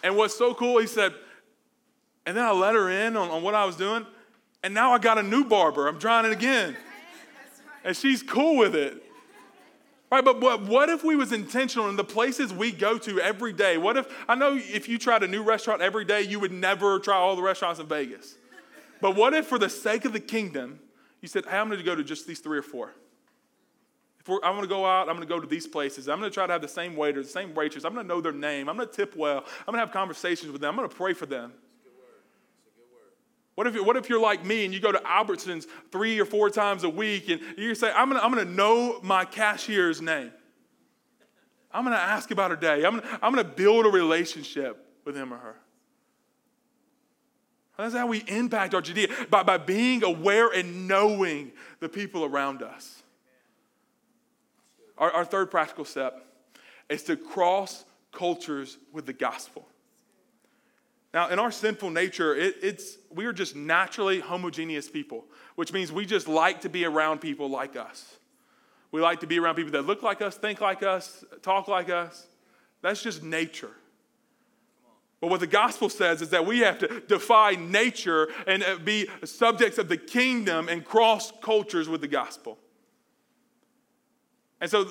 And 0.03 0.15
what's 0.15 0.37
so 0.37 0.53
cool, 0.53 0.77
he 0.77 0.87
said, 0.87 1.13
and 2.25 2.37
then 2.37 2.45
I 2.45 2.51
let 2.51 2.75
her 2.75 2.89
in 2.89 3.17
on, 3.17 3.29
on 3.29 3.41
what 3.41 3.55
I 3.55 3.65
was 3.65 3.75
doing, 3.75 4.05
and 4.63 4.73
now 4.73 4.93
I 4.93 4.99
got 4.99 5.17
a 5.17 5.23
new 5.23 5.43
barber. 5.43 5.87
I'm 5.87 5.99
trying 5.99 6.25
it 6.25 6.31
again. 6.31 6.75
And 7.83 7.95
she's 7.95 8.23
cool 8.23 8.57
with 8.57 8.75
it. 8.75 9.03
Right, 10.11 10.23
but, 10.23 10.39
but 10.39 10.63
what 10.63 10.89
if 10.89 11.03
we 11.03 11.15
was 11.15 11.31
intentional 11.31 11.89
in 11.89 11.95
the 11.95 12.03
places 12.03 12.53
we 12.53 12.71
go 12.71 12.97
to 12.99 13.19
every 13.19 13.51
day? 13.51 13.77
What 13.77 13.97
if, 13.97 14.05
I 14.29 14.35
know 14.35 14.55
if 14.55 14.87
you 14.87 14.97
tried 14.97 15.23
a 15.23 15.27
new 15.27 15.43
restaurant 15.43 15.81
every 15.81 16.05
day, 16.05 16.21
you 16.21 16.39
would 16.39 16.51
never 16.51 16.99
try 16.99 17.15
all 17.15 17.35
the 17.35 17.41
restaurants 17.41 17.79
in 17.79 17.87
Vegas. 17.87 18.37
But 19.01 19.15
what 19.15 19.33
if 19.33 19.47
for 19.47 19.57
the 19.57 19.69
sake 19.69 20.05
of 20.05 20.13
the 20.13 20.19
kingdom, 20.19 20.79
he 21.25 21.27
said, 21.27 21.43
hey, 21.45 21.57
I'm 21.57 21.69
going 21.69 21.79
to 21.79 21.83
go 21.83 21.95
to 21.95 22.03
just 22.03 22.27
these 22.27 22.38
three 22.38 22.55
or 22.55 22.61
four. 22.61 22.93
If 24.19 24.29
I'm 24.29 24.53
going 24.53 24.61
to 24.61 24.67
go 24.67 24.85
out, 24.85 25.09
I'm 25.09 25.15
going 25.15 25.27
to 25.27 25.33
go 25.33 25.39
to 25.39 25.47
these 25.47 25.65
places. 25.65 26.07
I'm 26.07 26.19
going 26.19 26.29
to 26.29 26.33
try 26.33 26.45
to 26.45 26.53
have 26.53 26.61
the 26.61 26.67
same 26.67 26.95
waiter, 26.95 27.23
the 27.23 27.27
same 27.27 27.55
waitress. 27.55 27.83
I'm 27.83 27.95
going 27.95 28.05
to 28.05 28.07
know 28.07 28.21
their 28.21 28.31
name. 28.31 28.69
I'm 28.69 28.75
going 28.75 28.88
to 28.88 28.93
tip 28.93 29.15
well. 29.15 29.39
I'm 29.39 29.73
going 29.73 29.77
to 29.77 29.79
have 29.79 29.91
conversations 29.91 30.51
with 30.51 30.61
them. 30.61 30.69
I'm 30.69 30.75
going 30.75 30.88
to 30.88 30.95
pray 30.95 31.13
for 31.13 31.25
them. 31.25 31.51
What 33.55 33.65
if, 33.65 33.83
what 33.83 33.97
if 33.97 34.07
you're 34.07 34.21
like 34.21 34.45
me 34.45 34.65
and 34.65 34.73
you 34.73 34.79
go 34.79 34.91
to 34.91 34.99
Albertsons 34.99 35.65
three 35.91 36.19
or 36.19 36.25
four 36.25 36.51
times 36.51 36.83
a 36.83 36.89
week 36.91 37.27
and 37.29 37.41
you 37.57 37.73
say, 37.73 37.91
I'm 37.91 38.07
going 38.09 38.21
to, 38.21 38.23
I'm 38.23 38.35
to 38.35 38.45
know 38.45 38.99
my 39.01 39.25
cashier's 39.25 39.99
name? 39.99 40.31
I'm 41.71 41.85
going 41.85 41.97
to 41.97 42.03
ask 42.03 42.29
about 42.29 42.51
her 42.51 42.55
day. 42.55 42.85
I'm 42.85 42.99
going, 42.99 43.19
I'm 43.19 43.33
going 43.33 43.43
to 43.43 43.51
build 43.51 43.88
a 43.88 43.89
relationship 43.89 44.77
with 45.05 45.17
him 45.17 45.33
or 45.33 45.38
her. 45.38 45.55
That's 47.77 47.93
how 47.93 48.07
we 48.07 48.23
impact 48.27 48.73
our 48.73 48.81
Judea, 48.81 49.07
by, 49.29 49.43
by 49.43 49.57
being 49.57 50.03
aware 50.03 50.47
and 50.47 50.88
knowing 50.88 51.51
the 51.79 51.89
people 51.89 52.23
around 52.23 52.63
us. 52.63 53.03
Our, 54.97 55.11
our 55.11 55.25
third 55.25 55.51
practical 55.51 55.83
step 55.83 56.25
is 56.89 57.03
to 57.03 57.17
cross 57.17 57.83
cultures 58.11 58.77
with 58.93 59.05
the 59.05 59.13
gospel. 59.13 59.67
Now, 61.13 61.29
in 61.29 61.39
our 61.39 61.51
sinful 61.51 61.91
nature, 61.91 62.35
it, 62.35 62.55
it's, 62.61 62.97
we 63.13 63.25
are 63.25 63.33
just 63.33 63.55
naturally 63.55 64.19
homogeneous 64.19 64.89
people, 64.89 65.25
which 65.55 65.71
means 65.71 65.91
we 65.91 66.05
just 66.05 66.27
like 66.27 66.61
to 66.61 66.69
be 66.69 66.85
around 66.85 67.19
people 67.19 67.49
like 67.49 67.75
us. 67.75 68.15
We 68.91 69.01
like 69.01 69.21
to 69.21 69.27
be 69.27 69.39
around 69.39 69.55
people 69.55 69.71
that 69.73 69.85
look 69.85 70.03
like 70.03 70.21
us, 70.21 70.35
think 70.35 70.61
like 70.61 70.83
us, 70.83 71.23
talk 71.41 71.67
like 71.67 71.89
us. 71.89 72.27
That's 72.81 73.01
just 73.01 73.23
nature. 73.23 73.71
But 75.25 75.31
what 75.31 75.39
the 75.39 75.47
gospel 75.47 75.89
says 75.89 76.21
is 76.21 76.29
that 76.29 76.45
we 76.45 76.59
have 76.59 76.77
to 76.77 76.99
defy 77.07 77.55
nature 77.55 78.27
and 78.45 78.61
uh, 78.63 78.77
be 78.77 79.09
subjects 79.23 79.79
of 79.79 79.89
the 79.89 79.97
kingdom 79.97 80.69
and 80.69 80.85
cross 80.85 81.33
cultures 81.41 81.89
with 81.89 82.01
the 82.01 82.07
gospel. 82.07 82.59
And 84.61 84.69
so, 84.69 84.88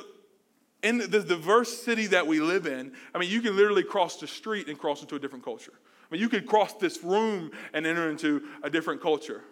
in 0.83 0.99
the 0.99 1.07
diverse 1.23 1.81
city 1.85 2.09
that 2.09 2.27
we 2.27 2.41
live 2.41 2.67
in, 2.67 2.95
I 3.15 3.19
mean, 3.19 3.31
you 3.31 3.43
can 3.43 3.55
literally 3.55 3.85
cross 3.85 4.17
the 4.17 4.27
street 4.27 4.67
and 4.67 4.77
cross 4.77 5.03
into 5.03 5.15
a 5.15 5.21
different 5.21 5.45
culture. 5.45 5.73
I 5.73 6.07
mean, 6.11 6.21
you 6.21 6.29
could 6.29 6.47
cross 6.47 6.75
this 6.75 7.05
room 7.05 7.53
and 7.73 7.87
enter 7.87 8.11
into 8.11 8.43
a 8.65 8.71
different 8.71 9.01
culture. 9.01 9.45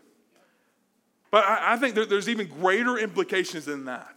But 1.31 1.45
I, 1.45 1.77
think 1.77 1.95
there's 1.95 2.29
even 2.29 2.49
greater 2.49 2.99
implications 2.99 3.66
than 3.66 3.85
that. 3.85 4.16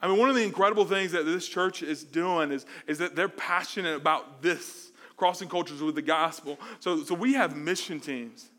I 0.00 0.08
mean, 0.08 0.18
one 0.18 0.30
of 0.30 0.34
the 0.34 0.44
incredible 0.44 0.86
things 0.86 1.12
that 1.12 1.26
this 1.26 1.46
church 1.46 1.82
is 1.82 2.04
doing 2.04 2.52
is, 2.52 2.64
is 2.86 2.96
that 2.98 3.14
they're 3.14 3.28
passionate 3.28 3.96
about 3.96 4.40
this 4.40 4.92
crossing 5.16 5.48
cultures 5.48 5.80
with 5.80 5.94
the 5.94 6.02
gospel. 6.02 6.58
So, 6.80 7.02
so 7.02 7.14
we 7.14 7.34
have 7.34 7.56
mission 7.56 8.00
teams 8.00 8.50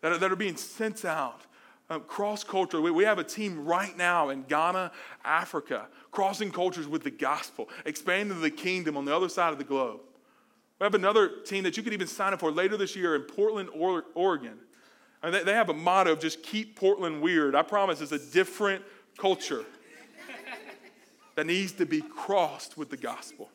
that 0.00 0.12
are, 0.12 0.18
that 0.18 0.32
are 0.32 0.36
being 0.36 0.56
sent 0.56 1.04
out 1.04 1.42
uh, 1.90 1.98
cross 1.98 2.44
culture. 2.44 2.80
We, 2.80 2.90
we 2.90 3.04
have 3.04 3.18
a 3.18 3.24
team 3.24 3.64
right 3.64 3.96
now 3.96 4.28
in 4.28 4.42
Ghana, 4.42 4.92
Africa, 5.24 5.86
crossing 6.10 6.50
cultures 6.50 6.86
with 6.86 7.02
the 7.02 7.10
gospel, 7.10 7.68
expanding 7.84 8.40
the 8.40 8.50
kingdom 8.50 8.96
on 8.96 9.04
the 9.04 9.14
other 9.14 9.28
side 9.28 9.52
of 9.52 9.58
the 9.58 9.64
globe. 9.64 10.00
We 10.78 10.84
have 10.84 10.94
another 10.94 11.28
team 11.44 11.64
that 11.64 11.76
you 11.76 11.82
could 11.82 11.92
even 11.92 12.06
sign 12.06 12.32
up 12.32 12.40
for 12.40 12.52
later 12.52 12.76
this 12.76 12.94
year 12.94 13.16
in 13.16 13.22
Portland, 13.22 13.68
Oregon. 14.14 14.58
Mean, 15.22 15.32
they, 15.32 15.42
they 15.42 15.54
have 15.54 15.68
a 15.68 15.74
motto 15.74 16.12
of 16.12 16.20
just 16.20 16.42
keep 16.42 16.76
Portland 16.76 17.20
weird. 17.20 17.54
I 17.54 17.62
promise 17.62 18.00
it's 18.00 18.12
a 18.12 18.18
different 18.18 18.84
culture 19.16 19.64
that 21.34 21.46
needs 21.46 21.72
to 21.72 21.86
be 21.86 22.00
crossed 22.00 22.76
with 22.76 22.90
the 22.90 22.96
gospel. 22.96 23.48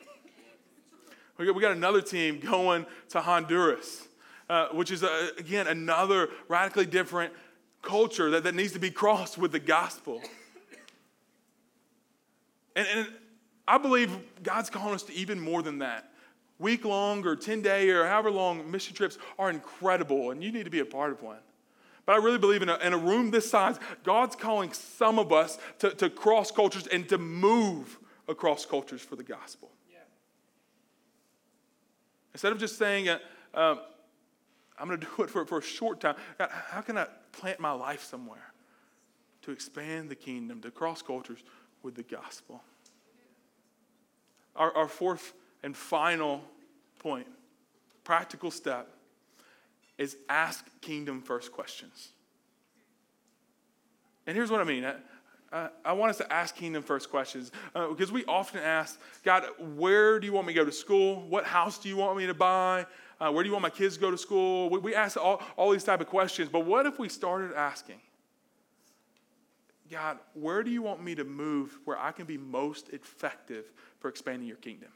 We 1.44 1.48
got, 1.48 1.56
we 1.56 1.62
got 1.62 1.72
another 1.74 2.02
team 2.02 2.40
going 2.40 2.86
to 3.10 3.20
Honduras, 3.20 4.08
uh, 4.50 4.70
which 4.70 4.92
is, 4.92 5.04
uh, 5.04 5.32
again, 5.38 5.68
another 5.68 6.30
radically 6.48 6.86
different 6.86 7.34
culture 7.82 8.30
that, 8.30 8.46
that 8.46 8.56
needs 8.56 8.72
to 8.72 8.80
be 8.80 8.90
crossed 8.90 9.38
with 9.38 9.52
the 9.52 9.60
gospel. 9.60 10.22
And, 12.78 12.88
and 12.88 13.08
I 13.68 13.78
believe 13.78 14.18
God's 14.42 14.70
calling 14.70 14.96
us 14.96 15.04
to 15.04 15.14
even 15.14 15.38
more 15.38 15.62
than 15.62 15.80
that. 15.80 16.14
Week 16.60 16.86
long 16.86 17.28
or 17.28 17.36
10 17.36 17.62
day 17.62 17.90
or 17.90 18.08
however 18.08 18.32
long 18.32 18.72
mission 18.72 18.96
trips 18.96 19.18
are 19.38 19.50
incredible, 19.50 20.32
and 20.32 20.42
you 20.42 20.50
need 20.50 20.64
to 20.64 20.72
be 20.72 20.80
a 20.80 20.86
part 20.86 21.12
of 21.12 21.22
one. 21.22 21.40
But 22.06 22.14
I 22.14 22.24
really 22.24 22.38
believe 22.38 22.62
in 22.62 22.70
a, 22.70 22.78
in 22.78 22.94
a 22.94 22.98
room 22.98 23.32
this 23.32 23.50
size, 23.50 23.78
God's 24.06 24.38
calling 24.38 24.72
some 24.72 25.20
of 25.20 25.34
us 25.34 25.58
to, 25.80 25.90
to 25.96 26.10
cross 26.10 26.52
cultures 26.52 26.88
and 26.88 27.10
to 27.10 27.18
move 27.18 28.00
across 28.30 28.66
cultures 28.66 29.02
for 29.02 29.18
the 29.18 29.24
gospel. 29.24 29.70
Instead 32.34 32.52
of 32.52 32.60
just 32.60 32.78
saying, 32.78 33.10
uh, 33.10 33.20
um, 33.54 33.80
I'm 34.80 34.88
going 34.88 35.00
to 35.00 35.08
do 35.18 35.24
it 35.24 35.30
for, 35.30 35.46
for 35.46 35.60
a 35.60 35.64
short 35.64 36.00
time, 36.00 36.16
God, 36.38 36.50
how 36.52 36.82
can 36.82 36.98
I 36.98 37.08
plant 37.32 37.60
my 37.60 37.72
life 37.72 38.04
somewhere? 38.04 38.54
to 39.44 39.52
expand 39.52 40.10
the 40.10 40.16
kingdom, 40.16 40.62
to 40.62 40.72
cross 40.72 41.02
cultures 41.02 41.40
with 41.84 41.96
the 41.96 42.04
gospel. 42.04 42.64
Our, 44.56 44.76
our 44.76 44.88
fourth 44.88 45.34
and 45.64 45.76
final 45.76 46.42
point, 47.00 47.28
practical 48.04 48.52
step, 48.52 48.90
is 49.98 50.18
ask 50.30 50.66
kingdom 50.82 51.22
first 51.22 51.52
questions. 51.52 52.10
And 54.26 54.36
here's 54.36 54.50
what 54.50 54.62
I 54.62 54.64
mean. 54.64 54.86
I, 55.54 55.70
I 55.86 55.94
want 55.94 56.10
us 56.10 56.18
to 56.18 56.34
ask 56.34 56.56
kingdom 56.56 56.82
first 56.82 57.12
questions 57.12 57.52
uh, 57.76 57.88
because 57.88 58.12
we 58.12 58.26
often 58.26 58.62
ask, 58.62 59.00
God, 59.24 59.46
where 59.76 60.20
do 60.20 60.26
you 60.26 60.34
want 60.34 60.48
me 60.48 60.54
to 60.54 60.60
go 60.60 60.66
to 60.66 60.72
school? 60.72 61.22
What 61.30 61.46
house 61.46 61.78
do 61.78 61.88
you 61.88 61.96
want 61.96 62.18
me 62.18 62.26
to 62.26 62.34
buy? 62.34 62.88
Uh, 63.22 63.32
where 63.32 63.44
do 63.44 63.48
you 63.48 63.54
want 63.54 63.62
my 63.62 63.70
kids 63.70 63.96
to 63.96 64.02
go 64.02 64.10
to 64.10 64.18
school? 64.18 64.70
We, 64.70 64.80
we 64.80 64.96
ask 64.96 65.16
all, 65.16 65.42
all 65.56 65.72
these 65.72 65.84
type 65.84 66.02
of 66.02 66.08
questions. 66.08 66.50
But 66.50 66.66
what 66.66 66.88
if 66.88 66.98
we 66.98 67.08
started 67.08 67.54
asking, 67.56 68.02
God, 69.92 70.18
where 70.34 70.64
do 70.64 70.72
you 70.72 70.82
want 70.82 71.04
me 71.04 71.14
to 71.16 71.24
move 71.24 71.78
where 71.86 72.00
I 72.00 72.12
can 72.12 72.26
be 72.26 72.38
most 72.38 72.90
effective 72.90 73.72
for 74.00 74.10
expanding 74.10 74.48
your 74.48 74.58
kingdom? 74.58 74.90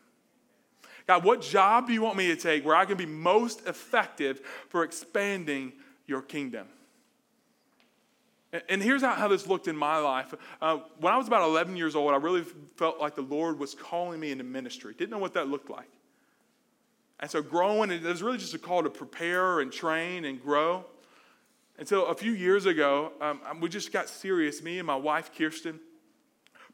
God, 1.05 1.23
what 1.23 1.41
job 1.41 1.87
do 1.87 1.93
you 1.93 2.01
want 2.01 2.17
me 2.17 2.27
to 2.27 2.35
take 2.35 2.65
where 2.65 2.75
I 2.75 2.85
can 2.85 2.97
be 2.97 3.05
most 3.05 3.65
effective 3.67 4.41
for 4.69 4.83
expanding 4.83 5.73
your 6.07 6.21
kingdom? 6.21 6.67
And 8.69 8.81
here's 8.81 9.01
how, 9.01 9.27
this 9.27 9.45
looked 9.45 9.67
in 9.67 9.75
my 9.75 9.97
life. 9.97 10.33
Uh, 10.61 10.77
when 10.99 11.13
I 11.13 11.17
was 11.17 11.27
about 11.27 11.43
11 11.43 11.75
years 11.75 11.95
old, 11.95 12.13
I 12.13 12.17
really 12.17 12.43
felt 12.77 12.99
like 12.99 13.15
the 13.15 13.21
Lord 13.21 13.59
was 13.59 13.75
calling 13.75 14.21
me 14.21 14.31
into 14.31 14.45
ministry. 14.45 14.93
Didn't 14.97 15.11
know 15.11 15.17
what 15.17 15.33
that 15.33 15.49
looked 15.49 15.69
like. 15.69 15.89
And 17.19 17.29
so 17.29 17.41
growing, 17.41 17.91
it 17.91 18.03
was 18.03 18.23
really 18.23 18.37
just 18.37 18.53
a 18.53 18.59
call 18.59 18.83
to 18.83 18.89
prepare 18.89 19.59
and 19.59 19.71
train 19.71 20.23
and 20.23 20.41
grow. 20.41 20.85
Until 21.77 22.05
so 22.05 22.11
a 22.11 22.15
few 22.15 22.31
years 22.31 22.65
ago, 22.65 23.11
um, 23.21 23.41
um, 23.49 23.59
we 23.59 23.69
just 23.69 23.91
got 23.91 24.07
serious, 24.07 24.63
me 24.63 24.79
and 24.79 24.87
my 24.87 24.95
wife, 24.95 25.31
Kirsten, 25.37 25.79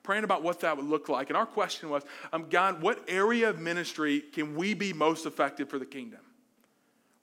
praying 0.02 0.24
about 0.24 0.44
what 0.44 0.60
that 0.62 0.78
would 0.78 0.86
look 0.86 1.10
like. 1.10 1.30
And 1.30 1.38
our 1.38 1.46
question 1.46 1.90
was 1.90 2.04
um, 2.32 2.48
God, 2.50 2.82
what 2.82 3.04
area 3.08 3.50
of 3.50 3.60
ministry 3.60 4.22
can 4.22 4.56
we 4.56 4.74
be 4.74 4.94
most 4.94 5.26
effective 5.26 5.70
for 5.70 5.80
the 5.80 5.86
kingdom? 5.86 6.20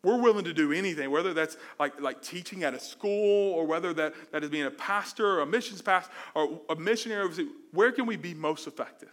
We're 0.03 0.21
willing 0.21 0.45
to 0.45 0.55
do 0.55 0.73
anything, 0.73 1.11
whether 1.11 1.35
that's 1.35 1.59
like, 1.79 2.01
like 2.01 2.23
teaching 2.23 2.65
at 2.65 2.73
a 2.73 2.81
school 2.81 3.53
or 3.53 3.67
whether 3.67 3.93
that, 3.95 4.15
that 4.33 4.43
is 4.43 4.49
being 4.49 4.65
a 4.65 4.71
pastor 4.71 5.27
or 5.27 5.41
a 5.41 5.47
missions 5.47 5.83
pastor 5.83 6.11
or 6.35 6.61
a 6.71 6.77
missionary. 6.77 7.29
Where 7.73 7.93
can 7.93 8.07
we 8.07 8.17
be 8.17 8.33
most 8.33 8.67
effective? 8.67 9.13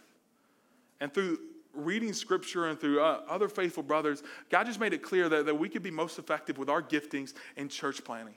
And 1.00 1.12
through 1.12 1.40
reading 1.74 2.12
scripture 2.14 2.66
and 2.66 2.80
through 2.80 3.00
uh, 3.00 3.20
other 3.28 3.48
faithful 3.48 3.82
brothers, 3.82 4.22
God 4.50 4.64
just 4.64 4.80
made 4.80 4.94
it 4.94 5.02
clear 5.02 5.28
that, 5.28 5.44
that 5.46 5.54
we 5.54 5.68
could 5.68 5.82
be 5.82 5.90
most 5.90 6.18
effective 6.18 6.56
with 6.56 6.70
our 6.70 6.82
giftings 6.82 7.34
in 7.56 7.68
church 7.68 8.02
planting. 8.02 8.34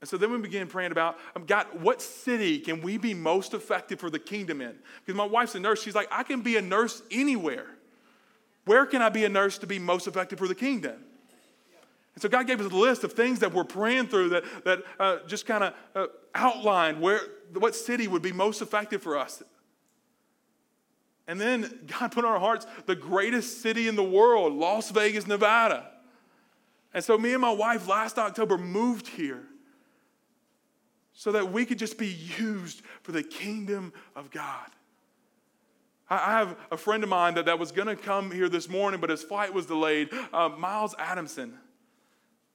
And 0.00 0.08
so 0.08 0.16
then 0.16 0.32
we 0.32 0.38
began 0.38 0.66
praying 0.66 0.90
about, 0.90 1.18
um, 1.36 1.44
God, 1.44 1.66
what 1.80 2.02
city 2.02 2.58
can 2.58 2.80
we 2.80 2.96
be 2.96 3.14
most 3.14 3.54
effective 3.54 4.00
for 4.00 4.10
the 4.10 4.18
kingdom 4.18 4.60
in? 4.60 4.74
Because 5.04 5.16
my 5.16 5.24
wife's 5.24 5.54
a 5.54 5.60
nurse. 5.60 5.80
She's 5.80 5.94
like, 5.94 6.08
I 6.10 6.24
can 6.24 6.40
be 6.40 6.56
a 6.56 6.62
nurse 6.62 7.02
anywhere. 7.12 7.66
Where 8.64 8.86
can 8.86 9.02
I 9.02 9.08
be 9.08 9.24
a 9.24 9.28
nurse 9.28 9.58
to 9.58 9.66
be 9.66 9.78
most 9.78 10.06
effective 10.06 10.38
for 10.38 10.48
the 10.48 10.54
kingdom? 10.54 10.96
And 12.14 12.22
so 12.22 12.28
God 12.28 12.46
gave 12.46 12.60
us 12.60 12.70
a 12.70 12.76
list 12.76 13.04
of 13.04 13.12
things 13.12 13.38
that 13.40 13.52
we're 13.52 13.64
praying 13.64 14.08
through 14.08 14.30
that, 14.30 14.44
that 14.64 14.82
uh, 15.00 15.18
just 15.26 15.46
kind 15.46 15.64
of 15.64 15.74
uh, 15.94 16.06
outlined 16.34 17.00
where, 17.00 17.20
what 17.54 17.74
city 17.74 18.06
would 18.06 18.22
be 18.22 18.32
most 18.32 18.60
effective 18.60 19.02
for 19.02 19.16
us. 19.16 19.42
And 21.26 21.40
then 21.40 21.86
God 21.86 22.12
put 22.12 22.24
in 22.24 22.30
our 22.30 22.40
hearts 22.40 22.66
the 22.86 22.96
greatest 22.96 23.62
city 23.62 23.88
in 23.88 23.96
the 23.96 24.02
world, 24.02 24.52
Las 24.52 24.90
Vegas, 24.90 25.26
Nevada. 25.26 25.88
And 26.92 27.02
so 27.02 27.16
me 27.16 27.32
and 27.32 27.40
my 27.40 27.52
wife 27.52 27.88
last 27.88 28.18
October 28.18 28.58
moved 28.58 29.08
here 29.08 29.44
so 31.14 31.32
that 31.32 31.52
we 31.52 31.64
could 31.64 31.78
just 31.78 31.96
be 31.96 32.08
used 32.38 32.82
for 33.02 33.12
the 33.12 33.22
kingdom 33.22 33.92
of 34.14 34.30
God. 34.30 34.68
I 36.18 36.38
have 36.38 36.56
a 36.70 36.76
friend 36.76 37.02
of 37.02 37.08
mine 37.08 37.34
that, 37.34 37.46
that 37.46 37.58
was 37.58 37.72
going 37.72 37.88
to 37.88 37.96
come 37.96 38.30
here 38.30 38.48
this 38.48 38.68
morning, 38.68 39.00
but 39.00 39.10
his 39.10 39.22
flight 39.22 39.54
was 39.54 39.66
delayed. 39.66 40.10
Uh, 40.32 40.48
Miles 40.50 40.94
Adamson. 40.98 41.54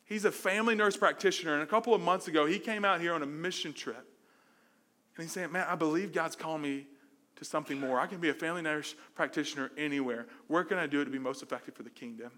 He's 0.06 0.26
a 0.26 0.32
family 0.32 0.76
nurse 0.76 0.96
practitioner, 0.96 1.54
and 1.54 1.64
a 1.64 1.66
couple 1.66 1.94
of 1.94 2.02
months 2.02 2.28
ago, 2.28 2.46
he 2.46 2.60
came 2.60 2.86
out 2.86 3.02
here 3.02 3.14
on 3.14 3.24
a 3.24 3.26
mission 3.26 3.74
trip. 3.74 4.06
And 5.16 5.24
he's 5.24 5.32
saying, 5.32 5.52
Man, 5.52 5.66
I 5.68 5.76
believe 5.76 6.14
God's 6.14 6.36
calling 6.36 6.62
me 6.62 6.88
to 7.38 7.46
something 7.46 7.80
more. 7.80 8.00
I 8.00 8.08
can 8.08 8.20
be 8.20 8.30
a 8.30 8.34
family 8.34 8.62
nurse 8.62 8.96
practitioner 9.16 9.72
anywhere. 9.78 10.28
Where 10.48 10.64
can 10.64 10.78
I 10.78 10.88
do 10.88 11.02
it 11.02 11.06
to 11.06 11.12
be 11.12 11.20
most 11.20 11.44
effective 11.44 11.76
for 11.76 11.84
the 11.84 11.90
kingdom? 11.90 12.32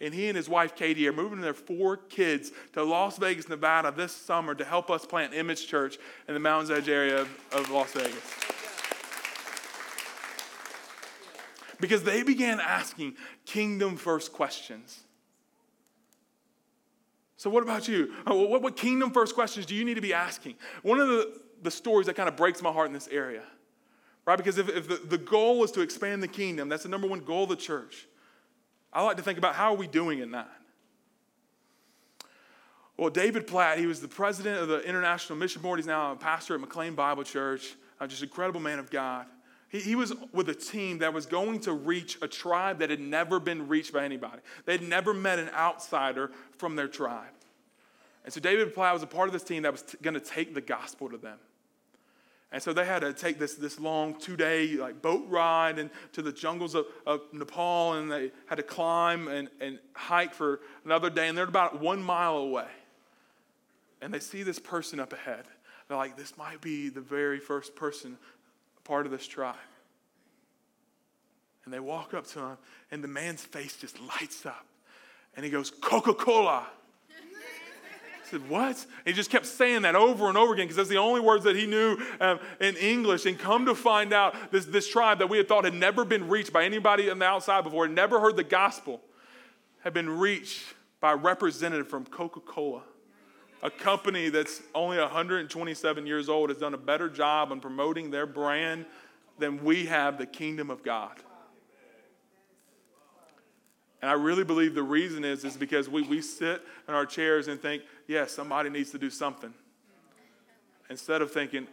And 0.00 0.12
he 0.12 0.28
and 0.28 0.36
his 0.36 0.48
wife 0.48 0.76
Katie 0.76 1.08
are 1.08 1.12
moving 1.12 1.40
their 1.40 1.54
four 1.54 1.96
kids 1.96 2.52
to 2.74 2.82
Las 2.82 3.16
Vegas, 3.16 3.48
Nevada 3.48 3.90
this 3.90 4.12
summer 4.12 4.54
to 4.54 4.64
help 4.64 4.90
us 4.90 5.06
plant 5.06 5.32
Image 5.32 5.66
Church 5.66 5.96
in 6.28 6.34
the 6.34 6.40
Mountains 6.40 6.70
Edge 6.70 6.88
area 6.88 7.22
of, 7.22 7.28
of 7.52 7.70
Las 7.70 7.92
Vegas. 7.92 8.65
Because 11.80 12.02
they 12.02 12.22
began 12.22 12.60
asking 12.60 13.14
kingdom 13.44 13.96
first 13.96 14.32
questions. 14.32 15.00
So, 17.36 17.50
what 17.50 17.62
about 17.62 17.86
you? 17.86 18.12
Uh, 18.28 18.34
what, 18.34 18.62
what 18.62 18.76
kingdom 18.76 19.10
first 19.10 19.34
questions 19.34 19.66
do 19.66 19.74
you 19.74 19.84
need 19.84 19.94
to 19.94 20.00
be 20.00 20.14
asking? 20.14 20.54
One 20.82 20.98
of 20.98 21.08
the, 21.08 21.40
the 21.62 21.70
stories 21.70 22.06
that 22.06 22.14
kind 22.14 22.28
of 22.28 22.36
breaks 22.36 22.62
my 22.62 22.72
heart 22.72 22.86
in 22.86 22.92
this 22.92 23.08
area, 23.08 23.42
right? 24.24 24.36
Because 24.36 24.58
if, 24.58 24.68
if 24.68 24.88
the, 24.88 24.96
the 24.96 25.18
goal 25.18 25.62
is 25.62 25.70
to 25.72 25.82
expand 25.82 26.22
the 26.22 26.28
kingdom, 26.28 26.68
that's 26.68 26.84
the 26.84 26.88
number 26.88 27.06
one 27.06 27.20
goal 27.20 27.44
of 27.44 27.50
the 27.50 27.56
church. 27.56 28.06
I 28.92 29.02
like 29.02 29.18
to 29.18 29.22
think 29.22 29.38
about 29.38 29.54
how 29.54 29.72
are 29.72 29.76
we 29.76 29.86
doing 29.86 30.20
in 30.20 30.30
that? 30.30 30.50
Well, 32.96 33.10
David 33.10 33.46
Platt, 33.46 33.78
he 33.78 33.86
was 33.86 34.00
the 34.00 34.08
president 34.08 34.58
of 34.58 34.68
the 34.68 34.80
International 34.80 35.38
Mission 35.38 35.60
Board. 35.60 35.78
He's 35.78 35.86
now 35.86 36.12
a 36.12 36.16
pastor 36.16 36.54
at 36.54 36.60
McLean 36.60 36.94
Bible 36.94 37.24
Church, 37.24 37.74
uh, 38.00 38.06
just 38.06 38.22
an 38.22 38.28
incredible 38.28 38.60
man 38.60 38.78
of 38.78 38.90
God. 38.90 39.26
He, 39.68 39.80
he 39.80 39.94
was 39.94 40.12
with 40.32 40.48
a 40.48 40.54
team 40.54 40.98
that 40.98 41.12
was 41.12 41.26
going 41.26 41.60
to 41.60 41.72
reach 41.72 42.18
a 42.22 42.28
tribe 42.28 42.78
that 42.78 42.90
had 42.90 43.00
never 43.00 43.40
been 43.40 43.68
reached 43.68 43.92
by 43.92 44.04
anybody. 44.04 44.40
They'd 44.64 44.82
never 44.82 45.12
met 45.12 45.38
an 45.38 45.50
outsider 45.50 46.30
from 46.56 46.76
their 46.76 46.88
tribe. 46.88 47.24
And 48.24 48.32
so 48.32 48.40
David 48.40 48.74
Platt 48.74 48.92
was 48.92 49.02
a 49.02 49.06
part 49.06 49.28
of 49.28 49.32
this 49.32 49.44
team 49.44 49.62
that 49.62 49.72
was 49.72 49.82
t- 49.82 49.98
going 50.02 50.14
to 50.14 50.20
take 50.20 50.54
the 50.54 50.60
gospel 50.60 51.08
to 51.08 51.16
them. 51.16 51.38
And 52.52 52.62
so 52.62 52.72
they 52.72 52.84
had 52.84 53.00
to 53.00 53.12
take 53.12 53.38
this, 53.38 53.54
this 53.54 53.78
long 53.80 54.18
two 54.18 54.36
day 54.36 54.68
like 54.76 55.02
boat 55.02 55.24
ride 55.28 55.78
into 55.78 56.22
the 56.22 56.32
jungles 56.32 56.74
of, 56.74 56.86
of 57.06 57.20
Nepal, 57.32 57.94
and 57.94 58.10
they 58.10 58.30
had 58.46 58.56
to 58.56 58.62
climb 58.62 59.28
and, 59.28 59.48
and 59.60 59.78
hike 59.94 60.32
for 60.32 60.60
another 60.84 61.10
day. 61.10 61.28
And 61.28 61.36
they're 61.36 61.44
about 61.44 61.80
one 61.80 62.02
mile 62.02 62.36
away. 62.38 62.68
And 64.00 64.12
they 64.14 64.20
see 64.20 64.42
this 64.42 64.58
person 64.58 65.00
up 65.00 65.12
ahead. 65.12 65.44
They're 65.88 65.96
like, 65.96 66.16
this 66.16 66.36
might 66.36 66.60
be 66.60 66.88
the 66.88 67.00
very 67.00 67.38
first 67.38 67.76
person 67.76 68.16
part 68.86 69.06
of 69.06 69.12
this 69.12 69.26
tribe. 69.26 69.56
And 71.64 71.74
they 71.74 71.80
walk 71.80 72.14
up 72.14 72.26
to 72.28 72.38
him, 72.38 72.58
and 72.90 73.02
the 73.02 73.08
man's 73.08 73.42
face 73.42 73.76
just 73.76 73.98
lights 74.00 74.46
up. 74.46 74.64
And 75.34 75.44
he 75.44 75.50
goes, 75.50 75.70
Coca 75.70 76.14
Cola. 76.14 76.66
I 77.10 78.28
said, 78.30 78.48
What? 78.48 78.76
And 78.76 79.06
he 79.06 79.12
just 79.12 79.30
kept 79.30 79.46
saying 79.46 79.82
that 79.82 79.96
over 79.96 80.28
and 80.28 80.38
over 80.38 80.54
again 80.54 80.66
because 80.66 80.76
that's 80.76 80.88
the 80.88 80.98
only 80.98 81.20
words 81.20 81.44
that 81.44 81.56
he 81.56 81.66
knew 81.66 81.98
um, 82.20 82.38
in 82.60 82.76
English. 82.76 83.26
And 83.26 83.38
come 83.38 83.66
to 83.66 83.74
find 83.74 84.12
out, 84.12 84.34
this, 84.52 84.64
this 84.64 84.88
tribe 84.88 85.18
that 85.18 85.28
we 85.28 85.36
had 85.36 85.48
thought 85.48 85.64
had 85.64 85.74
never 85.74 86.04
been 86.04 86.28
reached 86.28 86.52
by 86.52 86.64
anybody 86.64 87.10
on 87.10 87.18
the 87.18 87.26
outside 87.26 87.64
before, 87.64 87.86
had 87.86 87.94
never 87.94 88.20
heard 88.20 88.36
the 88.36 88.44
gospel, 88.44 89.00
had 89.82 89.92
been 89.92 90.08
reached 90.08 90.62
by 91.00 91.12
a 91.12 91.16
representative 91.16 91.88
from 91.88 92.04
Coca 92.04 92.40
Cola 92.40 92.82
a 93.62 93.70
company 93.70 94.28
that's 94.28 94.62
only 94.74 94.98
127 94.98 96.06
years 96.06 96.28
old 96.28 96.50
has 96.50 96.58
done 96.58 96.74
a 96.74 96.78
better 96.78 97.08
job 97.08 97.50
on 97.50 97.60
promoting 97.60 98.10
their 98.10 98.26
brand 98.26 98.86
than 99.38 99.62
we 99.64 99.86
have 99.86 100.18
the 100.18 100.26
kingdom 100.26 100.70
of 100.70 100.82
God. 100.82 101.16
And 104.02 104.10
I 104.10 104.14
really 104.14 104.44
believe 104.44 104.74
the 104.74 104.82
reason 104.82 105.24
is, 105.24 105.44
is 105.44 105.56
because 105.56 105.88
we, 105.88 106.02
we 106.02 106.20
sit 106.20 106.62
in 106.86 106.94
our 106.94 107.06
chairs 107.06 107.48
and 107.48 107.60
think, 107.60 107.82
yes, 108.06 108.30
yeah, 108.30 108.34
somebody 108.34 108.70
needs 108.70 108.90
to 108.90 108.98
do 108.98 109.10
something. 109.10 109.52
Instead 110.90 111.22
of 111.22 111.32
thinking, 111.32 111.66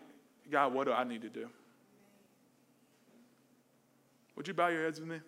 God, 0.49 0.73
what 0.73 0.88
do 0.88 0.93
I 0.93 1.03
need 1.03 1.21
to 1.21 1.29
do? 1.29 1.47
Would 4.36 4.47
you 4.47 4.53
bow 4.53 4.69
your 4.69 4.84
heads 4.84 4.99
with 4.99 5.09
me? 5.09 5.19